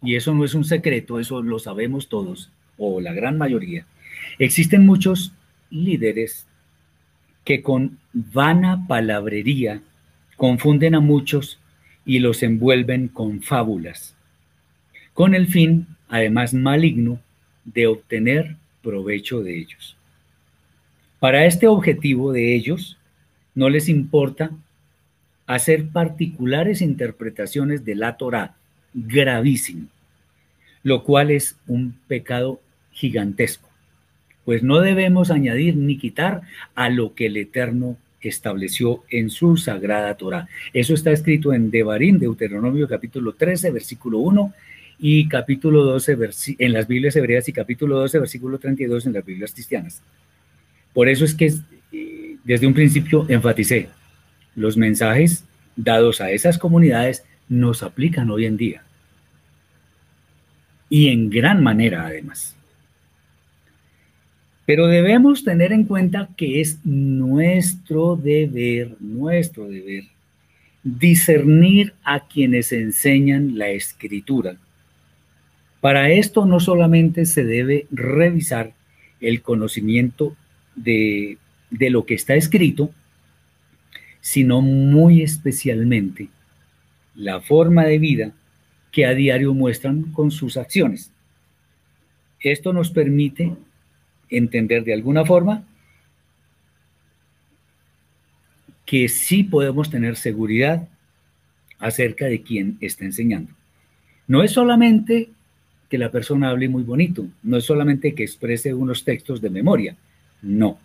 y 0.02 0.14
eso 0.14 0.32
no 0.32 0.44
es 0.44 0.54
un 0.54 0.64
secreto, 0.64 1.20
eso 1.20 1.42
lo 1.42 1.58
sabemos 1.58 2.08
todos, 2.08 2.50
o 2.78 3.00
la 3.00 3.12
gran 3.12 3.36
mayoría, 3.36 3.84
existen 4.38 4.86
muchos 4.86 5.32
líderes 5.70 6.46
que 7.44 7.62
con 7.62 7.98
vana 8.12 8.86
palabrería 8.86 9.82
confunden 10.36 10.94
a 10.94 11.00
muchos 11.00 11.58
y 12.06 12.20
los 12.20 12.42
envuelven 12.42 13.08
con 13.08 13.42
fábulas, 13.42 14.14
con 15.12 15.34
el 15.34 15.48
fin, 15.48 15.86
además 16.08 16.54
maligno, 16.54 17.20
de 17.64 17.86
obtener 17.86 18.56
provecho 18.82 19.42
de 19.42 19.58
ellos. 19.58 19.97
Para 21.20 21.46
este 21.46 21.66
objetivo 21.66 22.32
de 22.32 22.54
ellos, 22.54 22.96
no 23.54 23.68
les 23.70 23.88
importa 23.88 24.52
hacer 25.46 25.88
particulares 25.88 26.80
interpretaciones 26.80 27.84
de 27.84 27.96
la 27.96 28.16
Torah, 28.16 28.54
gravísimo, 28.94 29.88
lo 30.82 31.02
cual 31.02 31.30
es 31.30 31.56
un 31.66 31.94
pecado 32.06 32.60
gigantesco, 32.92 33.68
pues 34.44 34.62
no 34.62 34.80
debemos 34.80 35.30
añadir 35.30 35.76
ni 35.76 35.98
quitar 35.98 36.42
a 36.74 36.88
lo 36.88 37.14
que 37.14 37.26
el 37.26 37.36
Eterno 37.36 37.96
estableció 38.20 39.04
en 39.10 39.30
su 39.30 39.56
sagrada 39.56 40.16
Torah. 40.16 40.48
Eso 40.72 40.94
está 40.94 41.10
escrito 41.10 41.52
en 41.52 41.70
Devarim, 41.70 42.18
Deuteronomio 42.18 42.88
capítulo 42.88 43.32
13, 43.32 43.70
versículo 43.70 44.18
1 44.18 44.52
y 45.00 45.28
capítulo 45.28 45.84
12 45.84 46.16
en 46.58 46.72
las 46.72 46.86
Biblias 46.86 47.16
hebreas 47.16 47.48
y 47.48 47.52
capítulo 47.52 47.98
12, 47.98 48.18
versículo 48.18 48.58
32 48.58 49.06
en 49.06 49.12
las 49.12 49.24
Biblias 49.24 49.52
cristianas. 49.52 50.02
Por 50.92 51.08
eso 51.08 51.24
es 51.24 51.34
que 51.34 51.52
eh, 51.92 52.36
desde 52.44 52.66
un 52.66 52.74
principio 52.74 53.26
enfaticé, 53.28 53.88
los 54.54 54.76
mensajes 54.76 55.44
dados 55.76 56.20
a 56.20 56.30
esas 56.30 56.58
comunidades 56.58 57.24
nos 57.48 57.82
aplican 57.82 58.30
hoy 58.30 58.46
en 58.46 58.56
día. 58.56 58.82
Y 60.90 61.08
en 61.08 61.30
gran 61.30 61.62
manera 61.62 62.06
además. 62.06 62.56
Pero 64.66 64.86
debemos 64.86 65.44
tener 65.44 65.72
en 65.72 65.84
cuenta 65.84 66.28
que 66.36 66.60
es 66.60 66.78
nuestro 66.84 68.16
deber, 68.16 68.96
nuestro 69.00 69.66
deber, 69.68 70.04
discernir 70.82 71.94
a 72.04 72.26
quienes 72.26 72.72
enseñan 72.72 73.56
la 73.56 73.68
escritura. 73.68 74.56
Para 75.80 76.10
esto 76.10 76.44
no 76.44 76.60
solamente 76.60 77.24
se 77.24 77.44
debe 77.44 77.86
revisar 77.90 78.72
el 79.20 79.42
conocimiento 79.42 80.36
de, 80.82 81.38
de 81.70 81.90
lo 81.90 82.06
que 82.06 82.14
está 82.14 82.34
escrito, 82.34 82.90
sino 84.20 84.60
muy 84.60 85.22
especialmente 85.22 86.28
la 87.14 87.40
forma 87.40 87.84
de 87.84 87.98
vida 87.98 88.32
que 88.92 89.06
a 89.06 89.14
diario 89.14 89.54
muestran 89.54 90.12
con 90.12 90.30
sus 90.30 90.56
acciones. 90.56 91.10
Esto 92.40 92.72
nos 92.72 92.90
permite 92.90 93.54
entender 94.30 94.84
de 94.84 94.94
alguna 94.94 95.24
forma 95.24 95.64
que 98.86 99.08
sí 99.08 99.44
podemos 99.44 99.90
tener 99.90 100.16
seguridad 100.16 100.88
acerca 101.78 102.26
de 102.26 102.42
quién 102.42 102.78
está 102.80 103.04
enseñando. 103.04 103.52
No 104.26 104.42
es 104.42 104.52
solamente 104.52 105.30
que 105.88 105.98
la 105.98 106.10
persona 106.10 106.50
hable 106.50 106.68
muy 106.68 106.82
bonito, 106.82 107.26
no 107.42 107.56
es 107.56 107.64
solamente 107.64 108.14
que 108.14 108.22
exprese 108.22 108.74
unos 108.74 109.04
textos 109.04 109.40
de 109.40 109.50
memoria, 109.50 109.96
no, 110.42 110.78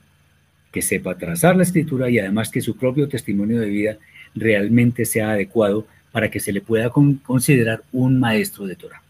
que 0.72 0.82
sepa 0.82 1.18
trazar 1.18 1.56
la 1.56 1.64
escritura 1.64 2.10
y 2.10 2.20
además 2.20 2.50
que 2.50 2.62
su 2.62 2.76
propio 2.76 3.08
testimonio 3.08 3.60
de 3.60 3.70
vida 3.70 3.98
realmente 4.36 5.06
sea 5.06 5.32
adecuado 5.32 5.88
para 6.12 6.30
que 6.30 6.40
se 6.40 6.52
le 6.52 6.62
pueda 6.62 6.90
considerar 6.90 7.84
un 7.92 8.20
maestro 8.20 8.66
de 8.66 8.76
Torah. 8.76 9.02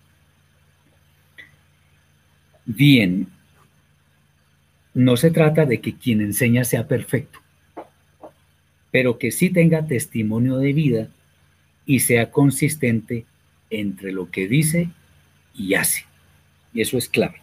Bien, 2.66 3.28
no 4.94 5.18
se 5.18 5.32
trata 5.32 5.66
de 5.66 5.82
que 5.82 5.96
quien 5.96 6.22
enseña 6.22 6.64
sea 6.64 6.88
perfecto, 6.88 7.40
pero 8.92 9.18
que 9.18 9.32
sí 9.32 9.50
tenga 9.50 9.86
testimonio 9.86 10.58
de 10.58 10.72
vida 10.72 11.08
y 11.86 12.00
sea 12.00 12.32
consistente 12.32 13.26
entre 13.70 14.12
lo 14.12 14.32
que 14.32 14.48
dice 14.48 14.90
y 15.56 15.74
hace. 15.74 16.06
Y 16.74 16.82
eso 16.82 16.98
es 16.98 17.10
clave. 17.10 17.43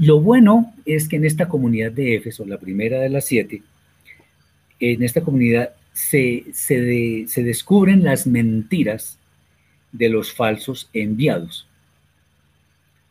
Lo 0.00 0.18
bueno 0.18 0.72
es 0.86 1.08
que 1.08 1.16
en 1.16 1.26
esta 1.26 1.46
comunidad 1.46 1.92
de 1.92 2.14
Éfeso, 2.14 2.46
la 2.46 2.56
primera 2.56 2.98
de 3.00 3.10
las 3.10 3.26
siete, 3.26 3.62
en 4.80 5.02
esta 5.02 5.20
comunidad 5.20 5.74
se, 5.92 6.46
se 6.54 7.42
descubren 7.42 8.02
las 8.02 8.26
mentiras 8.26 9.18
de 9.92 10.08
los 10.08 10.32
falsos 10.32 10.88
enviados. 10.94 11.68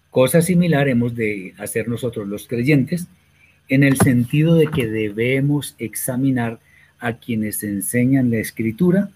Cosa 0.10 0.42
similar 0.42 0.88
hemos 0.88 1.14
de 1.14 1.54
hacer 1.60 1.88
nosotros 1.88 2.28
los 2.28 2.48
creyentes 2.48 3.06
en 3.68 3.84
el 3.84 3.98
sentido 3.98 4.56
de 4.56 4.66
que 4.66 4.88
debemos 4.88 5.76
examinar 5.78 6.60
a 6.98 7.18
quienes 7.18 7.64
enseñan 7.64 8.32
la 8.32 8.38
escritura, 8.38 9.12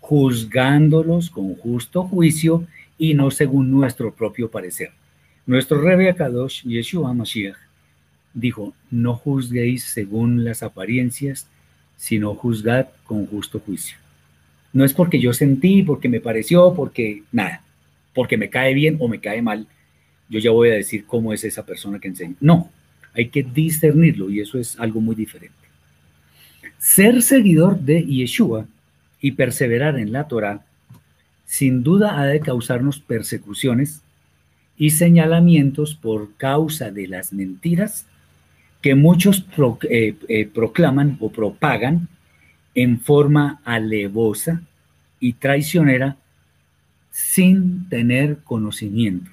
juzgándolos 0.00 1.28
con 1.28 1.54
justo 1.54 2.02
juicio 2.02 2.66
y 2.96 3.12
no 3.12 3.30
según 3.30 3.70
nuestro 3.70 4.14
propio 4.14 4.50
parecer. 4.50 4.92
Nuestro 5.50 5.80
Rebbe 5.80 6.08
Akadosh, 6.08 6.62
Yeshua 6.62 7.12
Mashiach, 7.12 7.56
dijo, 8.34 8.72
no 8.88 9.16
juzguéis 9.16 9.82
según 9.82 10.44
las 10.44 10.62
apariencias, 10.62 11.48
sino 11.96 12.36
juzgad 12.36 12.86
con 13.02 13.26
justo 13.26 13.58
juicio. 13.58 13.96
No 14.72 14.84
es 14.84 14.92
porque 14.92 15.18
yo 15.18 15.32
sentí, 15.32 15.82
porque 15.82 16.08
me 16.08 16.20
pareció, 16.20 16.72
porque 16.72 17.24
nada, 17.32 17.64
porque 18.14 18.36
me 18.36 18.48
cae 18.48 18.74
bien 18.74 18.96
o 19.00 19.08
me 19.08 19.18
cae 19.18 19.42
mal, 19.42 19.66
yo 20.28 20.38
ya 20.38 20.52
voy 20.52 20.70
a 20.70 20.74
decir 20.74 21.04
cómo 21.04 21.32
es 21.32 21.42
esa 21.42 21.66
persona 21.66 21.98
que 21.98 22.06
enseña. 22.06 22.36
No, 22.38 22.70
hay 23.12 23.26
que 23.26 23.42
discernirlo 23.42 24.30
y 24.30 24.38
eso 24.38 24.56
es 24.56 24.78
algo 24.78 25.00
muy 25.00 25.16
diferente. 25.16 25.56
Ser 26.78 27.22
seguidor 27.22 27.80
de 27.80 28.04
Yeshua 28.04 28.68
y 29.20 29.32
perseverar 29.32 29.98
en 29.98 30.12
la 30.12 30.28
Torah, 30.28 30.64
sin 31.44 31.82
duda 31.82 32.20
ha 32.20 32.26
de 32.26 32.38
causarnos 32.38 33.00
persecuciones 33.00 34.04
y 34.80 34.90
señalamientos 34.90 35.94
por 35.94 36.34
causa 36.38 36.90
de 36.90 37.06
las 37.06 37.34
mentiras 37.34 38.06
que 38.80 38.94
muchos 38.94 39.44
eh, 39.90 40.14
eh, 40.26 40.46
proclaman 40.46 41.18
o 41.20 41.30
propagan 41.30 42.08
en 42.74 42.98
forma 42.98 43.60
alevosa 43.66 44.62
y 45.20 45.34
traicionera 45.34 46.16
sin 47.10 47.90
tener 47.90 48.38
conocimiento. 48.38 49.30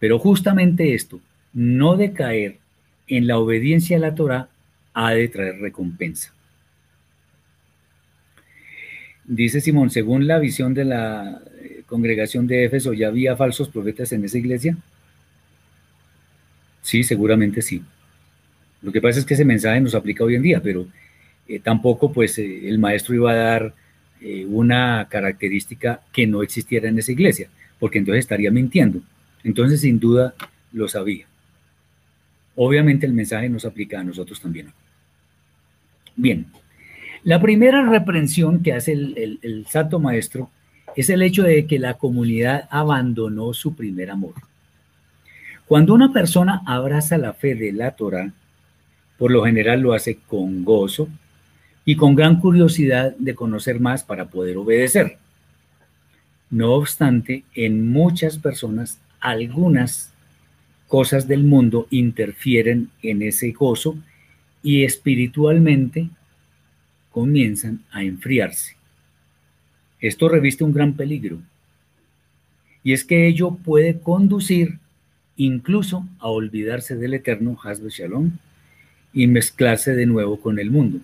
Pero 0.00 0.18
justamente 0.18 0.94
esto, 0.94 1.20
no 1.52 1.96
decaer 1.96 2.58
en 3.06 3.28
la 3.28 3.38
obediencia 3.38 3.98
a 3.98 4.00
la 4.00 4.16
Torah, 4.16 4.48
ha 4.94 5.12
de 5.12 5.28
traer 5.28 5.60
recompensa. 5.60 6.34
Dice 9.26 9.60
Simón, 9.60 9.90
según 9.90 10.26
la 10.26 10.40
visión 10.40 10.74
de 10.74 10.86
la 10.86 11.40
congregación 11.94 12.48
de 12.48 12.64
Éfeso, 12.64 12.92
¿ya 12.92 13.06
había 13.06 13.36
falsos 13.36 13.68
profetas 13.68 14.10
en 14.10 14.24
esa 14.24 14.36
iglesia? 14.36 14.76
Sí, 16.82 17.04
seguramente 17.04 17.62
sí. 17.62 17.82
Lo 18.82 18.90
que 18.90 19.00
pasa 19.00 19.20
es 19.20 19.24
que 19.24 19.34
ese 19.34 19.44
mensaje 19.44 19.80
nos 19.80 19.94
aplica 19.94 20.24
hoy 20.24 20.34
en 20.34 20.42
día, 20.42 20.60
pero 20.60 20.88
eh, 21.46 21.60
tampoco 21.60 22.12
pues 22.12 22.36
eh, 22.38 22.68
el 22.68 22.80
maestro 22.80 23.14
iba 23.14 23.30
a 23.30 23.36
dar 23.36 23.74
una 24.48 25.06
característica 25.10 26.00
que 26.10 26.26
no 26.26 26.42
existiera 26.42 26.88
en 26.88 26.98
esa 26.98 27.12
iglesia, 27.12 27.50
porque 27.78 27.98
entonces 27.98 28.20
estaría 28.20 28.50
mintiendo. 28.50 29.02
Entonces, 29.42 29.82
sin 29.82 30.00
duda, 30.00 30.34
lo 30.72 30.88
sabía. 30.88 31.26
Obviamente 32.56 33.04
el 33.04 33.12
mensaje 33.12 33.50
nos 33.50 33.66
aplica 33.66 34.00
a 34.00 34.04
nosotros 34.04 34.40
también. 34.40 34.68
Bien, 36.16 36.46
la 37.24 37.40
primera 37.40 37.82
reprensión 37.88 38.62
que 38.62 38.74
hace 38.74 38.92
el, 38.92 39.38
el, 39.40 39.66
Santo 39.66 39.98
Maestro 39.98 40.50
es 40.96 41.10
el 41.10 41.22
hecho 41.22 41.42
de 41.42 41.66
que 41.66 41.78
la 41.78 41.94
comunidad 41.94 42.68
abandonó 42.70 43.52
su 43.54 43.74
primer 43.74 44.10
amor. 44.10 44.34
Cuando 45.66 45.94
una 45.94 46.12
persona 46.12 46.62
abraza 46.66 47.18
la 47.18 47.32
fe 47.32 47.54
de 47.54 47.72
la 47.72 47.92
Torah, 47.92 48.32
por 49.18 49.30
lo 49.30 49.44
general 49.44 49.80
lo 49.80 49.94
hace 49.94 50.18
con 50.26 50.64
gozo 50.64 51.08
y 51.84 51.96
con 51.96 52.14
gran 52.14 52.40
curiosidad 52.40 53.14
de 53.18 53.34
conocer 53.34 53.80
más 53.80 54.04
para 54.04 54.26
poder 54.26 54.56
obedecer. 54.56 55.18
No 56.50 56.72
obstante, 56.74 57.44
en 57.54 57.88
muchas 57.88 58.38
personas 58.38 58.98
algunas 59.20 60.12
cosas 60.86 61.26
del 61.26 61.44
mundo 61.44 61.86
interfieren 61.90 62.90
en 63.02 63.22
ese 63.22 63.50
gozo 63.52 63.96
y 64.62 64.84
espiritualmente 64.84 66.08
comienzan 67.10 67.80
a 67.90 68.02
enfriarse. 68.02 68.76
Esto 70.06 70.28
reviste 70.28 70.64
un 70.64 70.74
gran 70.74 70.92
peligro 70.92 71.38
y 72.82 72.92
es 72.92 73.04
que 73.04 73.26
ello 73.26 73.52
puede 73.52 73.98
conducir 73.98 74.78
incluso 75.36 76.06
a 76.18 76.28
olvidarse 76.28 76.94
del 76.94 77.14
eterno 77.14 77.58
Hasbe 77.62 77.88
Shalom 77.88 78.32
y 79.14 79.26
mezclarse 79.26 79.94
de 79.94 80.04
nuevo 80.04 80.38
con 80.38 80.58
el 80.58 80.70
mundo. 80.70 81.00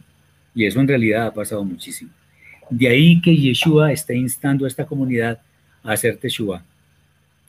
Y 0.55 0.67
eso 0.67 0.81
en 0.81 0.89
realidad 0.89 1.29
ha 1.29 1.33
pasado 1.33 1.65
muchísimo. 1.65 2.11
De 2.69 2.89
ahí 2.89 3.23
que 3.23 3.35
Yeshua 3.35 3.91
está 3.91 4.13
instando 4.13 4.67
a 4.67 4.69
esta 4.69 4.85
comunidad 4.85 5.41
a 5.83 5.93
hacer 5.93 6.19
Teshuvah 6.19 6.63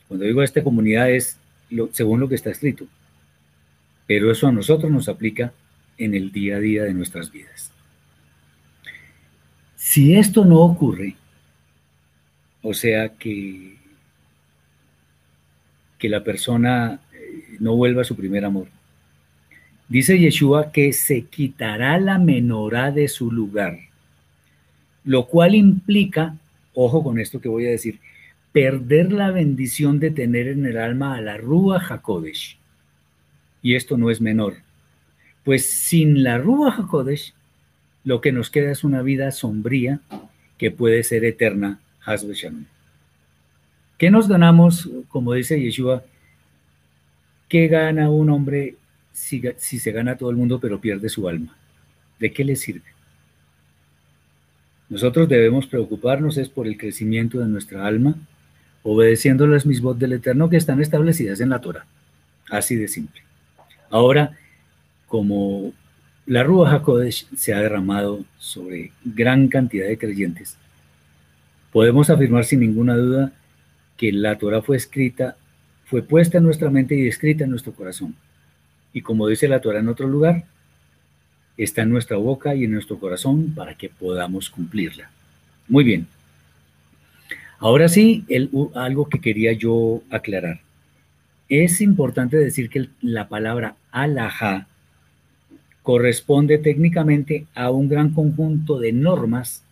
cuando 0.08 0.26
digo 0.26 0.42
esta 0.42 0.64
comunidad 0.64 1.12
es 1.12 1.38
según 1.92 2.22
lo 2.22 2.30
que 2.30 2.36
está 2.36 2.50
escrito, 2.50 2.86
pero 4.08 4.32
eso 4.32 4.48
a 4.48 4.54
nosotros 4.54 4.90
nos 4.90 5.10
aplica 5.10 5.52
en 5.98 6.16
el 6.16 6.32
día 6.32 6.56
a 6.56 6.60
día 6.60 6.84
de 6.84 6.94
nuestras 6.94 7.30
vidas. 7.30 7.72
Si 9.76 10.16
esto 10.16 10.46
no 10.46 10.60
ocurre, 10.60 11.16
o 12.62 12.74
sea 12.74 13.10
que, 13.10 13.76
que 15.98 16.10
la 16.10 16.24
persona 16.24 17.02
eh, 17.14 17.58
no 17.60 17.76
vuelva 17.76 18.02
a 18.02 18.06
su 18.06 18.16
primer 18.16 18.46
amor, 18.46 18.68
dice 19.90 20.20
Yeshua 20.20 20.72
que 20.72 20.94
se 20.94 21.24
quitará 21.26 22.00
la 22.00 22.18
menorá 22.18 22.92
de 22.92 23.08
su 23.08 23.32
lugar, 23.32 23.80
lo 25.04 25.28
cual 25.28 25.56
implica, 25.56 26.38
ojo 26.74 27.04
con 27.04 27.20
esto 27.20 27.42
que 27.42 27.50
voy 27.50 27.66
a 27.66 27.72
decir, 27.72 28.00
perder 28.52 29.12
la 29.12 29.32
bendición 29.32 30.00
de 30.00 30.12
tener 30.12 30.48
en 30.48 30.66
el 30.66 30.78
alma 30.78 31.16
a 31.16 31.22
la 31.22 31.38
Rúa 31.38 31.80
Hakodesh. 31.80 32.58
Y 33.64 33.76
esto 33.76 33.98
no 33.98 34.10
es 34.10 34.22
menor, 34.22 34.56
pues 35.44 35.70
sin 35.70 36.24
la 36.24 36.38
Rúa 36.38 36.76
Hakodesh, 36.76 37.34
lo 38.04 38.22
que 38.22 38.32
nos 38.32 38.50
queda 38.50 38.72
es 38.72 38.84
una 38.84 39.02
vida 39.02 39.32
sombría 39.32 40.00
que 40.58 40.72
puede 40.72 41.04
ser 41.04 41.24
eterna, 41.26 41.80
Hasbe 42.04 42.34
Shalom. 42.34 42.66
¿Qué 43.98 44.10
nos 44.10 44.28
ganamos, 44.28 44.90
como 45.10 45.34
dice 45.34 45.62
Yeshua? 45.62 46.04
¿Qué 47.48 47.68
gana 47.68 48.10
un 48.10 48.30
hombre 48.30 48.76
si, 49.14 49.42
se 49.58 49.92
gana 49.92 50.18
todo 50.18 50.32
el 50.32 50.38
mundo 50.38 50.60
pero 50.60 50.82
pierde 50.82 51.10
su 51.10 51.28
alma? 51.28 51.56
¿De 52.18 52.32
qué 52.32 52.44
le 52.44 52.56
sirve? 52.56 52.90
Nosotros 54.90 55.30
debemos 55.30 55.68
preocuparnos 55.68 56.38
es 56.38 56.50
por 56.50 56.68
el 56.68 56.78
crecimiento 56.78 57.40
de 57.40 57.46
nuestra 57.46 57.86
alma, 57.86 58.16
obedeciendo 58.84 59.46
las 59.48 59.66
mismos 59.66 60.00
del 60.00 60.14
Eterno 60.14 60.50
que 60.50 60.58
están 60.58 60.82
establecidas 60.82 61.40
en 61.40 61.50
la 61.50 61.62
Torah. 61.62 61.86
Así 62.50 62.76
de 62.76 62.88
simple. 62.88 63.22
Ahora, 63.90 64.38
como 65.08 65.74
la 66.26 66.44
Rúa 66.44 66.72
HaKodesh 66.72 67.28
se 67.36 67.54
ha 67.54 67.60
derramado 67.60 68.24
sobre 68.38 68.92
gran 69.04 69.48
cantidad 69.48 69.88
de 69.88 69.98
creyentes, 69.98 70.58
podemos 71.72 72.10
afirmar 72.10 72.46
sin 72.46 72.60
ninguna 72.60 72.96
duda 72.96 73.32
que 73.98 74.12
la 74.12 74.38
Torah 74.38 74.62
fue 74.62 74.78
escrita, 74.78 75.36
fue 75.86 76.02
puesta 76.02 76.38
en 76.38 76.44
nuestra 76.44 76.70
mente 76.70 76.96
y 76.96 77.08
escrita 77.08 77.44
en 77.44 77.52
nuestro 77.52 77.74
corazón. 77.74 78.16
Y 78.94 79.02
como 79.02 79.28
dice 79.28 79.48
la 79.48 79.62
Torah 79.62 79.80
en 79.80 79.88
otro 79.88 80.08
lugar, 80.08 80.46
está 81.58 81.84
en 81.84 81.90
nuestra 81.90 82.18
boca 82.18 82.56
y 82.56 82.64
en 82.64 82.72
nuestro 82.72 83.00
corazón 83.00 83.54
para 83.54 83.76
que 83.76 83.90
podamos 83.90 84.50
cumplirla. 84.50 85.10
Muy 85.68 85.84
bien. 85.84 86.08
Ahora 87.60 87.88
sí, 87.90 88.26
algo 88.74 89.08
que 89.08 89.22
quería 89.22 89.54
yo 89.54 90.02
aclarar. 90.10 90.60
Es 91.48 91.80
importante 91.82 92.38
decir 92.38 92.70
que 92.70 92.90
la 93.02 93.28
palabra 93.28 93.76
alajá 93.92 94.68
corresponde 95.84 96.58
técnicamente 96.58 97.46
a 97.54 97.70
un 97.70 97.88
gran 97.88 98.12
conjunto 98.12 98.80
de 98.80 98.94
normas 98.94 99.64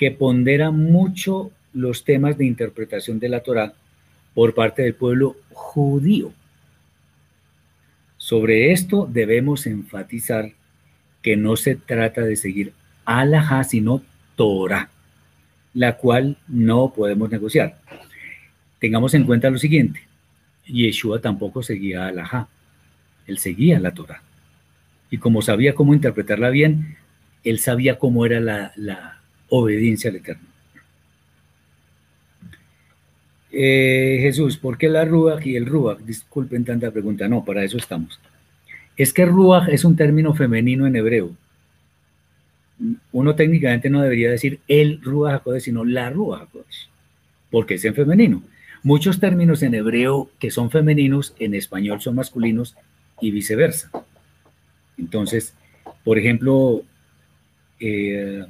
que 0.00 0.10
pondera 0.10 0.70
mucho 0.70 1.50
los 1.74 2.04
temas 2.04 2.38
de 2.38 2.46
interpretación 2.46 3.20
de 3.20 3.28
la 3.28 3.40
Torá 3.40 3.74
por 4.32 4.54
parte 4.54 4.80
del 4.80 4.94
pueblo 4.94 5.36
judío. 5.52 6.32
Sobre 8.16 8.72
esto 8.72 9.06
debemos 9.06 9.66
enfatizar 9.66 10.52
que 11.20 11.36
no 11.36 11.54
se 11.56 11.76
trata 11.76 12.22
de 12.22 12.36
seguir 12.36 12.72
alajá, 13.04 13.62
sino 13.62 14.00
Torah, 14.36 14.88
la 15.74 15.98
cual 15.98 16.38
no 16.48 16.94
podemos 16.96 17.30
negociar. 17.30 17.78
Tengamos 18.78 19.12
en 19.12 19.24
cuenta 19.24 19.50
lo 19.50 19.58
siguiente, 19.58 20.00
Yeshua 20.64 21.20
tampoco 21.20 21.62
seguía 21.62 22.06
alajá, 22.06 22.48
él 23.26 23.36
seguía 23.36 23.78
la 23.78 23.92
Torah. 23.92 24.22
Y 25.10 25.18
como 25.18 25.42
sabía 25.42 25.74
cómo 25.74 25.92
interpretarla 25.92 26.48
bien, 26.48 26.96
él 27.44 27.58
sabía 27.58 27.98
cómo 27.98 28.24
era 28.24 28.40
la, 28.40 29.19
obediencia 29.50 30.10
al 30.10 30.16
Eterno. 30.16 30.48
Eh, 33.52 34.18
Jesús, 34.22 34.56
¿por 34.56 34.78
qué 34.78 34.88
la 34.88 35.04
Ruach 35.04 35.44
y 35.44 35.56
el 35.56 35.66
Ruach? 35.66 35.98
Disculpen 35.98 36.64
tanta 36.64 36.90
pregunta, 36.90 37.28
no, 37.28 37.44
para 37.44 37.64
eso 37.64 37.76
estamos 37.76 38.20
es 39.00 39.14
que 39.14 39.24
Ruach 39.24 39.66
es 39.70 39.86
un 39.86 39.96
término 39.96 40.34
femenino 40.34 40.86
en 40.86 40.94
hebreo. 40.94 41.30
Uno 43.12 43.34
técnicamente 43.34 43.88
no 43.88 44.02
debería 44.02 44.30
decir 44.30 44.60
el 44.68 45.00
Ruach 45.00 45.36
HaKodesh, 45.36 45.62
sino 45.62 45.86
la 45.86 46.10
Ruach 46.10 46.42
HaKodesh, 46.42 46.90
porque 47.50 47.74
es 47.76 47.84
en 47.86 47.94
femenino. 47.94 48.42
Muchos 48.82 49.18
términos 49.18 49.62
en 49.62 49.74
hebreo 49.74 50.30
que 50.38 50.50
son 50.50 50.70
femeninos, 50.70 51.34
en 51.38 51.54
español 51.54 52.02
son 52.02 52.16
masculinos 52.16 52.76
y 53.22 53.30
viceversa. 53.30 53.90
Entonces, 54.98 55.54
por 56.04 56.18
ejemplo, 56.18 56.82
eh, 57.80 58.44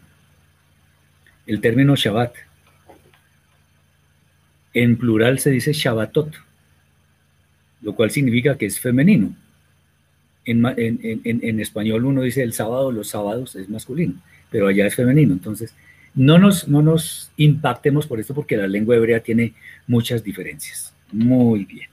el 1.46 1.60
término 1.60 1.96
Shabbat, 1.96 2.34
en 4.72 4.96
plural 4.96 5.38
se 5.38 5.50
dice 5.50 5.72
Shabbatot, 5.72 6.34
lo 7.82 7.94
cual 7.94 8.10
significa 8.10 8.56
que 8.56 8.66
es 8.66 8.78
femenino 8.78 9.34
en, 10.44 11.60
español 11.60 12.04
uno 12.04 12.22
dice 12.22 12.42
el 12.42 12.52
sábado, 12.52 12.92
los 12.92 13.08
sábados 13.08 13.56
es 13.56 13.68
masculino, 13.68 14.14
pero 14.50 14.68
allá 14.68 14.86
es 14.86 14.94
femenino. 14.94 15.32
Entonces, 15.32 15.74
no 16.14 16.38
nos, 16.38 16.68
no 16.68 16.82
nos 16.82 17.30
impactemos 17.36 18.06
por 18.06 18.20
esto 18.20 18.34
porque 18.34 18.56
la 18.56 18.66
lengua 18.66 18.96
hebrea 18.96 19.20
tiene 19.20 19.54
muchas 19.86 20.24
diferencias. 20.24 20.94
Muy 21.12 21.64
bien. 21.64 21.88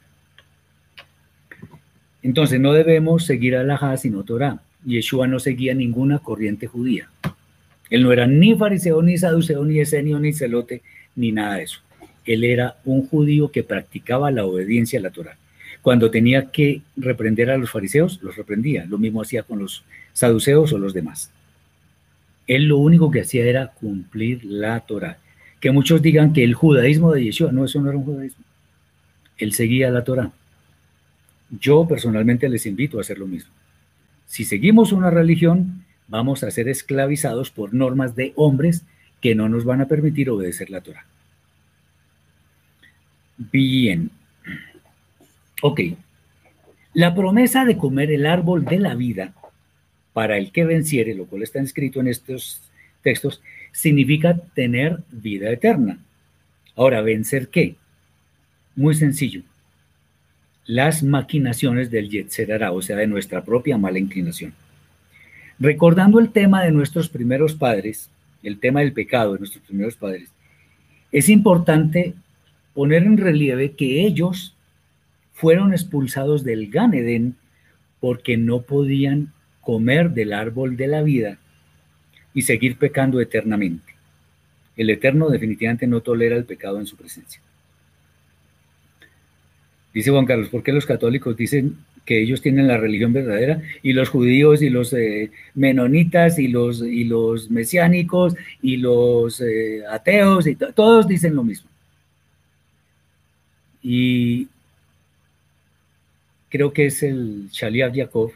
Entonces, 2.23 2.59
no 2.59 2.73
debemos 2.73 3.25
seguir 3.25 3.55
a 3.55 3.63
la 3.63 3.97
sino 3.97 4.23
Torah. 4.23 4.61
Yeshua 4.85 5.27
no 5.27 5.39
seguía 5.39 5.73
ninguna 5.73 6.19
corriente 6.19 6.67
judía. 6.67 7.09
Él 7.89 8.03
no 8.03 8.11
era 8.11 8.27
ni 8.27 8.55
fariseo, 8.55 9.01
ni 9.01 9.17
saduceo, 9.17 9.63
ni 9.63 9.79
esenio, 9.79 10.19
ni 10.19 10.33
celote, 10.33 10.81
ni 11.15 11.31
nada 11.31 11.55
de 11.55 11.63
eso. 11.63 11.79
Él 12.25 12.43
era 12.43 12.75
un 12.83 13.07
judío 13.07 13.51
que 13.51 13.63
practicaba 13.63 14.31
la 14.31 14.45
obediencia 14.45 14.99
a 14.99 15.01
la 15.01 15.11
Torah. 15.11 15.37
Cuando 15.81 16.11
tenía 16.11 16.51
que 16.51 16.81
reprender 16.97 17.49
a 17.49 17.57
los 17.57 17.71
fariseos, 17.71 18.19
los 18.21 18.35
reprendía. 18.35 18.85
Lo 18.85 18.97
mismo 18.97 19.21
hacía 19.21 19.43
con 19.43 19.59
los 19.59 19.85
saduceos 20.11 20.73
o 20.73 20.77
los 20.77 20.93
demás. 20.93 21.31
Él 22.45 22.65
lo 22.65 22.77
único 22.77 23.09
que 23.11 23.21
hacía 23.21 23.45
era 23.45 23.67
cumplir 23.67 24.43
la 24.43 24.79
Torah. 24.81 25.17
Que 25.61 25.71
muchos 25.71 26.01
digan 26.01 26.33
que 26.33 26.43
el 26.43 26.53
judaísmo 26.53 27.13
de 27.13 27.23
Yeshua, 27.23 27.51
no, 27.51 27.63
eso 27.63 27.81
no 27.81 27.89
era 27.89 27.97
un 27.97 28.03
judaísmo. 28.03 28.43
Él 29.37 29.53
seguía 29.53 29.89
la 29.89 30.03
Torah. 30.03 30.31
Yo 31.49 31.87
personalmente 31.87 32.49
les 32.49 32.65
invito 32.65 32.97
a 32.97 33.01
hacer 33.01 33.17
lo 33.17 33.27
mismo. 33.27 33.51
Si 34.25 34.43
seguimos 34.43 34.91
una 34.91 35.09
religión, 35.09 35.85
vamos 36.07 36.43
a 36.43 36.51
ser 36.51 36.67
esclavizados 36.67 37.51
por 37.51 37.73
normas 37.73 38.15
de 38.15 38.33
hombres 38.35 38.83
que 39.21 39.35
no 39.35 39.49
nos 39.49 39.65
van 39.65 39.81
a 39.81 39.87
permitir 39.87 40.29
obedecer 40.29 40.69
la 40.69 40.81
Torah. 40.81 41.05
Bien, 43.37 44.11
Ok. 45.61 45.81
La 46.93 47.15
promesa 47.15 47.65
de 47.65 47.77
comer 47.77 48.11
el 48.11 48.25
árbol 48.25 48.65
de 48.65 48.79
la 48.79 48.95
vida 48.95 49.33
para 50.13 50.37
el 50.37 50.51
que 50.51 50.65
venciere, 50.65 51.13
lo 51.15 51.25
cual 51.25 51.43
está 51.43 51.59
escrito 51.59 51.99
en 51.99 52.07
estos 52.07 52.61
textos, 53.01 53.41
significa 53.71 54.37
tener 54.53 54.99
vida 55.11 55.51
eterna. 55.51 55.99
Ahora, 56.75 57.01
¿vencer 57.01 57.49
qué? 57.49 57.75
Muy 58.75 58.95
sencillo. 58.95 59.41
Las 60.65 61.01
maquinaciones 61.01 61.89
del 61.89 62.09
Yetzerara, 62.09 62.71
o 62.71 62.81
sea, 62.81 62.97
de 62.97 63.07
nuestra 63.07 63.43
propia 63.43 63.77
mala 63.77 63.99
inclinación. 63.99 64.53
Recordando 65.59 66.19
el 66.19 66.31
tema 66.31 66.63
de 66.63 66.71
nuestros 66.71 67.09
primeros 67.09 67.55
padres, 67.55 68.09
el 68.43 68.59
tema 68.59 68.81
del 68.81 68.93
pecado 68.93 69.33
de 69.33 69.39
nuestros 69.39 69.63
primeros 69.65 69.95
padres, 69.95 70.29
es 71.11 71.29
importante 71.29 72.13
poner 72.73 73.03
en 73.03 73.17
relieve 73.17 73.71
que 73.71 74.05
ellos 74.05 74.55
fueron 75.33 75.71
expulsados 75.71 76.43
del 76.43 76.69
Gan 76.69 77.35
porque 77.99 78.37
no 78.37 78.61
podían 78.61 79.33
comer 79.61 80.11
del 80.11 80.33
árbol 80.33 80.77
de 80.77 80.87
la 80.87 81.01
vida 81.01 81.39
y 82.33 82.43
seguir 82.43 82.77
pecando 82.77 83.19
eternamente. 83.19 83.95
El 84.75 84.91
Eterno 84.91 85.29
definitivamente 85.29 85.87
no 85.87 86.01
tolera 86.01 86.35
el 86.35 86.45
pecado 86.45 86.79
en 86.79 86.85
su 86.85 86.95
presencia. 86.95 87.41
Dice 89.91 90.11
Juan 90.11 90.27
Carlos, 90.27 90.49
¿por 90.49 90.61
qué 90.61 90.71
los 90.71 90.85
católicos 90.85 91.35
dicen 91.35 91.77
que 92.07 92.21
ellos 92.23 92.41
tienen 92.41 92.67
la 92.67 92.77
religión 92.77 93.11
verdadera 93.11 93.61
y 93.83 93.91
los 93.91 94.07
judíos 94.07 94.61
y 94.61 94.69
los 94.69 94.93
eh, 94.93 95.29
menonitas 95.53 96.39
y 96.39 96.47
los, 96.47 96.81
y 96.81 97.03
los 97.03 97.51
mesiánicos 97.51 98.33
y 98.61 98.77
los 98.77 99.41
eh, 99.41 99.83
ateos 99.87 100.47
y 100.47 100.55
todos 100.55 101.07
dicen 101.07 101.35
lo 101.35 101.43
mismo? 101.43 101.69
Y 103.83 104.47
creo 106.49 106.71
que 106.71 106.85
es 106.85 107.03
el 107.03 107.49
Shaliach 107.51 107.93
Yaakov, 107.93 108.31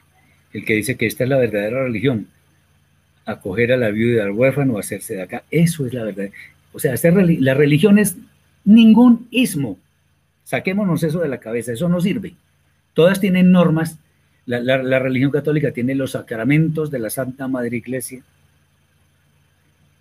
el 0.51 0.65
que 0.65 0.75
dice 0.75 0.97
que 0.97 1.07
esta 1.07 1.23
es 1.23 1.29
la 1.29 1.37
verdadera 1.37 1.85
religión, 1.85 2.27
acoger 3.25 3.71
a 3.71 3.77
la 3.77 3.89
viuda 3.89 4.25
al 4.25 4.31
huérfano, 4.31 4.77
hacerse 4.77 5.15
de 5.15 5.21
acá, 5.21 5.43
eso 5.49 5.85
es 5.87 5.93
la 5.93 6.03
verdad. 6.03 6.29
O 6.73 6.79
sea, 6.79 6.93
la 7.03 7.53
religión 7.53 7.99
es 7.99 8.17
ningún 8.65 9.27
ismo. 9.31 9.79
Saquémonos 10.43 11.03
eso 11.03 11.21
de 11.21 11.29
la 11.29 11.39
cabeza, 11.39 11.71
eso 11.71 11.87
no 11.87 12.01
sirve. 12.01 12.33
Todas 12.93 13.19
tienen 13.19 13.51
normas. 13.51 13.97
La, 14.45 14.99
religión 14.99 15.31
católica 15.31 15.71
tiene 15.71 15.95
los 15.95 16.11
sacramentos 16.11 16.91
de 16.91 16.99
la 16.99 17.09
Santa 17.09 17.47
Madre 17.47 17.77
Iglesia. 17.77 18.23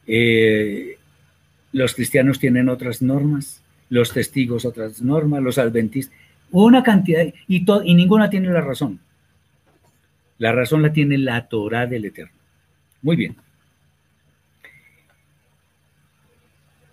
Eh, 0.06 0.96
los 1.72 1.94
cristianos 1.94 2.40
tienen 2.40 2.68
otras 2.68 3.00
normas, 3.00 3.62
los 3.90 4.12
testigos 4.12 4.64
otras 4.64 5.00
normas, 5.02 5.42
los 5.42 5.58
adventistas. 5.58 6.16
Una 6.50 6.82
cantidad, 6.82 7.24
y, 7.46 7.64
y 7.84 7.94
ninguna 7.94 8.28
tiene 8.28 8.48
la 8.48 8.60
razón. 8.60 8.98
La 10.38 10.52
razón 10.52 10.82
la 10.82 10.92
tiene 10.92 11.18
la 11.18 11.46
Torah 11.46 11.86
del 11.86 12.06
Eterno. 12.06 12.32
Muy 13.02 13.14
bien. 13.14 13.36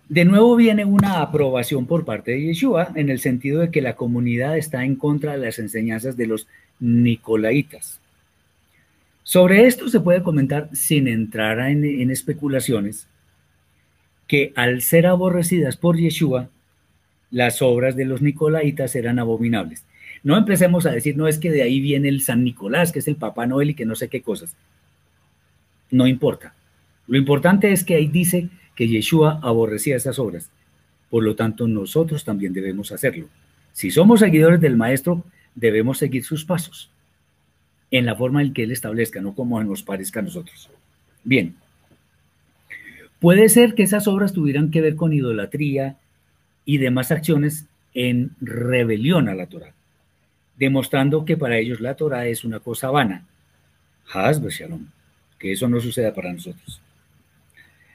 De 0.08 0.24
nuevo 0.24 0.56
viene 0.56 0.86
una 0.86 1.20
aprobación 1.20 1.86
por 1.86 2.06
parte 2.06 2.30
de 2.30 2.40
Yeshua 2.40 2.92
en 2.94 3.10
el 3.10 3.20
sentido 3.20 3.60
de 3.60 3.70
que 3.70 3.82
la 3.82 3.94
comunidad 3.94 4.56
está 4.56 4.84
en 4.84 4.96
contra 4.96 5.32
de 5.32 5.44
las 5.44 5.58
enseñanzas 5.58 6.16
de 6.16 6.26
los 6.26 6.46
Nicolaitas. 6.80 8.00
Sobre 9.22 9.66
esto 9.66 9.90
se 9.90 10.00
puede 10.00 10.22
comentar 10.22 10.70
sin 10.72 11.06
entrar 11.06 11.58
en, 11.60 12.10
especulaciones 12.10 13.06
que 14.26 14.54
al 14.56 14.80
ser 14.80 15.06
aborrecidas 15.06 15.76
por 15.76 15.98
Yeshua, 15.98 16.48
las 17.30 17.60
obras 17.60 17.94
de 17.94 18.06
los 18.06 18.22
nicolaitas 18.22 18.94
eran 18.94 19.18
abominables. 19.18 19.84
No 20.22 20.38
empecemos 20.38 20.86
a 20.86 20.92
decir, 20.92 21.18
no 21.18 21.28
es 21.28 21.38
que 21.38 21.50
de 21.50 21.60
ahí 21.60 21.80
viene 21.80 22.08
el 22.08 22.22
San 22.22 22.42
Nicolás, 22.42 22.90
que 22.90 23.00
es 23.00 23.08
el 23.08 23.16
Papá 23.16 23.46
Noel 23.46 23.70
y 23.70 23.74
que 23.74 23.84
no 23.84 23.94
sé 23.94 24.08
qué 24.08 24.22
cosas. 24.22 24.56
No 25.90 26.06
importa. 26.06 26.54
Lo 27.06 27.18
importante 27.18 27.72
es 27.72 27.84
que 27.84 27.96
ahí 27.96 28.06
dice 28.06 28.48
que 28.78 28.86
Yeshua 28.86 29.40
aborrecía 29.42 29.96
esas 29.96 30.20
obras. 30.20 30.50
Por 31.10 31.24
lo 31.24 31.34
tanto, 31.34 31.66
nosotros 31.66 32.24
también 32.24 32.52
debemos 32.52 32.92
hacerlo. 32.92 33.28
Si 33.72 33.90
somos 33.90 34.20
seguidores 34.20 34.60
del 34.60 34.76
Maestro, 34.76 35.24
debemos 35.56 35.98
seguir 35.98 36.22
sus 36.22 36.44
pasos 36.44 36.88
en 37.90 38.06
la 38.06 38.14
forma 38.14 38.40
en 38.40 38.52
que 38.52 38.62
Él 38.62 38.70
establezca, 38.70 39.20
no 39.20 39.34
como 39.34 39.60
nos 39.64 39.82
parezca 39.82 40.20
a 40.20 40.22
nosotros. 40.22 40.70
Bien, 41.24 41.56
puede 43.18 43.48
ser 43.48 43.74
que 43.74 43.82
esas 43.82 44.06
obras 44.06 44.32
tuvieran 44.32 44.70
que 44.70 44.80
ver 44.80 44.94
con 44.94 45.12
idolatría 45.12 45.96
y 46.64 46.78
demás 46.78 47.10
acciones 47.10 47.66
en 47.94 48.30
rebelión 48.40 49.28
a 49.28 49.34
la 49.34 49.46
Torah, 49.46 49.74
demostrando 50.56 51.24
que 51.24 51.36
para 51.36 51.58
ellos 51.58 51.80
la 51.80 51.96
Torah 51.96 52.28
es 52.28 52.44
una 52.44 52.60
cosa 52.60 52.92
vana. 52.92 53.26
Shalom, 54.06 54.86
que 55.36 55.50
eso 55.50 55.68
no 55.68 55.80
suceda 55.80 56.14
para 56.14 56.32
nosotros. 56.32 56.80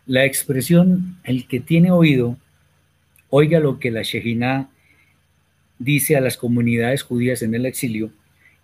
La 0.06 0.26
expresión 0.26 1.18
el 1.24 1.48
que 1.48 1.62
tiene 1.62 1.92
oído, 1.92 2.38
oiga 3.30 3.60
lo 3.60 3.80
que 3.80 3.90
la 3.90 4.02
Shejina 4.02 4.70
dice 5.80 6.18
a 6.18 6.22
las 6.22 6.36
comunidades 6.36 7.04
judías 7.04 7.42
en 7.42 7.56
el 7.56 7.66
exilio, 7.66 8.12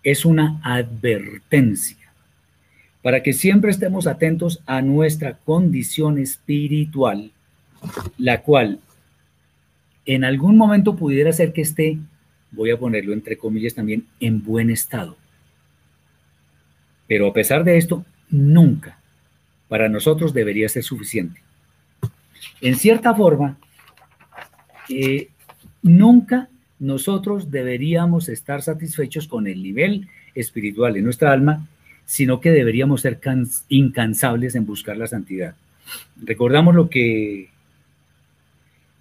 es 0.02 0.24
una 0.24 0.60
advertencia 0.62 1.96
para 3.02 3.22
que 3.22 3.32
siempre 3.32 3.70
estemos 3.70 4.06
atentos 4.06 4.60
a 4.66 4.82
nuestra 4.82 5.38
condición 5.38 6.18
espiritual, 6.18 7.30
la 8.18 8.42
cual 8.42 8.80
en 10.04 10.24
algún 10.24 10.58
momento 10.58 10.96
pudiera 10.96 11.32
ser 11.32 11.54
que 11.54 11.62
esté, 11.62 11.96
voy 12.50 12.70
a 12.70 12.78
ponerlo 12.78 13.14
entre 13.14 13.38
comillas 13.38 13.74
también, 13.74 14.06
en 14.20 14.42
buen 14.44 14.70
estado. 14.70 15.16
Pero 17.06 17.28
a 17.28 17.32
pesar 17.32 17.64
de 17.64 17.78
esto, 17.78 18.04
nunca 18.28 18.99
para 19.70 19.88
nosotros 19.88 20.34
debería 20.34 20.68
ser 20.68 20.82
suficiente. 20.82 21.40
En 22.60 22.74
cierta 22.74 23.14
forma, 23.14 23.56
eh, 24.88 25.28
nunca 25.80 26.48
nosotros 26.80 27.52
deberíamos 27.52 28.28
estar 28.28 28.62
satisfechos 28.62 29.28
con 29.28 29.46
el 29.46 29.62
nivel 29.62 30.08
espiritual 30.34 30.94
de 30.94 31.02
nuestra 31.02 31.30
alma, 31.30 31.68
sino 32.04 32.40
que 32.40 32.50
deberíamos 32.50 33.02
ser 33.02 33.20
incansables 33.68 34.56
en 34.56 34.66
buscar 34.66 34.96
la 34.96 35.06
santidad. 35.06 35.54
Recordamos 36.20 36.74
lo 36.74 36.90
que, 36.90 37.50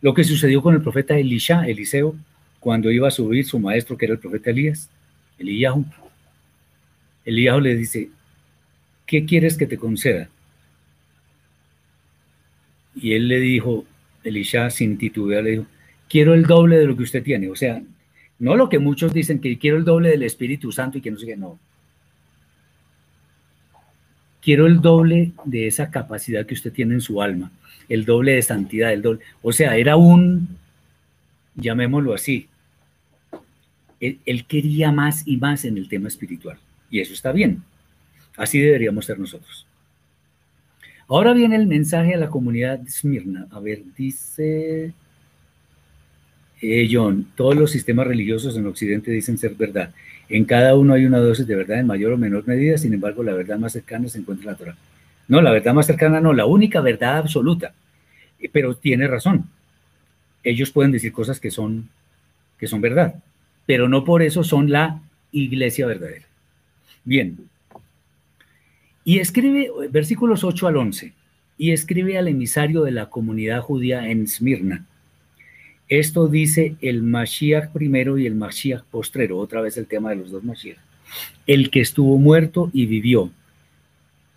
lo 0.01 0.13
que 0.13 0.23
sucedió 0.23 0.61
con 0.61 0.75
el 0.75 0.83
profeta 0.83 1.17
Elisha, 1.17 1.65
Eliseo, 1.65 2.15
cuando 2.59 2.91
iba 2.91 3.07
a 3.07 3.11
subir 3.11 3.43
su 3.43 3.57
maestro, 3.57 3.97
que 3.97 4.05
era 4.05 4.13
el 4.13 4.19
profeta 4.19 4.51
Elías, 4.51 4.87
Eliyahu. 5.39 5.83
Eliyahu 7.25 7.59
le 7.59 7.75
dice, 7.75 8.09
¿qué 9.07 9.25
quieres 9.25 9.57
que 9.57 9.65
te 9.65 9.79
conceda? 9.79 10.29
Y 13.01 13.13
él 13.13 13.27
le 13.27 13.39
dijo, 13.39 13.85
Elisha 14.23 14.69
sin 14.69 14.97
titubear, 14.97 15.43
le 15.43 15.51
dijo, 15.51 15.65
quiero 16.09 16.33
el 16.33 16.43
doble 16.43 16.77
de 16.77 16.85
lo 16.85 16.97
que 16.97 17.03
usted 17.03 17.23
tiene. 17.23 17.49
O 17.49 17.55
sea, 17.55 17.81
no 18.39 18.55
lo 18.55 18.69
que 18.69 18.79
muchos 18.79 19.13
dicen 19.13 19.39
que 19.39 19.57
quiero 19.57 19.77
el 19.77 19.85
doble 19.85 20.09
del 20.09 20.23
Espíritu 20.23 20.71
Santo 20.71 20.97
y 20.97 21.01
que 21.01 21.11
no 21.11 21.17
sé 21.17 21.25
qué, 21.25 21.37
no. 21.37 21.59
Quiero 24.41 24.67
el 24.67 24.81
doble 24.81 25.33
de 25.45 25.67
esa 25.67 25.91
capacidad 25.91 26.45
que 26.45 26.53
usted 26.53 26.71
tiene 26.71 26.95
en 26.95 27.01
su 27.01 27.21
alma, 27.21 27.51
el 27.89 28.05
doble 28.05 28.33
de 28.33 28.41
santidad, 28.41 28.93
el 28.93 29.01
doble. 29.01 29.19
O 29.41 29.51
sea, 29.51 29.75
era 29.75 29.97
un, 29.97 30.57
llamémoslo 31.55 32.13
así, 32.13 32.47
él, 33.99 34.19
él 34.25 34.45
quería 34.45 34.91
más 34.93 35.27
y 35.27 35.37
más 35.37 35.65
en 35.65 35.77
el 35.77 35.89
tema 35.89 36.07
espiritual. 36.07 36.57
Y 36.89 37.01
eso 37.01 37.13
está 37.13 37.33
bien. 37.33 37.63
Así 38.37 38.59
deberíamos 38.59 39.05
ser 39.05 39.19
nosotros. 39.19 39.67
Ahora 41.09 41.33
viene 41.33 41.55
el 41.55 41.65
mensaje 41.65 42.13
a 42.13 42.17
la 42.17 42.29
comunidad 42.29 42.77
de 42.77 42.87
Esmirna. 42.87 43.47
A 43.49 43.59
ver, 43.59 43.81
dice 43.97 44.93
eh, 46.61 46.89
John, 46.91 47.27
todos 47.35 47.55
los 47.55 47.71
sistemas 47.71 48.05
religiosos 48.05 48.55
en 48.55 48.67
Occidente 48.67 49.09
dicen 49.09 49.39
ser 49.39 49.55
verdad. 49.55 49.91
En 50.29 50.45
cada 50.45 50.75
uno 50.75 50.93
hay 50.93 51.05
una 51.05 51.17
dosis 51.17 51.47
de 51.47 51.55
verdad 51.55 51.79
en 51.79 51.87
mayor 51.87 52.13
o 52.13 52.17
menor 52.17 52.47
medida, 52.47 52.77
sin 52.77 52.93
embargo, 52.93 53.23
la 53.23 53.33
verdad 53.33 53.57
más 53.57 53.73
cercana 53.73 54.07
se 54.07 54.19
encuentra 54.19 54.43
en 54.43 54.51
la 54.51 54.57
Torah. 54.57 54.75
No, 55.27 55.41
la 55.41 55.51
verdad 55.51 55.73
más 55.73 55.87
cercana 55.87 56.21
no, 56.21 56.31
la 56.31 56.45
única 56.45 56.79
verdad 56.79 57.17
absoluta. 57.17 57.73
Eh, 58.39 58.47
pero 58.51 58.75
tiene 58.75 59.07
razón. 59.07 59.45
Ellos 60.43 60.69
pueden 60.69 60.91
decir 60.91 61.11
cosas 61.11 61.39
que 61.39 61.49
son, 61.49 61.89
que 62.59 62.67
son 62.67 62.81
verdad, 62.81 63.15
pero 63.65 63.89
no 63.89 64.05
por 64.05 64.21
eso 64.21 64.43
son 64.43 64.69
la 64.69 65.01
iglesia 65.31 65.87
verdadera. 65.87 66.25
Bien. 67.03 67.35
Y 69.09 69.19
escribe 69.19 69.71
versículos 69.89 70.43
8 70.43 70.67
al 70.67 70.77
11, 70.77 71.13
y 71.57 71.71
escribe 71.71 72.17
al 72.17 72.27
emisario 72.27 72.83
de 72.83 72.91
la 72.91 73.09
comunidad 73.09 73.61
judía 73.61 74.07
en 74.09 74.23
Esmirna 74.23 74.85
esto 75.89 76.27
dice 76.27 76.75
el 76.81 77.01
Mashiach 77.01 77.71
primero 77.71 78.19
y 78.19 78.27
el 78.27 78.35
Mashiach 78.35 78.83
postrero, 78.83 79.39
otra 79.39 79.59
vez 79.61 79.75
el 79.75 79.87
tema 79.87 80.11
de 80.11 80.17
los 80.17 80.29
dos 80.29 80.43
Mashiach. 80.43 80.77
El 81.47 81.71
que 81.71 81.81
estuvo 81.81 82.19
muerto 82.19 82.69
y 82.73 82.85
vivió. 82.85 83.31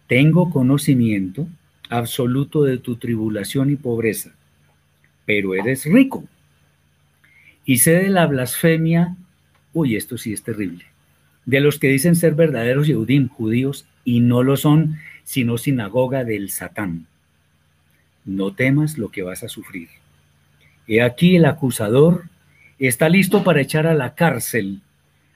Tengo 0.07 0.51
conocimiento 0.51 1.47
absoluto 1.90 2.65
de 2.65 2.78
tu 2.78 2.97
tribulación 2.97 3.70
y 3.70 3.77
pobreza, 3.77 4.35
pero 5.27 5.55
eres 5.55 5.85
rico. 5.85 6.24
Y 7.66 7.78
sé 7.78 7.93
de 7.93 8.09
la 8.09 8.27
blasfemia, 8.27 9.15
uy, 9.74 9.97
esto 9.97 10.16
sí 10.16 10.32
es 10.32 10.43
terrible, 10.43 10.86
de 11.44 11.60
los 11.60 11.78
que 11.78 11.89
dicen 11.89 12.16
ser 12.16 12.35
verdaderos 12.35 12.86
Yehudim, 12.86 13.28
judíos, 13.28 13.86
y 14.05 14.20
no 14.20 14.43
lo 14.43 14.56
son, 14.56 14.97
sino 15.24 15.59
sinagoga 15.59 16.24
del 16.24 16.51
Satán. 16.51 17.06
No 18.24 18.55
temas 18.55 18.98
lo 18.98 19.10
que 19.10 19.23
vas 19.23 19.43
a 19.43 19.48
sufrir. 19.48 19.89
He 20.86 21.02
aquí 21.02 21.36
el 21.36 21.44
acusador 21.44 22.24
está 22.78 23.09
listo 23.09 23.44
para 23.44 23.60
echar 23.60 23.86
a 23.86 23.94
la 23.94 24.14
cárcel 24.14 24.81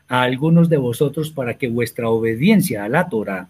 a 0.08 0.22
algunos 0.22 0.68
de 0.68 0.76
vosotros 0.76 1.30
para 1.30 1.54
que 1.54 1.68
vuestra 1.68 2.08
obediencia 2.08 2.84
a 2.84 2.88
la 2.88 3.08
Torah 3.08 3.48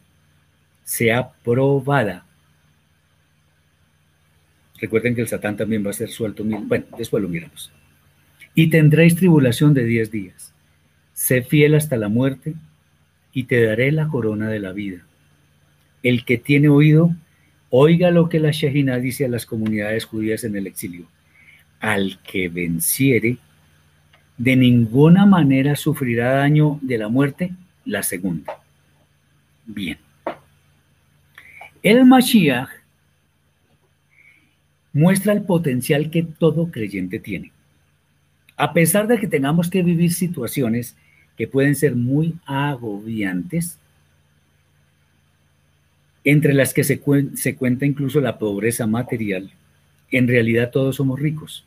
sea 0.84 1.30
probada. 1.44 2.24
Recuerden 4.78 5.14
que 5.14 5.22
el 5.22 5.28
Satán 5.28 5.56
también 5.56 5.84
va 5.84 5.90
a 5.90 5.94
ser 5.94 6.10
suelto. 6.10 6.44
Bueno, 6.44 6.84
después 6.98 7.22
lo 7.22 7.28
miramos. 7.28 7.72
Y 8.54 8.68
tendréis 8.68 9.16
tribulación 9.16 9.74
de 9.74 9.84
diez 9.84 10.10
días. 10.10 10.52
Sé 11.16 11.40
fiel 11.40 11.74
hasta 11.74 11.96
la 11.96 12.10
muerte 12.10 12.52
y 13.32 13.44
te 13.44 13.64
daré 13.64 13.90
la 13.90 14.06
corona 14.06 14.50
de 14.50 14.60
la 14.60 14.72
vida. 14.72 14.98
El 16.02 16.26
que 16.26 16.36
tiene 16.36 16.68
oído, 16.68 17.10
oiga 17.70 18.10
lo 18.10 18.28
que 18.28 18.38
la 18.38 18.50
Shejina 18.50 18.98
dice 18.98 19.24
a 19.24 19.28
las 19.28 19.46
comunidades 19.46 20.04
judías 20.04 20.44
en 20.44 20.56
el 20.56 20.66
exilio 20.66 21.06
al 21.80 22.18
que 22.22 22.50
venciere, 22.50 23.38
de 24.36 24.56
ninguna 24.56 25.24
manera 25.24 25.74
sufrirá 25.74 26.32
daño 26.32 26.78
de 26.82 26.98
la 26.98 27.08
muerte, 27.08 27.52
la 27.86 28.02
segunda. 28.02 28.60
Bien. 29.64 29.96
El 31.82 32.04
Mashiach 32.04 32.68
muestra 34.92 35.32
el 35.32 35.44
potencial 35.44 36.10
que 36.10 36.24
todo 36.24 36.70
creyente 36.70 37.20
tiene. 37.20 37.52
A 38.58 38.74
pesar 38.74 39.06
de 39.06 39.18
que 39.18 39.28
tengamos 39.28 39.70
que 39.70 39.82
vivir 39.82 40.12
situaciones 40.12 40.94
que 41.36 41.46
pueden 41.46 41.74
ser 41.74 41.94
muy 41.94 42.34
agobiantes, 42.46 43.78
entre 46.24 46.54
las 46.54 46.74
que 46.74 46.84
se, 46.84 47.00
se 47.34 47.56
cuenta 47.56 47.86
incluso 47.86 48.20
la 48.20 48.38
pobreza 48.38 48.86
material, 48.86 49.50
en 50.10 50.26
realidad 50.26 50.70
todos 50.70 50.96
somos 50.96 51.20
ricos 51.20 51.66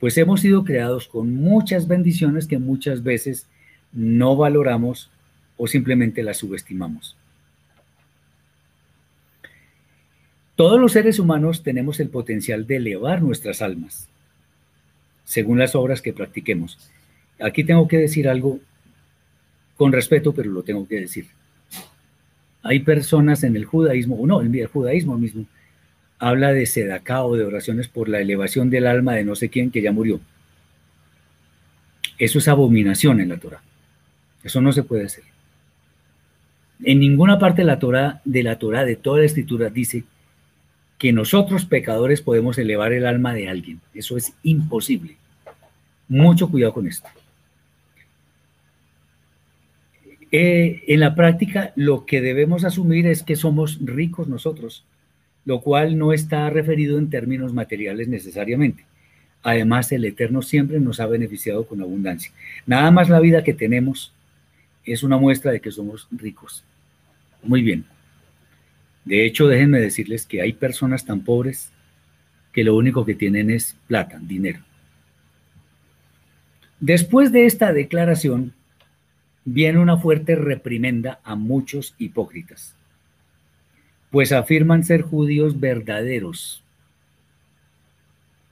pues 0.00 0.16
hemos 0.16 0.40
sido 0.40 0.64
creados 0.64 1.06
con 1.06 1.34
muchas 1.34 1.86
bendiciones 1.86 2.46
que 2.46 2.58
muchas 2.58 3.02
veces 3.02 3.46
no 3.92 4.34
valoramos 4.34 5.10
o 5.58 5.66
simplemente 5.66 6.22
las 6.22 6.38
subestimamos. 6.38 7.16
Todos 10.56 10.80
los 10.80 10.92
seres 10.92 11.18
humanos 11.18 11.62
tenemos 11.62 12.00
el 12.00 12.08
potencial 12.08 12.66
de 12.66 12.76
elevar 12.76 13.22
nuestras 13.22 13.60
almas, 13.60 14.08
según 15.24 15.58
las 15.58 15.74
obras 15.74 16.00
que 16.00 16.14
practiquemos. 16.14 16.78
Aquí 17.40 17.64
tengo 17.64 17.88
que 17.88 17.98
decir 17.98 18.28
algo 18.28 18.60
con 19.76 19.92
respeto, 19.92 20.32
pero 20.32 20.50
lo 20.50 20.62
tengo 20.62 20.86
que 20.86 21.00
decir. 21.00 21.26
Hay 22.62 22.80
personas 22.80 23.44
en 23.44 23.56
el 23.56 23.64
judaísmo, 23.64 24.16
o 24.16 24.26
no, 24.26 24.40
el 24.42 24.66
judaísmo 24.66 25.16
mismo, 25.16 25.46
habla 26.18 26.52
de 26.52 26.66
sedacá 26.66 27.24
o 27.24 27.34
de 27.34 27.44
oraciones 27.44 27.88
por 27.88 28.08
la 28.08 28.20
elevación 28.20 28.68
del 28.68 28.86
alma 28.86 29.14
de 29.14 29.24
no 29.24 29.34
sé 29.34 29.48
quién 29.48 29.70
que 29.70 29.80
ya 29.80 29.90
murió. 29.90 30.20
Eso 32.18 32.38
es 32.38 32.48
abominación 32.48 33.20
en 33.20 33.30
la 33.30 33.38
Torah. 33.38 33.62
Eso 34.44 34.60
no 34.60 34.72
se 34.72 34.82
puede 34.82 35.06
hacer. 35.06 35.24
En 36.82 37.00
ninguna 37.00 37.38
parte 37.38 37.62
de 37.62 37.66
la 37.66 37.78
Torah, 37.78 38.20
de 38.24 38.42
la 38.42 38.58
Torah, 38.58 38.84
de 38.84 38.96
toda 38.96 39.20
la 39.20 39.24
escritura, 39.26 39.70
dice 39.70 40.04
que 40.98 41.12
nosotros 41.14 41.64
pecadores 41.64 42.20
podemos 42.20 42.58
elevar 42.58 42.92
el 42.92 43.06
alma 43.06 43.32
de 43.32 43.48
alguien. 43.48 43.80
Eso 43.94 44.18
es 44.18 44.34
imposible. 44.42 45.16
Mucho 46.08 46.50
cuidado 46.50 46.74
con 46.74 46.86
esto. 46.86 47.08
Eh, 50.32 50.84
en 50.86 51.00
la 51.00 51.14
práctica, 51.14 51.72
lo 51.76 52.06
que 52.06 52.20
debemos 52.20 52.64
asumir 52.64 53.06
es 53.06 53.22
que 53.22 53.36
somos 53.36 53.78
ricos 53.82 54.28
nosotros 54.28 54.84
lo 55.44 55.60
cual 55.60 55.98
no 55.98 56.12
está 56.12 56.50
referido 56.50 56.98
en 56.98 57.10
términos 57.10 57.52
materiales 57.52 58.08
necesariamente. 58.08 58.84
Además, 59.42 59.90
el 59.92 60.04
Eterno 60.04 60.42
siempre 60.42 60.80
nos 60.80 61.00
ha 61.00 61.06
beneficiado 61.06 61.66
con 61.66 61.80
abundancia. 61.80 62.30
Nada 62.66 62.90
más 62.90 63.08
la 63.08 63.20
vida 63.20 63.42
que 63.42 63.54
tenemos 63.54 64.12
es 64.84 65.02
una 65.02 65.16
muestra 65.16 65.50
de 65.50 65.60
que 65.60 65.72
somos 65.72 66.08
ricos. 66.10 66.62
Muy 67.42 67.62
bien. 67.62 67.84
De 69.04 69.24
hecho, 69.24 69.48
déjenme 69.48 69.80
decirles 69.80 70.26
que 70.26 70.42
hay 70.42 70.52
personas 70.52 71.06
tan 71.06 71.20
pobres 71.24 71.70
que 72.52 72.64
lo 72.64 72.76
único 72.76 73.06
que 73.06 73.14
tienen 73.14 73.50
es 73.50 73.76
plata, 73.86 74.18
dinero. 74.20 74.60
Después 76.80 77.32
de 77.32 77.46
esta 77.46 77.72
declaración, 77.72 78.52
viene 79.44 79.78
una 79.78 79.96
fuerte 79.96 80.36
reprimenda 80.36 81.20
a 81.24 81.34
muchos 81.34 81.94
hipócritas, 81.98 82.74
pues 84.10 84.32
afirman 84.32 84.84
ser 84.84 85.02
judíos 85.02 85.58
verdaderos, 85.60 86.62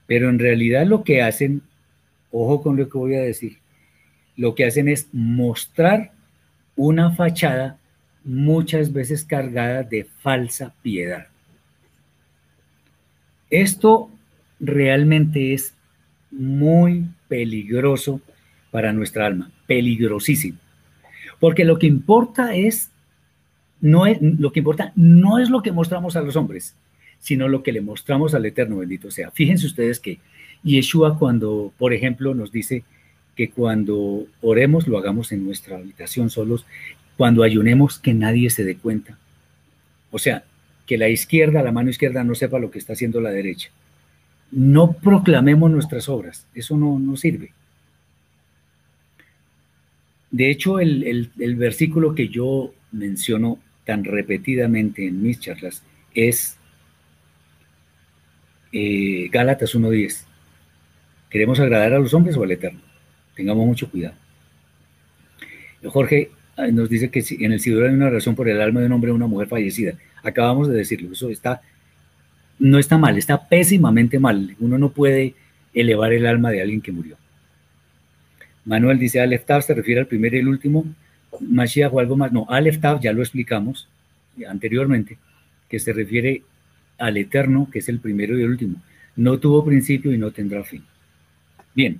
pero 0.07 0.29
en 0.29 0.39
realidad 0.39 0.85
lo 0.85 1.03
que 1.03 1.21
hacen, 1.21 1.61
ojo 2.31 2.61
con 2.61 2.77
lo 2.77 2.89
que 2.89 2.97
voy 2.97 3.15
a 3.15 3.21
decir, 3.21 3.57
lo 4.35 4.55
que 4.55 4.65
hacen 4.65 4.87
es 4.87 5.07
mostrar 5.11 6.11
una 6.75 7.11
fachada 7.11 7.77
muchas 8.23 8.93
veces 8.93 9.23
cargada 9.23 9.83
de 9.83 10.05
falsa 10.05 10.73
piedad. 10.81 11.27
Esto 13.49 14.09
realmente 14.59 15.53
es 15.53 15.73
muy 16.31 17.05
peligroso 17.27 18.21
para 18.71 18.93
nuestra 18.93 19.25
alma, 19.25 19.51
peligrosísimo. 19.67 20.57
Porque 21.39 21.65
lo 21.65 21.79
que 21.79 21.87
importa 21.87 22.55
es 22.55 22.89
no 23.81 24.05
es 24.05 24.17
lo 24.21 24.51
que 24.51 24.59
importa 24.59 24.91
no 24.95 25.39
es 25.39 25.49
lo 25.49 25.61
que 25.61 25.71
mostramos 25.71 26.15
a 26.15 26.21
los 26.21 26.35
hombres, 26.35 26.75
sino 27.19 27.47
lo 27.47 27.63
que 27.63 27.71
le 27.71 27.81
mostramos 27.81 28.33
al 28.33 28.45
Eterno 28.45 28.77
bendito 28.77 29.09
sea. 29.11 29.31
Fíjense 29.31 29.65
ustedes 29.65 29.99
que 29.99 30.19
Yeshua 30.63 31.17
cuando, 31.17 31.71
por 31.77 31.93
ejemplo, 31.93 32.33
nos 32.33 32.51
dice 32.51 32.83
que 33.35 33.49
cuando 33.49 34.25
oremos 34.41 34.87
lo 34.87 34.97
hagamos 34.97 35.31
en 35.31 35.45
nuestra 35.45 35.77
habitación 35.77 36.29
solos, 36.29 36.65
cuando 37.15 37.43
ayunemos 37.43 37.99
que 37.99 38.13
nadie 38.13 38.49
se 38.49 38.63
dé 38.63 38.75
cuenta. 38.75 39.17
O 40.11 40.19
sea, 40.19 40.43
que 40.85 40.97
la 40.97 41.07
izquierda, 41.07 41.61
la 41.61 41.71
mano 41.71 41.89
izquierda 41.89 42.23
no 42.23 42.35
sepa 42.35 42.59
lo 42.59 42.71
que 42.71 42.79
está 42.79 42.93
haciendo 42.93 43.21
la 43.21 43.29
derecha. 43.29 43.69
No 44.51 44.93
proclamemos 44.93 45.69
nuestras 45.69 46.09
obras, 46.09 46.47
eso 46.53 46.75
no, 46.77 46.97
no 46.97 47.15
sirve. 47.15 47.51
De 50.31 50.49
hecho, 50.51 50.79
el, 50.79 51.31
versículo 51.37 52.13
que 52.13 52.27
yo 52.29 52.73
menciono 52.91 53.59
tan 53.85 54.03
repetidamente 54.03 55.07
en 55.07 55.21
mis 55.21 55.39
charlas 55.39 55.83
es 56.13 56.57
eh, 58.71 59.27
Gálatas 59.31 59.75
1.10. 59.75 60.25
¿Queremos 61.29 61.59
agradar 61.59 61.93
a 61.93 61.99
los 61.99 62.13
hombres 62.13 62.37
o 62.37 62.43
al 62.43 62.51
Eterno? 62.51 62.81
Tengamos 63.35 63.65
mucho 63.65 63.89
cuidado. 63.89 64.15
Jorge 65.85 66.31
nos 66.71 66.89
dice 66.89 67.09
que 67.09 67.23
en 67.39 67.53
el 67.53 67.59
Sidor 67.59 67.85
hay 67.87 67.93
una 67.93 68.09
razón 68.09 68.35
por 68.35 68.49
el 68.49 68.61
alma 68.61 68.81
de 68.81 68.87
un 68.87 68.91
hombre 68.91 69.11
o 69.11 69.15
una 69.15 69.27
mujer 69.27 69.47
fallecida. 69.47 69.93
Acabamos 70.23 70.67
de 70.67 70.75
decirlo, 70.75 71.13
eso 71.13 71.29
está, 71.29 71.61
no 72.57 72.77
está 72.77 72.97
mal, 72.97 73.17
está 73.17 73.47
pésimamente 73.47 74.19
mal. 74.19 74.55
Uno 74.59 74.77
no 74.77 74.91
puede 74.91 75.35
elevar 75.73 76.11
el 76.13 76.25
alma 76.25 76.51
de 76.51 76.61
alguien 76.61 76.81
que 76.81 76.91
murió. 76.91 77.17
Manuel 78.69 78.99
dice 78.99 79.19
Aleph 79.19 79.45
se 79.61 79.73
refiere 79.73 80.01
al 80.01 80.05
primero 80.05 80.37
y 80.37 80.41
el 80.41 80.47
último, 80.47 80.85
Mashiach 81.41 81.91
o 81.91 81.99
algo 81.99 82.15
más. 82.15 82.31
No, 82.31 82.45
Aleph 82.47 82.77
ya 83.01 83.11
lo 83.11 83.23
explicamos 83.23 83.89
anteriormente, 84.47 85.17
que 85.67 85.79
se 85.79 85.91
refiere 85.91 86.43
al 86.99 87.17
eterno, 87.17 87.67
que 87.71 87.79
es 87.79 87.89
el 87.89 87.99
primero 87.99 88.37
y 88.37 88.43
el 88.43 88.51
último. 88.51 88.75
No 89.15 89.39
tuvo 89.39 89.65
principio 89.65 90.13
y 90.13 90.19
no 90.19 90.29
tendrá 90.29 90.63
fin. 90.63 90.83
Bien. 91.73 91.99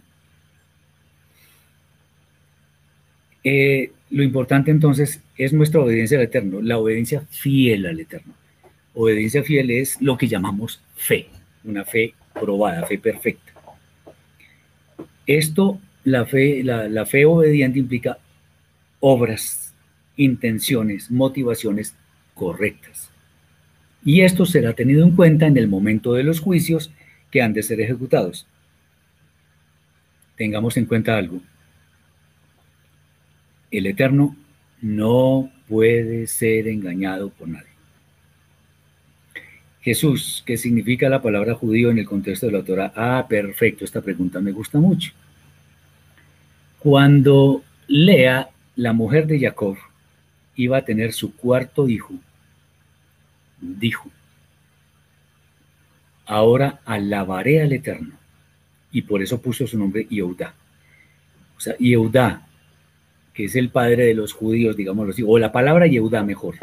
Eh, 3.43 3.91
lo 4.11 4.21
importante 4.21 4.69
entonces 4.69 5.23
es 5.37 5.53
nuestra 5.53 5.81
obediencia 5.81 6.19
al 6.19 6.25
Eterno, 6.25 6.61
la 6.61 6.77
obediencia 6.77 7.21
fiel 7.31 7.87
al 7.87 7.99
Eterno. 7.99 8.33
Obediencia 8.93 9.41
fiel 9.41 9.71
es 9.71 9.99
lo 10.03 10.17
que 10.19 10.27
llamamos 10.27 10.81
fe, 10.95 11.29
una 11.63 11.83
fe 11.83 12.13
probada, 12.33 12.85
fe 12.85 12.99
perfecta. 12.99 13.53
Esto, 15.25 15.79
la 16.03 16.25
fe, 16.25 16.63
la, 16.63 17.05
fe 17.05 17.25
obediente 17.25 17.79
implica 17.79 18.17
obras, 18.99 19.73
intenciones, 20.17 21.11
motivaciones 21.11 21.95
correctas. 22.33 23.09
Y 24.03 24.21
esto 24.21 24.45
será 24.45 24.73
tenido 24.73 25.03
en 25.03 25.11
cuenta 25.11 25.47
en 25.47 25.57
el 25.57 25.67
momento 25.67 26.13
de 26.13 26.23
los 26.23 26.39
juicios 26.39 26.91
que 27.31 27.41
han 27.41 27.53
de 27.53 27.63
ser 27.63 27.81
ejecutados. 27.81 28.47
Tengamos 30.37 30.77
en 30.77 30.85
cuenta 30.85 31.17
algo 31.17 31.41
el 33.71 33.85
Eterno 33.87 34.35
no 34.81 35.51
puede 35.67 36.27
ser 36.27 36.67
engañado 36.67 37.29
por 37.29 37.47
nadie. 37.47 37.67
Jesús, 39.81 40.43
¿qué 40.45 40.57
significa 40.57 41.09
la 41.09 41.21
palabra 41.21 41.53
judío 41.53 41.89
en 41.89 41.99
el 41.99 42.05
contexto 42.05 42.47
de 42.47 42.51
la 42.51 42.63
Torah? 42.63 42.91
Ah, 42.95 43.25
perfecto, 43.29 43.85
esta 43.85 44.01
pregunta 44.01 44.39
me 44.41 44.51
gusta 44.51 44.77
mucho. 44.79 45.11
Cuando 46.79 47.63
Lea, 47.87 48.49
la 48.75 48.93
mujer 48.93 49.27
de 49.27 49.39
Jacob, 49.39 49.77
iba 50.55 50.77
a 50.77 50.85
tener 50.85 51.13
su 51.13 51.35
cuarto 51.35 51.87
hijo, 51.87 52.13
dijo, 53.59 54.09
ahora 56.25 56.79
alabaré 56.85 57.61
al 57.61 57.73
Eterno. 57.73 58.17
Y 58.91 59.03
por 59.03 59.21
eso 59.21 59.39
puso 59.41 59.67
su 59.67 59.77
nombre 59.77 60.07
Yehudá. 60.09 60.55
O 61.57 61.59
sea, 61.59 61.77
Yehudá 61.77 62.49
que 63.39 63.45
es 63.45 63.55
el 63.55 63.69
padre 63.69 64.03
de 64.03 64.13
los 64.13 64.33
judíos, 64.33 64.75
digámoslo 64.75 65.13
así, 65.13 65.23
o 65.25 65.39
la 65.39 65.53
palabra 65.53 65.87
Yehuda 65.87 66.23
mejor, 66.23 66.55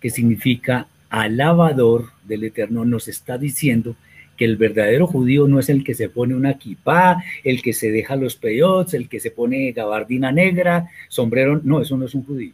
que 0.00 0.08
significa 0.08 0.88
alabador 1.10 2.06
del 2.24 2.44
Eterno, 2.44 2.86
nos 2.86 3.06
está 3.06 3.36
diciendo 3.36 3.96
que 4.36 4.44
el 4.44 4.56
verdadero 4.56 5.06
judío 5.06 5.48
no 5.48 5.58
es 5.58 5.68
el 5.68 5.84
que 5.84 5.94
se 5.94 6.08
pone 6.08 6.34
una 6.34 6.54
kipá, 6.58 7.22
el 7.44 7.62
que 7.62 7.72
se 7.72 7.90
deja 7.90 8.16
los 8.16 8.36
peyots, 8.36 8.94
el 8.94 9.08
que 9.08 9.20
se 9.20 9.30
pone 9.30 9.72
gabardina 9.72 10.32
negra, 10.32 10.88
sombrero, 11.08 11.60
no, 11.62 11.80
eso 11.80 11.96
no 11.96 12.04
es 12.04 12.14
un 12.14 12.24
judío. 12.24 12.52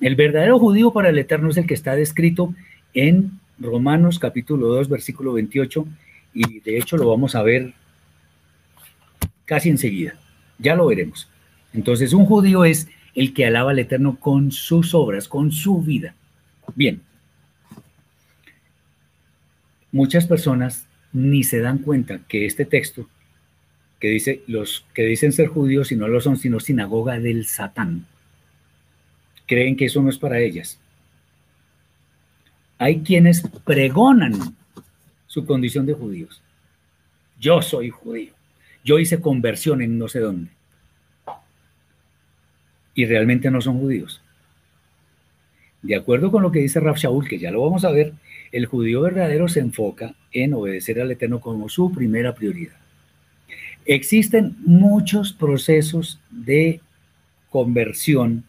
El 0.00 0.16
verdadero 0.16 0.58
judío 0.58 0.92
para 0.92 1.08
el 1.08 1.18
Eterno 1.18 1.50
es 1.50 1.56
el 1.56 1.66
que 1.66 1.74
está 1.74 1.96
descrito 1.96 2.54
en 2.92 3.40
Romanos 3.58 4.18
capítulo 4.18 4.68
2, 4.68 4.88
versículo 4.88 5.32
28, 5.32 5.86
y 6.34 6.60
de 6.60 6.78
hecho 6.78 6.96
lo 6.96 7.08
vamos 7.08 7.34
a 7.34 7.42
ver 7.42 7.72
casi 9.44 9.70
enseguida, 9.70 10.14
ya 10.58 10.74
lo 10.74 10.86
veremos. 10.86 11.28
Entonces, 11.72 12.12
un 12.12 12.26
judío 12.26 12.64
es 12.64 12.88
el 13.14 13.34
que 13.34 13.46
alaba 13.46 13.70
al 13.70 13.78
Eterno 13.78 14.18
con 14.18 14.52
sus 14.52 14.94
obras, 14.94 15.28
con 15.28 15.52
su 15.52 15.80
vida. 15.82 16.14
Bien. 16.74 17.00
Muchas 19.94 20.26
personas 20.26 20.86
ni 21.12 21.44
se 21.44 21.60
dan 21.60 21.78
cuenta 21.78 22.18
que 22.26 22.46
este 22.46 22.64
texto, 22.64 23.08
que 24.00 24.08
dice 24.08 24.42
los 24.48 24.84
que 24.92 25.04
dicen 25.04 25.30
ser 25.32 25.46
judíos 25.46 25.92
y 25.92 25.96
no 25.96 26.08
lo 26.08 26.20
son, 26.20 26.36
sino 26.36 26.58
sinagoga 26.58 27.20
del 27.20 27.46
Satán, 27.46 28.04
creen 29.46 29.76
que 29.76 29.84
eso 29.84 30.02
no 30.02 30.10
es 30.10 30.18
para 30.18 30.40
ellas. 30.40 30.80
Hay 32.78 33.02
quienes 33.02 33.42
pregonan 33.64 34.56
su 35.28 35.46
condición 35.46 35.86
de 35.86 35.94
judíos. 35.94 36.42
Yo 37.38 37.62
soy 37.62 37.90
judío. 37.90 38.32
Yo 38.82 38.98
hice 38.98 39.20
conversión 39.20 39.80
en 39.80 39.96
no 39.96 40.08
sé 40.08 40.18
dónde 40.18 40.50
y 42.96 43.06
realmente 43.06 43.48
no 43.48 43.60
son 43.60 43.78
judíos. 43.78 44.20
De 45.84 45.94
acuerdo 45.94 46.30
con 46.30 46.42
lo 46.42 46.50
que 46.50 46.60
dice 46.60 46.80
Raf 46.80 46.96
Shaul, 46.96 47.28
que 47.28 47.38
ya 47.38 47.50
lo 47.50 47.60
vamos 47.60 47.84
a 47.84 47.90
ver, 47.90 48.14
el 48.52 48.64
judío 48.64 49.02
verdadero 49.02 49.48
se 49.48 49.60
enfoca 49.60 50.14
en 50.32 50.54
obedecer 50.54 50.98
al 50.98 51.10
Eterno 51.10 51.40
como 51.40 51.68
su 51.68 51.92
primera 51.92 52.34
prioridad. 52.34 52.76
Existen 53.84 54.56
muchos 54.64 55.34
procesos 55.34 56.18
de 56.30 56.80
conversión 57.50 58.44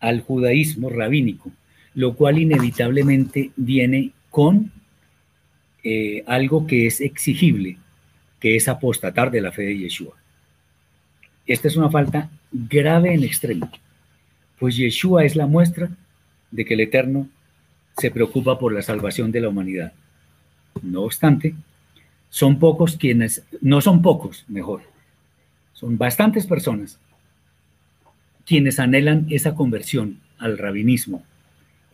al 0.00 0.22
judaísmo 0.22 0.88
rabínico, 0.88 1.50
lo 1.92 2.14
cual 2.14 2.38
inevitablemente 2.38 3.50
viene 3.56 4.12
con 4.30 4.72
eh, 5.84 6.24
algo 6.26 6.66
que 6.66 6.86
es 6.86 7.02
exigible, 7.02 7.76
que 8.40 8.56
es 8.56 8.66
apostatar 8.66 9.30
de 9.30 9.42
la 9.42 9.52
fe 9.52 9.64
de 9.64 9.76
Yeshua. 9.76 10.14
Esta 11.46 11.68
es 11.68 11.76
una 11.76 11.90
falta 11.90 12.30
grave 12.50 13.12
en 13.12 13.24
extremo, 13.24 13.70
pues 14.58 14.76
Yeshua 14.76 15.24
es 15.24 15.36
la 15.36 15.46
muestra 15.46 15.90
de 16.50 16.64
que 16.64 16.74
el 16.74 16.80
Eterno 16.80 17.28
se 17.96 18.10
preocupa 18.10 18.58
por 18.58 18.72
la 18.72 18.82
salvación 18.82 19.32
de 19.32 19.40
la 19.40 19.48
humanidad. 19.48 19.92
No 20.82 21.02
obstante, 21.02 21.54
son 22.30 22.58
pocos 22.58 22.96
quienes, 22.96 23.42
no 23.60 23.80
son 23.80 24.02
pocos, 24.02 24.44
mejor, 24.48 24.82
son 25.72 25.98
bastantes 25.98 26.46
personas 26.46 26.98
quienes 28.44 28.78
anhelan 28.78 29.26
esa 29.28 29.54
conversión 29.54 30.20
al 30.38 30.56
rabinismo 30.56 31.22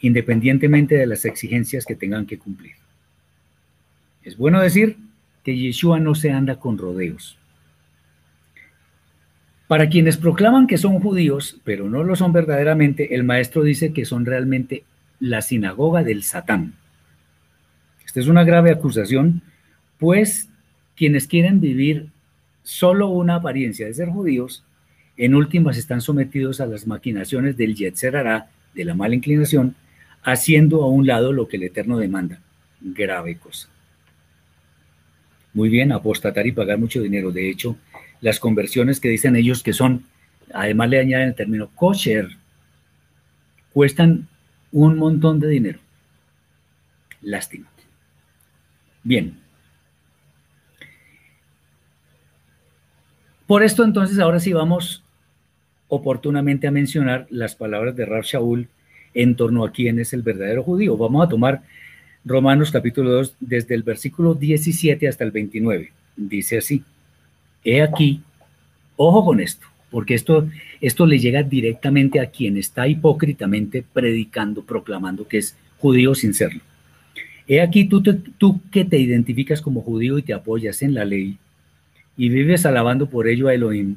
independientemente 0.05 0.97
de 0.97 1.07
las 1.07 1.25
exigencias 1.25 1.87
que 1.87 1.97
tengan 1.97 2.27
que 2.27 2.39
cumplir. 2.39 2.75
Es 4.23 4.37
bueno 4.37 4.61
decir 4.61 4.99
que 5.43 5.57
Yeshua 5.57 5.99
no 5.99 6.15
se 6.15 6.31
anda 6.31 6.57
con 6.57 6.77
rodeos. 6.77 7.39
Para 9.67 9.89
quienes 9.89 10.17
proclaman 10.17 10.67
que 10.67 10.77
son 10.77 11.01
judíos, 11.01 11.59
pero 11.65 11.89
no 11.89 12.05
lo 12.05 12.17
son 12.17 12.33
verdaderamente, 12.33 13.15
el 13.15 13.25
maestro 13.25 13.63
dice 13.63 13.93
que 13.93 14.05
son 14.05 14.27
realmente 14.27 14.85
la 15.21 15.41
sinagoga 15.41 16.03
del 16.03 16.23
Satán. 16.23 16.75
Esta 18.05 18.21
es 18.21 18.29
una 18.29 18.45
grave 18.45 18.71
acusación, 18.71 19.41
pues 19.99 20.49
quienes 20.97 21.27
quieren 21.27 21.61
vivir 21.61 22.09
solo 22.63 23.09
una 23.09 23.37
apariencia 23.37 23.87
de 23.87 23.95
ser 23.95 24.09
judíos, 24.09 24.65
en 25.17 25.35
últimas 25.35 25.79
están 25.79 26.01
sometidos 26.01 26.61
a 26.61 26.67
las 26.67 26.87
maquinaciones 26.87 27.57
del 27.57 27.75
Yetzer 27.75 28.15
de 28.75 28.85
la 28.85 28.95
mala 28.95 29.15
inclinación, 29.15 29.77
haciendo 30.23 30.83
a 30.83 30.89
un 30.89 31.07
lado 31.07 31.33
lo 31.33 31.49
que 31.49 31.57
el 31.57 31.65
Eterno 31.65 31.99
demanda. 31.99 32.41
Grave 32.81 33.37
cosa. 33.37 33.69
Muy 35.53 35.69
bien, 35.69 35.93
apostatar 35.93 36.47
y 36.47 36.53
pagar 36.53 36.79
mucho 36.79 37.01
dinero. 37.01 37.31
De 37.31 37.49
hecho, 37.49 37.77
las 38.21 38.41
conversiones 38.41 39.01
que 39.01 39.09
dicen 39.09 39.37
ellos 39.37 39.63
que 39.63 39.73
son, 39.73 40.05
además 40.53 40.91
le 40.91 41.01
añaden 41.01 41.29
el 41.29 41.35
término 41.35 41.71
kosher, 41.75 42.29
cuestan 43.73 44.29
un 44.73 44.97
montón 44.97 45.41
de 45.41 45.49
dinero. 45.49 45.79
Lástima. 47.23 47.69
Bien. 49.03 49.39
Por 53.47 53.63
esto 53.63 53.85
entonces 53.85 54.19
ahora 54.19 54.41
sí 54.41 54.53
vamos 54.53 55.05
oportunamente 55.89 56.67
a 56.67 56.71
mencionar 56.71 57.27
las 57.31 57.55
palabras 57.55 57.95
de 57.95 58.07
Rab 58.07 58.25
Shaul 58.25 58.69
en 59.13 59.37
torno 59.37 59.65
a 59.65 59.73
quién 59.73 59.99
es 59.99 60.13
el 60.13 60.23
verdadero 60.23 60.63
judío. 60.63 60.97
Vamos 60.97 61.25
a 61.25 61.29
tomar 61.29 61.63
Romanos 62.25 62.71
capítulo 62.71 63.13
2 63.13 63.37
desde 63.41 63.75
el 63.75 63.83
versículo 63.83 64.35
17 64.35 65.07
hasta 65.07 65.25
el 65.25 65.31
29. 65.31 65.93
Dice 66.17 66.59
así, 66.59 66.83
he 67.65 67.83
aquí, 67.83 68.21
ojo 68.97 69.25
con 69.25 69.41
esto, 69.41 69.67
porque 69.91 70.15
esto, 70.15 70.49
esto 70.81 71.07
le 71.07 71.19
llega 71.19 71.43
directamente 71.43 72.21
a 72.21 72.27
quien 72.27 72.57
está 72.57 72.87
hipócritamente 72.87 73.83
predicando, 73.83 74.63
proclamando 74.63 75.27
que 75.27 75.39
es 75.39 75.57
judío 75.79 76.15
sin 76.15 76.35
serlo. 76.35 76.61
He 77.47 77.61
aquí 77.61 77.85
tú, 77.85 78.03
tú 78.03 78.61
que 78.71 78.85
te 78.85 78.99
identificas 78.99 79.61
como 79.61 79.83
judío 79.83 80.19
y 80.19 80.23
te 80.23 80.33
apoyas 80.33 80.83
en 80.83 80.95
la 80.95 81.05
ley 81.05 81.39
y 82.17 82.29
vives 82.29 82.65
alabando 82.65 83.09
por 83.09 83.29
ello 83.29 83.49
a 83.49 83.55
Elohim 83.55 83.97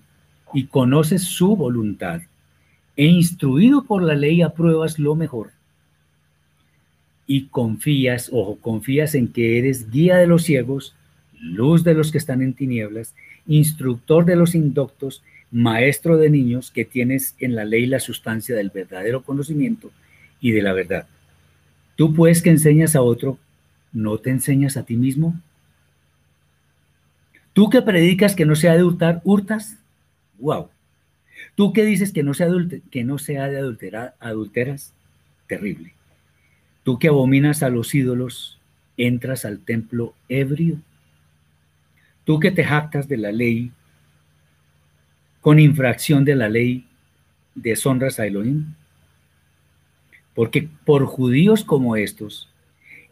y 0.54 0.66
conoces 0.66 1.24
su 1.24 1.56
voluntad 1.56 2.22
e 2.96 3.06
instruido 3.06 3.84
por 3.84 4.04
la 4.04 4.16
ley 4.16 4.42
apruebas 4.42 5.00
lo 5.00 5.16
mejor 5.16 5.52
y 7.28 7.48
confías, 7.48 8.30
ojo, 8.32 8.58
confías 8.60 9.14
en 9.14 9.28
que 9.28 9.60
eres 9.60 9.92
guía 9.92 10.16
de 10.16 10.28
los 10.28 10.44
ciegos, 10.44 10.96
luz 11.40 11.84
de 11.84 11.94
los 11.94 12.12
que 12.12 12.18
están 12.18 12.42
en 12.42 12.54
tinieblas, 12.54 13.14
instructor 13.48 14.26
de 14.26 14.36
los 14.36 14.56
indoctos, 14.56 15.24
maestro 15.52 16.18
de 16.18 16.30
niños, 16.30 16.72
que 16.72 16.86
tienes 16.86 17.36
en 17.40 17.56
la 17.56 17.66
ley 17.66 17.86
la 17.86 18.00
sustancia 18.00 18.56
del 18.56 18.70
verdadero 18.70 19.24
conocimiento 19.24 19.92
y 20.42 20.52
de 20.52 20.62
la 20.62 20.74
verdad. 20.74 21.08
Tú 21.96 22.14
pues 22.14 22.42
que 22.42 22.50
enseñas 22.50 22.96
a 22.96 23.02
otro, 23.02 23.40
¿no 23.92 24.18
te 24.18 24.30
enseñas 24.30 24.78
a 24.78 24.84
ti 24.84 24.96
mismo? 24.96 25.40
Tú 27.54 27.70
que 27.72 27.82
predicas 27.82 28.36
que 28.36 28.46
no 28.46 28.56
se 28.56 28.70
ha 28.70 28.76
de 28.76 28.84
hurtar, 28.84 29.22
hurtas. 29.24 29.78
Wow. 30.38 30.70
Tú 31.56 31.74
que 31.74 31.84
dices 31.84 32.14
que 32.14 32.22
no 32.22 32.36
se, 32.36 32.48
que 32.92 33.04
no 33.04 33.18
se 33.18 33.40
ha 33.40 33.48
de 33.48 33.58
adulterar, 33.58 34.16
adulteras. 34.20 34.94
Terrible. 35.48 35.94
Tú 36.84 37.00
que 37.00 37.08
abominas 37.08 37.64
a 37.64 37.70
los 37.70 37.96
ídolos, 37.96 38.60
entras 38.96 39.44
al 39.44 39.60
templo 39.60 40.14
ebrio. 40.30 40.78
Tú 42.28 42.42
que 42.42 42.52
te 42.52 42.66
jactas 42.66 43.08
de 43.08 43.16
la 43.16 43.32
ley, 43.32 43.72
con 45.40 45.60
infracción 45.60 46.26
de 46.26 46.36
la 46.36 46.50
ley, 46.50 46.86
deshonras 47.56 48.20
a 48.20 48.28
Elohim. 48.28 48.74
Porque 50.36 50.68
por 50.86 51.06
judíos 51.06 51.64
como 51.64 51.96
estos, 51.96 52.50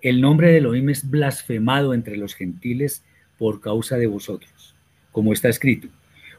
el 0.01 0.19
nombre 0.19 0.49
de 0.49 0.57
Elohim 0.57 0.89
es 0.89 1.09
blasfemado 1.09 1.93
entre 1.93 2.17
los 2.17 2.35
gentiles 2.35 3.05
por 3.37 3.61
causa 3.61 3.95
de 3.97 4.07
vosotros, 4.07 4.75
como 5.13 5.31
está 5.31 5.47
escrito. 5.47 5.87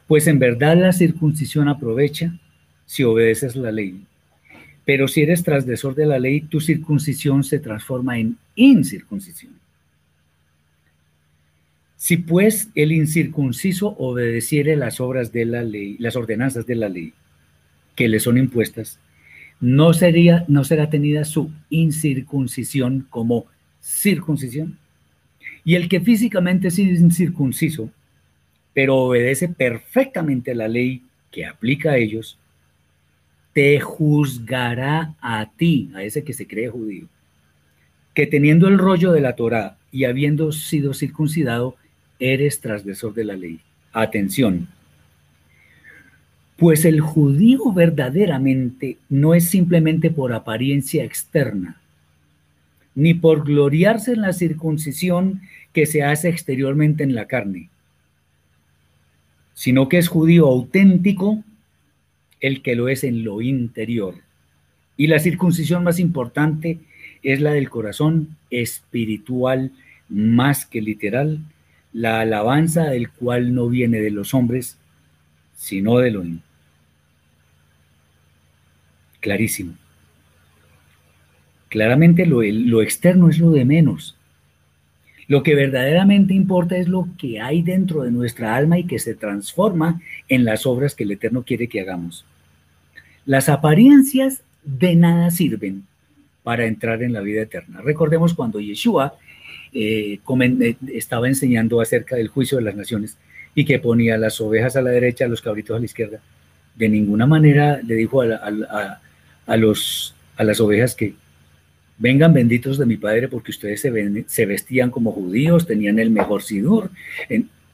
Pues 0.07 0.27
en 0.27 0.37
verdad 0.37 0.77
la 0.77 0.93
circuncisión 0.93 1.67
aprovecha 1.67 2.39
si 2.85 3.03
obedeces 3.03 3.55
la 3.55 3.71
ley 3.71 4.05
pero 4.87 5.09
si 5.09 5.21
eres 5.21 5.43
transgresor 5.43 5.95
de 5.95 6.05
la 6.05 6.17
ley, 6.17 6.39
tu 6.39 6.61
circuncisión 6.61 7.43
se 7.43 7.59
transforma 7.59 8.17
en 8.19 8.37
incircuncisión. 8.55 9.51
Si 11.97 12.17
pues 12.17 12.69
el 12.75 12.91
incircunciso 12.91 13.95
obedeciere 13.97 14.75
las 14.75 15.01
obras 15.01 15.31
de 15.33 15.45
la 15.45 15.63
ley, 15.63 15.97
las 15.99 16.15
ordenanzas 16.15 16.67
de 16.67 16.75
la 16.75 16.89
ley 16.89 17.13
que 17.95 18.07
le 18.07 18.19
son 18.19 18.37
impuestas, 18.37 18.99
no 19.59 19.93
sería 19.93 20.45
no 20.47 20.63
será 20.63 20.91
tenida 20.91 21.25
su 21.25 21.51
incircuncisión 21.71 23.07
como 23.09 23.47
circuncisión. 23.81 24.77
Y 25.65 25.73
el 25.73 25.89
que 25.89 25.99
físicamente 25.99 26.67
es 26.67 26.77
incircunciso, 26.77 27.89
pero 28.73 28.97
obedece 28.97 29.49
perfectamente 29.49 30.53
la 30.53 30.67
ley 30.67 31.01
que 31.31 31.47
aplica 31.47 31.91
a 31.91 31.97
ellos, 31.97 32.37
te 33.53 33.79
juzgará 33.79 35.15
a 35.19 35.49
ti, 35.57 35.89
a 35.95 36.03
ese 36.03 36.23
que 36.23 36.33
se 36.33 36.45
cree 36.45 36.69
judío, 36.69 37.07
que 38.13 38.27
teniendo 38.27 38.67
el 38.67 38.77
rollo 38.77 39.11
de 39.11 39.21
la 39.21 39.35
Torá 39.35 39.77
y 39.91 40.05
habiendo 40.05 40.51
sido 40.51 40.93
circuncidado, 40.93 41.75
eres 42.19 42.61
transgresor 42.61 43.13
de 43.13 43.25
la 43.25 43.35
ley. 43.35 43.59
Atención. 43.93 44.67
Pues 46.57 46.85
el 46.85 47.01
judío 47.01 47.71
verdaderamente 47.71 48.97
no 49.09 49.33
es 49.33 49.49
simplemente 49.49 50.09
por 50.09 50.33
apariencia 50.33 51.03
externa, 51.03 51.79
ni 52.95 53.13
por 53.13 53.43
gloriarse 53.45 54.13
en 54.13 54.21
la 54.21 54.33
circuncisión 54.33 55.41
que 55.71 55.85
se 55.85 56.03
hace 56.03 56.29
exteriormente 56.29 57.03
en 57.03 57.13
la 57.13 57.25
carne, 57.25 57.69
sino 59.53 59.87
que 59.87 59.99
es 59.99 60.07
judío 60.07 60.47
auténtico 60.47 61.43
el 62.39 62.61
que 62.61 62.75
lo 62.75 62.89
es 62.89 63.03
en 63.03 63.23
lo 63.23 63.41
interior. 63.41 64.15
Y 64.95 65.07
la 65.07 65.19
circuncisión 65.19 65.83
más 65.83 65.99
importante 65.99 66.79
es 67.21 67.41
la 67.41 67.51
del 67.51 67.69
corazón 67.69 68.35
espiritual 68.49 69.71
más 70.09 70.65
que 70.65 70.81
literal, 70.81 71.39
la 71.97 72.21
alabanza 72.21 72.83
del 72.83 73.09
cual 73.09 73.55
no 73.55 73.69
viene 73.69 73.99
de 73.99 74.11
los 74.11 74.35
hombres, 74.35 74.77
sino 75.55 75.97
de 75.97 76.11
lo 76.11 76.23
Clarísimo. 79.19 79.73
Claramente 81.69 82.27
lo, 82.27 82.43
lo 82.43 82.83
externo 82.83 83.29
es 83.29 83.39
lo 83.39 83.49
de 83.49 83.65
menos. 83.65 84.15
Lo 85.27 85.41
que 85.41 85.55
verdaderamente 85.55 86.35
importa 86.35 86.77
es 86.77 86.87
lo 86.87 87.09
que 87.17 87.41
hay 87.41 87.63
dentro 87.63 88.03
de 88.03 88.11
nuestra 88.11 88.55
alma 88.55 88.77
y 88.77 88.85
que 88.85 88.99
se 88.99 89.15
transforma 89.15 89.99
en 90.29 90.45
las 90.45 90.67
obras 90.67 90.93
que 90.93 91.03
el 91.03 91.11
Eterno 91.11 91.43
quiere 91.43 91.67
que 91.67 91.81
hagamos. 91.81 92.25
Las 93.25 93.49
apariencias 93.49 94.43
de 94.63 94.95
nada 94.95 95.31
sirven 95.31 95.87
para 96.43 96.67
entrar 96.67 97.01
en 97.01 97.11
la 97.11 97.21
vida 97.21 97.41
eterna. 97.41 97.81
Recordemos 97.81 98.35
cuando 98.35 98.59
Yeshua 98.59 99.15
eh, 99.73 100.19
eh, 100.19 100.75
estaba 100.93 101.27
enseñando 101.27 101.81
acerca 101.81 102.15
del 102.15 102.27
juicio 102.27 102.57
de 102.57 102.63
las 102.63 102.75
naciones 102.75 103.17
y 103.55 103.65
que 103.65 103.79
ponía 103.79 104.17
las 104.17 104.39
ovejas 104.39 104.75
a 104.75 104.81
la 104.81 104.91
derecha, 104.91 105.27
los 105.27 105.41
cabritos 105.41 105.75
a 105.75 105.79
la 105.79 105.85
izquierda. 105.85 106.19
De 106.75 106.89
ninguna 106.89 107.25
manera 107.25 107.81
le 107.81 107.95
dijo 107.95 108.21
a, 108.21 109.57
los, 109.57 110.15
a 110.35 110.43
las 110.43 110.59
ovejas 110.59 110.95
que 110.95 111.15
vengan 111.97 112.33
benditos 112.33 112.77
de 112.77 112.85
mi 112.85 112.97
Padre 112.97 113.27
porque 113.27 113.51
ustedes 113.51 113.81
se, 113.81 114.45
vestían 114.45 114.91
como 114.91 115.11
judíos, 115.11 115.65
tenían 115.65 115.97
el 115.97 116.11
mejor 116.11 116.43
sidur. 116.43 116.91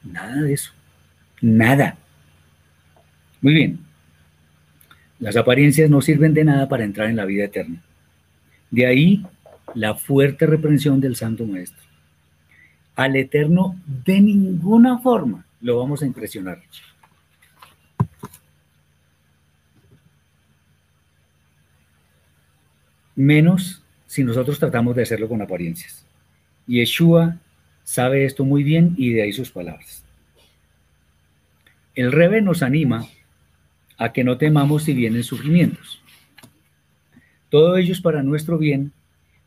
nada 0.02 0.42
de 0.42 0.54
eso. 0.54 0.72
Nada. 1.42 1.98
Muy 3.42 3.52
bien. 3.52 3.78
Las 5.18 5.36
apariencias 5.36 5.90
no 5.90 6.00
sirven 6.00 6.32
de 6.32 6.44
nada 6.44 6.68
para 6.68 6.84
entrar 6.84 7.10
en 7.10 7.16
la 7.16 7.26
vida 7.26 7.44
eterna. 7.44 7.82
De 8.70 8.86
ahí 8.86 9.22
la 9.74 9.94
fuerte 9.94 10.46
reprensión 10.46 11.00
del 11.00 11.16
Santo 11.16 11.46
Maestro. 11.46 11.82
Al 12.94 13.16
Eterno 13.16 13.80
de 14.04 14.20
ninguna 14.20 14.98
forma 14.98 15.44
lo 15.60 15.78
vamos 15.78 16.02
a 16.02 16.06
impresionar. 16.06 16.62
Menos 23.16 23.82
si 24.06 24.24
nosotros 24.24 24.58
tratamos 24.58 24.96
de 24.96 25.02
hacerlo 25.02 25.28
con 25.28 25.42
apariencias. 25.42 26.04
Yeshua 26.66 27.38
sabe 27.82 28.24
esto 28.24 28.44
muy 28.44 28.62
bien 28.62 28.94
y 28.96 29.12
de 29.12 29.22
ahí 29.22 29.32
sus 29.32 29.50
palabras. 29.50 30.04
El 31.94 32.10
Rebe 32.10 32.42
nos 32.42 32.62
anima 32.62 33.06
a 33.98 34.12
que 34.12 34.24
no 34.24 34.36
temamos 34.36 34.84
si 34.84 34.94
vienen 34.94 35.22
sufrimientos. 35.22 36.02
Todo 37.50 37.76
ello 37.76 37.92
es 37.92 38.00
para 38.00 38.22
nuestro 38.22 38.58
bien, 38.58 38.92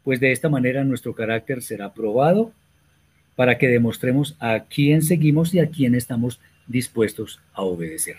pues 0.08 0.22
de 0.22 0.32
esta 0.32 0.48
manera 0.48 0.86
nuestro 0.86 1.14
carácter 1.14 1.62
será 1.62 1.94
probado 1.94 2.54
para 3.36 3.58
que 3.58 3.68
demostremos 3.68 4.38
a 4.40 4.64
quién 4.64 5.02
seguimos 5.02 5.54
y 5.54 5.60
a 5.60 5.70
quién 5.70 5.96
estamos 5.96 6.40
dispuestos 6.66 7.42
a 7.52 7.64
obedecer. 7.64 8.16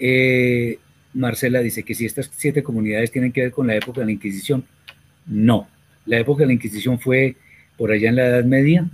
Eh, 0.00 0.80
Marcela 1.14 1.60
dice 1.60 1.84
que 1.84 1.94
si 1.94 2.04
estas 2.04 2.32
siete 2.34 2.64
comunidades 2.64 3.12
tienen 3.12 3.30
que 3.30 3.42
ver 3.42 3.52
con 3.52 3.68
la 3.68 3.76
época 3.76 4.00
de 4.00 4.06
la 4.06 4.12
Inquisición, 4.12 4.64
no. 5.24 5.68
La 6.04 6.18
época 6.18 6.40
de 6.40 6.48
la 6.48 6.54
Inquisición 6.54 6.98
fue 6.98 7.36
por 7.76 7.92
allá 7.92 8.08
en 8.08 8.16
la 8.16 8.26
Edad 8.26 8.44
Media 8.44 8.90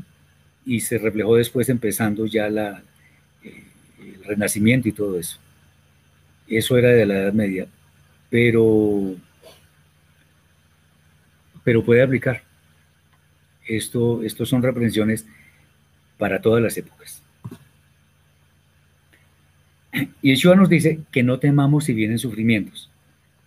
y 0.66 0.80
se 0.80 0.98
reflejó 0.98 1.36
después 1.36 1.70
empezando 1.70 2.26
ya 2.26 2.50
la, 2.50 2.82
eh, 3.42 3.64
el 3.98 4.24
Renacimiento 4.24 4.90
y 4.90 4.92
todo 4.92 5.18
eso. 5.18 5.38
Eso 6.46 6.76
era 6.76 6.90
de 6.90 7.06
la 7.06 7.14
Edad 7.14 7.32
Media, 7.32 7.66
pero, 8.28 9.16
pero 11.68 11.84
puede 11.84 12.00
aplicar. 12.00 12.40
Esto, 13.66 14.22
son 14.46 14.62
reprensiones 14.62 15.26
para 16.16 16.40
todas 16.40 16.62
las 16.62 16.78
épocas. 16.78 17.22
Y 20.22 20.30
Yeshua 20.30 20.56
nos 20.56 20.70
dice 20.70 21.00
que 21.12 21.22
no 21.22 21.38
temamos 21.38 21.84
si 21.84 21.92
vienen 21.92 22.18
sufrimientos. 22.18 22.90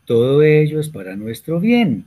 Todo 0.05 0.43
ello 0.43 0.79
es 0.79 0.87
para 0.89 1.15
nuestro 1.15 1.59
bien, 1.59 2.05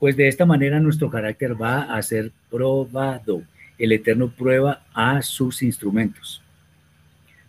pues 0.00 0.16
de 0.16 0.26
esta 0.26 0.44
manera 0.44 0.80
nuestro 0.80 1.08
carácter 1.08 1.54
va 1.54 1.82
a 1.82 2.02
ser 2.02 2.32
probado. 2.50 3.44
El 3.78 3.92
Eterno 3.92 4.30
prueba 4.36 4.84
a 4.92 5.22
sus 5.22 5.62
instrumentos. 5.62 6.42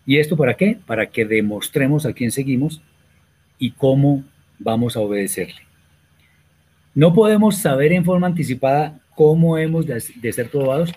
¿Y 0.06 0.18
esto 0.18 0.36
para 0.36 0.54
qué? 0.54 0.78
Para 0.86 1.06
que 1.06 1.24
demostremos 1.24 2.06
a 2.06 2.12
quién 2.12 2.30
seguimos 2.30 2.80
y 3.58 3.72
cómo 3.72 4.22
vamos 4.60 4.96
a 4.96 5.00
obedecerle. 5.00 5.65
No 6.96 7.12
podemos 7.12 7.58
saber 7.58 7.92
en 7.92 8.06
forma 8.06 8.26
anticipada 8.26 8.98
cómo 9.14 9.58
hemos 9.58 9.84
de, 9.86 10.00
ser 10.32 10.48
probados, 10.48 10.94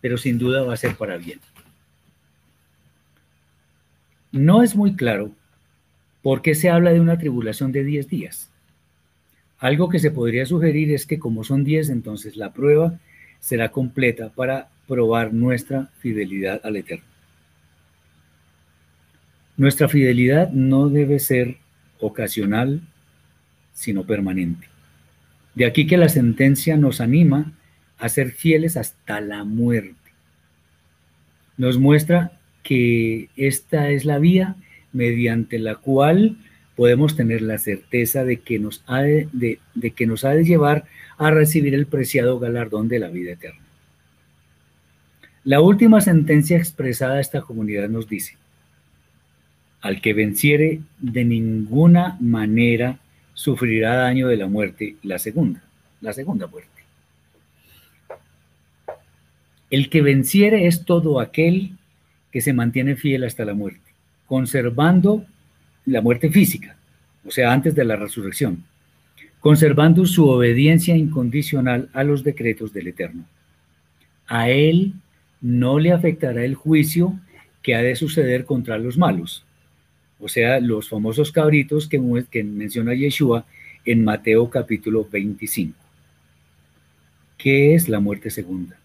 pero 0.00 0.16
sin 0.16 0.38
duda 0.38 0.62
va 0.62 0.72
a 0.72 0.78
ser 0.78 0.96
para 0.96 1.18
bien. 1.18 1.40
No 4.32 4.62
es 4.62 4.74
muy 4.74 4.96
claro 4.96 5.30
por 6.22 6.40
qué 6.40 6.54
se 6.54 6.70
habla 6.70 6.94
de 6.94 7.00
una 7.00 7.18
tribulación 7.18 7.70
de 7.70 7.84
10 7.84 8.08
días. 8.08 8.50
Algo 9.58 9.90
que 9.90 9.98
se 9.98 10.10
podría 10.10 10.46
sugerir 10.46 10.90
es 10.90 11.04
que 11.04 11.18
como 11.18 11.44
son 11.44 11.64
10, 11.64 11.90
entonces 11.90 12.36
la 12.36 12.54
prueba 12.54 12.98
será 13.38 13.70
completa 13.72 14.30
para 14.30 14.70
probar 14.88 15.34
nuestra 15.34 15.90
fidelidad 15.98 16.62
al 16.64 16.76
Eterno. 16.76 17.04
Nuestra 19.58 19.86
fidelidad 19.86 20.50
no 20.50 20.88
debe 20.88 21.18
ser 21.18 21.58
ocasional, 22.00 22.80
sino 23.74 24.04
permanente. 24.04 24.71
De 25.54 25.66
aquí 25.66 25.86
que 25.86 25.96
la 25.96 26.08
sentencia 26.08 26.76
nos 26.76 27.00
anima 27.00 27.52
a 27.98 28.08
ser 28.08 28.30
fieles 28.30 28.76
hasta 28.76 29.20
la 29.20 29.44
muerte. 29.44 29.96
Nos 31.56 31.78
muestra 31.78 32.32
que 32.62 33.28
esta 33.36 33.90
es 33.90 34.04
la 34.04 34.18
vía 34.18 34.56
mediante 34.92 35.58
la 35.58 35.76
cual 35.76 36.36
podemos 36.76 37.16
tener 37.16 37.42
la 37.42 37.58
certeza 37.58 38.24
de 38.24 38.38
que, 38.38 38.58
nos 38.58 38.82
ha 38.86 39.02
de, 39.02 39.58
que 39.94 40.06
nos 40.06 40.24
ha 40.24 40.30
de 40.30 40.44
llevar 40.44 40.84
a 41.18 41.30
recibir 41.30 41.74
el 41.74 41.86
preciado 41.86 42.38
galardón 42.38 42.88
de 42.88 42.98
la 42.98 43.08
vida 43.08 43.32
eterna. 43.32 43.60
La 45.44 45.60
última 45.60 46.00
sentencia 46.00 46.56
expresada 46.56 47.14
a 47.14 47.20
esta 47.20 47.42
comunidad 47.42 47.88
nos 47.88 48.08
dice, 48.08 48.36
al 49.80 50.00
que 50.00 50.14
venciere 50.14 50.80
de 51.00 51.24
ninguna 51.24 52.16
manera 52.20 52.98
sufrirá 53.34 53.96
daño 53.96 54.28
de 54.28 54.36
la 54.36 54.46
muerte, 54.46 54.96
la 55.02 55.18
segunda, 55.18 55.62
la 56.00 56.12
segunda 56.12 56.46
muerte. 56.46 56.70
El 59.70 59.88
que 59.88 60.02
venciere 60.02 60.66
es 60.66 60.84
todo 60.84 61.20
aquel 61.20 61.72
que 62.30 62.40
se 62.40 62.52
mantiene 62.52 62.96
fiel 62.96 63.24
hasta 63.24 63.44
la 63.44 63.54
muerte, 63.54 63.92
conservando 64.26 65.24
la 65.86 66.00
muerte 66.00 66.30
física, 66.30 66.76
o 67.26 67.30
sea, 67.30 67.52
antes 67.52 67.74
de 67.74 67.84
la 67.84 67.96
resurrección, 67.96 68.64
conservando 69.40 70.06
su 70.06 70.28
obediencia 70.28 70.96
incondicional 70.96 71.88
a 71.92 72.04
los 72.04 72.22
decretos 72.22 72.72
del 72.72 72.88
Eterno. 72.88 73.24
A 74.26 74.50
él 74.50 74.94
no 75.40 75.78
le 75.78 75.92
afectará 75.92 76.44
el 76.44 76.54
juicio 76.54 77.18
que 77.62 77.74
ha 77.74 77.82
de 77.82 77.96
suceder 77.96 78.44
contra 78.44 78.78
los 78.78 78.98
malos, 78.98 79.44
o 80.22 80.28
sea, 80.28 80.60
los 80.60 80.88
famosos 80.88 81.32
cabritos 81.32 81.88
que, 81.88 82.00
que 82.30 82.44
menciona 82.44 82.94
Yeshua 82.94 83.44
en 83.84 84.04
Mateo 84.04 84.48
capítulo 84.48 85.06
25. 85.10 85.76
¿Qué 87.36 87.74
es 87.74 87.88
la 87.88 87.98
muerte 87.98 88.30
segunda? 88.30 88.78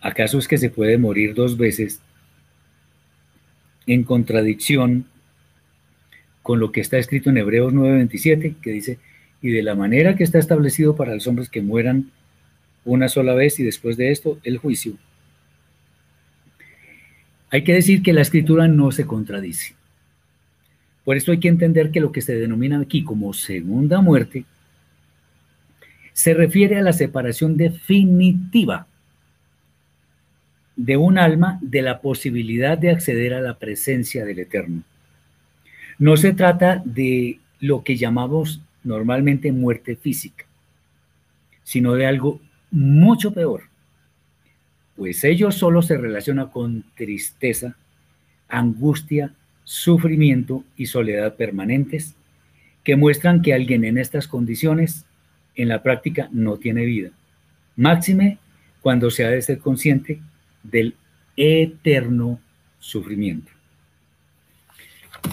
¿Acaso 0.00 0.40
es 0.40 0.48
que 0.48 0.58
se 0.58 0.68
puede 0.68 0.98
morir 0.98 1.32
dos 1.34 1.56
veces 1.56 2.00
en 3.86 4.02
contradicción 4.02 5.06
con 6.42 6.58
lo 6.58 6.72
que 6.72 6.80
está 6.80 6.98
escrito 6.98 7.30
en 7.30 7.36
Hebreos 7.36 7.72
9:27, 7.72 8.56
que 8.60 8.70
dice, 8.72 8.98
y 9.40 9.50
de 9.50 9.62
la 9.62 9.76
manera 9.76 10.16
que 10.16 10.24
está 10.24 10.40
establecido 10.40 10.96
para 10.96 11.14
los 11.14 11.28
hombres 11.28 11.48
que 11.48 11.62
mueran 11.62 12.10
una 12.84 13.08
sola 13.08 13.34
vez 13.34 13.60
y 13.60 13.62
después 13.62 13.96
de 13.96 14.10
esto 14.10 14.40
el 14.42 14.58
juicio? 14.58 14.94
Hay 17.52 17.64
que 17.64 17.74
decir 17.74 18.02
que 18.02 18.14
la 18.14 18.22
escritura 18.22 18.66
no 18.66 18.90
se 18.92 19.06
contradice. 19.06 19.74
Por 21.04 21.18
esto 21.18 21.32
hay 21.32 21.38
que 21.38 21.48
entender 21.48 21.90
que 21.90 22.00
lo 22.00 22.10
que 22.10 22.22
se 22.22 22.34
denomina 22.34 22.80
aquí 22.80 23.04
como 23.04 23.34
segunda 23.34 24.00
muerte 24.00 24.46
se 26.14 26.32
refiere 26.32 26.78
a 26.78 26.82
la 26.82 26.94
separación 26.94 27.58
definitiva 27.58 28.86
de 30.76 30.96
un 30.96 31.18
alma 31.18 31.58
de 31.60 31.82
la 31.82 32.00
posibilidad 32.00 32.78
de 32.78 32.90
acceder 32.90 33.34
a 33.34 33.42
la 33.42 33.58
presencia 33.58 34.24
del 34.24 34.38
Eterno. 34.38 34.82
No 35.98 36.16
se 36.16 36.32
trata 36.32 36.80
de 36.86 37.38
lo 37.60 37.84
que 37.84 37.96
llamamos 37.98 38.62
normalmente 38.82 39.52
muerte 39.52 39.96
física, 39.96 40.46
sino 41.64 41.92
de 41.94 42.06
algo 42.06 42.40
mucho 42.70 43.34
peor, 43.34 43.64
pues 45.02 45.24
ello 45.24 45.50
solo 45.50 45.82
se 45.82 45.96
relaciona 45.96 46.46
con 46.50 46.84
tristeza, 46.94 47.74
angustia, 48.48 49.34
sufrimiento 49.64 50.62
y 50.76 50.86
soledad 50.86 51.34
permanentes, 51.34 52.14
que 52.84 52.94
muestran 52.94 53.42
que 53.42 53.52
alguien 53.52 53.82
en 53.82 53.98
estas 53.98 54.28
condiciones 54.28 55.04
en 55.56 55.66
la 55.66 55.82
práctica 55.82 56.28
no 56.30 56.56
tiene 56.56 56.84
vida. 56.84 57.10
Máxime 57.74 58.38
cuando 58.80 59.10
se 59.10 59.24
ha 59.24 59.30
de 59.30 59.42
ser 59.42 59.58
consciente 59.58 60.20
del 60.62 60.94
eterno 61.36 62.38
sufrimiento. 62.78 63.50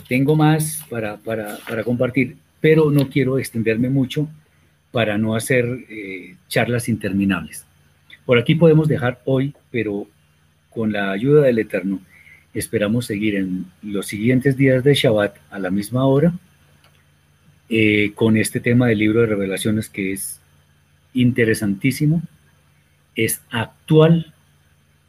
Tengo 0.07 0.35
más 0.35 0.83
para, 0.89 1.17
para, 1.17 1.83
compartir, 1.83 2.37
pero 2.59 2.89
no 2.89 3.07
quiero 3.07 3.37
extenderme 3.37 3.91
mucho 3.91 4.27
para 4.91 5.19
no 5.19 5.35
hacer 5.35 5.85
eh, 5.91 6.37
charlas 6.47 6.89
interminables. 6.89 7.68
Por 8.29 8.37
aquí 8.37 8.53
podemos 8.53 8.87
dejar 8.87 9.23
hoy, 9.25 9.55
pero 9.71 10.05
con 10.69 10.91
la 10.91 11.09
ayuda 11.09 11.41
del 11.41 11.57
Eterno, 11.57 11.99
esperamos 12.53 13.07
seguir 13.07 13.33
en 13.33 13.65
los 13.81 14.05
siguientes 14.05 14.55
días 14.55 14.83
de 14.83 14.93
Shabbat 14.93 15.35
a 15.49 15.57
la 15.57 15.71
misma 15.71 16.05
hora 16.05 16.31
eh, 17.69 18.11
con 18.13 18.37
este 18.37 18.59
tema 18.59 18.85
del 18.85 18.99
libro 18.99 19.21
de 19.21 19.25
revelaciones 19.25 19.89
que 19.89 20.13
es 20.13 20.39
interesantísimo, 21.15 22.21
es 23.15 23.41
actual 23.49 24.31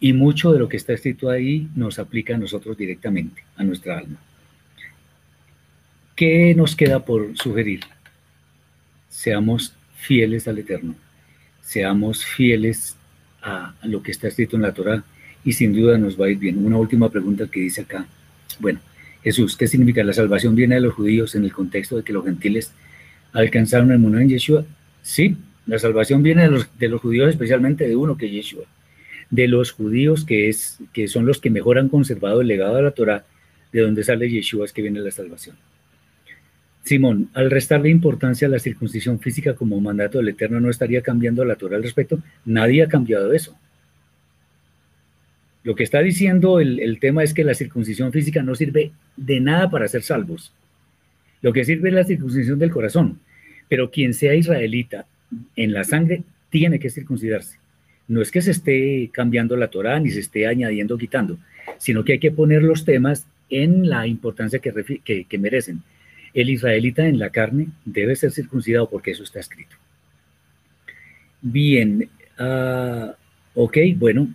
y 0.01 0.15
mucho 0.15 0.55
de 0.55 0.59
lo 0.59 0.71
que 0.71 0.79
está 0.79 0.95
escrito 0.95 1.29
ahí 1.29 1.69
nos 1.77 1.99
aplica 1.99 2.37
a 2.37 2.39
nosotros 2.39 2.75
directamente, 2.79 3.45
a 3.55 3.65
nuestra 3.65 3.99
alma. 3.99 4.17
¿Qué 6.17 6.55
nos 6.55 6.75
queda 6.75 7.05
por 7.05 7.37
sugerir? 7.37 7.81
Seamos 9.11 9.75
fieles 9.95 10.49
al 10.49 10.57
Eterno, 10.57 10.95
seamos 11.61 12.25
fieles 12.25 12.97
a, 13.43 13.75
lo 13.85 14.03
que 14.03 14.11
está 14.11 14.29
escrito 14.29 14.57
en 14.57 14.63
la 14.63 14.73
Torah 14.73 15.03
y 15.45 15.53
sin 15.53 15.73
duda 15.73 15.99
nos 15.99 16.21
va 16.21 16.27
a 16.27 16.31
ir 16.31 16.39
bien. 16.39 16.65
Una 16.65 16.77
última 16.77 17.09
pregunta 17.09 17.47
que 17.51 17.61
dice 17.61 17.83
acá. 17.83 18.07
Bueno, 18.59 18.81
Jesús, 19.23 19.57
¿qué 19.57 19.67
significa? 19.67 20.05
¿La 20.05 20.13
salvación 20.13 20.55
viene 20.55 20.77
de 20.77 20.83
los 20.83 20.95
judíos 20.95 21.35
en 21.35 21.45
el 21.45 21.53
contexto 21.53 21.97
de 21.97 22.03
que 22.03 22.13
los 22.13 22.25
gentiles 22.25 22.73
alcanzaron 23.33 23.93
el 23.93 23.99
mundo 23.99 24.19
en 24.19 24.29
Yeshua? 24.29 24.65
Sí, 25.03 25.37
la 25.67 25.79
salvación 25.79 26.23
viene 26.23 26.43
de 26.43 26.51
los, 26.51 26.79
de 26.79 26.89
los 26.89 27.01
judíos, 27.01 27.31
especialmente 27.31 27.87
de 27.89 27.97
uno 27.97 28.17
que 28.17 28.27
es 28.27 28.33
Yeshua 28.33 28.65
de 29.31 29.47
los 29.47 29.71
judíos, 29.71 30.25
que, 30.25 30.49
es, 30.49 30.79
que 30.93 31.09
son 31.09 31.25
los 31.25 31.41
que 31.41 31.51
mejor 31.51 31.79
han 31.79 31.89
conservado 31.89 32.41
el 32.41 32.49
legado 32.49 32.77
de 32.77 32.83
la 32.83 32.91
Torah, 32.91 33.25
de 33.73 33.81
donde 33.81 34.03
sale 34.03 34.29
Yeshua 34.29 34.65
es 34.65 34.73
que 34.73 34.83
viene 34.83 35.01
la 35.01 35.11
salvación. 35.11 35.57
Simón, 36.83 37.29
al 37.35 37.51
restarle 37.51 37.91
importancia 37.91 38.49
a 38.49 38.51
la 38.51 38.59
circuncisión 38.59 39.21
física 39.21 39.55
como 39.55 39.81
mandato 39.81 40.19
del 40.19 40.29
Eterno, 40.29 40.61
¿no 40.61 40.71
estaría 40.71 41.03
cambiando 41.03 41.45
la 41.45 41.57
Torah 41.57 41.77
al 41.77 41.83
respecto? 41.83 42.21
Nadie 42.45 42.83
ha 42.83 42.89
cambiado 42.89 43.33
eso. 43.33 43.57
Lo 45.63 45.75
que 45.75 45.83
está 45.83 46.01
diciendo 46.01 46.59
el, 46.59 46.99
tema 47.01 47.23
es 47.23 47.35
que 47.35 47.45
la 47.45 47.55
circuncisión 47.55 48.13
física 48.13 48.43
no 48.43 48.55
sirve 48.55 48.93
de 49.17 49.41
nada 49.41 49.69
para 49.71 49.89
ser 49.89 50.03
salvos. 50.03 50.53
Lo 51.43 51.53
que 51.53 51.65
sirve 51.65 51.91
es 51.91 51.95
la 51.95 52.05
circuncisión 52.05 52.59
del 52.59 52.71
corazón, 52.71 53.21
pero 53.69 53.91
quien 53.91 54.15
sea 54.15 54.35
israelita 54.35 55.07
en 55.57 55.73
la 55.75 55.85
sangre 55.85 56.23
tiene 56.49 56.79
que 56.79 56.89
circuncidarse. 56.89 57.59
No 58.09 58.23
es 58.23 58.31
que 58.31 58.41
se 58.41 58.53
esté 58.53 59.11
cambiando 59.13 59.55
la 59.55 59.69
Torah 59.69 60.01
ni 60.01 60.11
se 60.11 60.21
esté 60.21 60.47
añadiendo 60.47 60.95
o 60.95 60.99
quitando, 60.99 61.39
sino 61.79 62.05
que 62.05 62.15
hay 62.15 62.19
que 62.19 62.33
poner 62.33 62.63
los 62.63 62.87
temas 62.87 63.27
en 63.51 63.89
la 63.89 64.07
importancia 64.07 64.61
que, 64.61 65.25
que 65.29 65.39
merecen. 65.39 65.83
El 66.35 66.51
israelita 66.51 67.07
en 67.07 67.19
la 67.19 67.31
carne 67.31 67.69
debe 67.85 68.17
ser 68.17 68.31
circuncidado 68.31 68.89
porque 68.89 69.11
eso 69.13 69.23
está 69.23 69.41
escrito. 69.41 69.77
Bien, 71.43 72.09
uh, 72.39 73.13
ok, 73.55 73.79
bueno, 73.97 74.33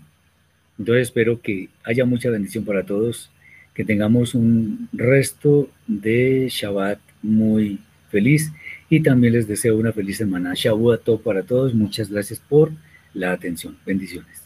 entonces 0.77 1.03
espero 1.03 1.41
que 1.41 1.69
haya 1.83 2.05
mucha 2.05 2.29
bendición 2.29 2.65
para 2.65 2.83
todos, 2.83 3.29
que 3.73 3.85
tengamos 3.85 4.35
un 4.35 4.89
resto 4.91 5.69
de 5.87 6.47
Shabbat 6.49 6.99
muy 7.21 7.79
feliz 8.09 8.51
y 8.89 9.01
también 9.01 9.33
les 9.33 9.47
deseo 9.47 9.77
una 9.77 9.91
feliz 9.91 10.17
semana. 10.17 10.53
Shabbat 10.55 11.07
para 11.23 11.43
todos, 11.43 11.73
muchas 11.73 12.09
gracias 12.09 12.39
por 12.39 12.71
la 13.13 13.31
atención. 13.31 13.77
Bendiciones. 13.85 14.44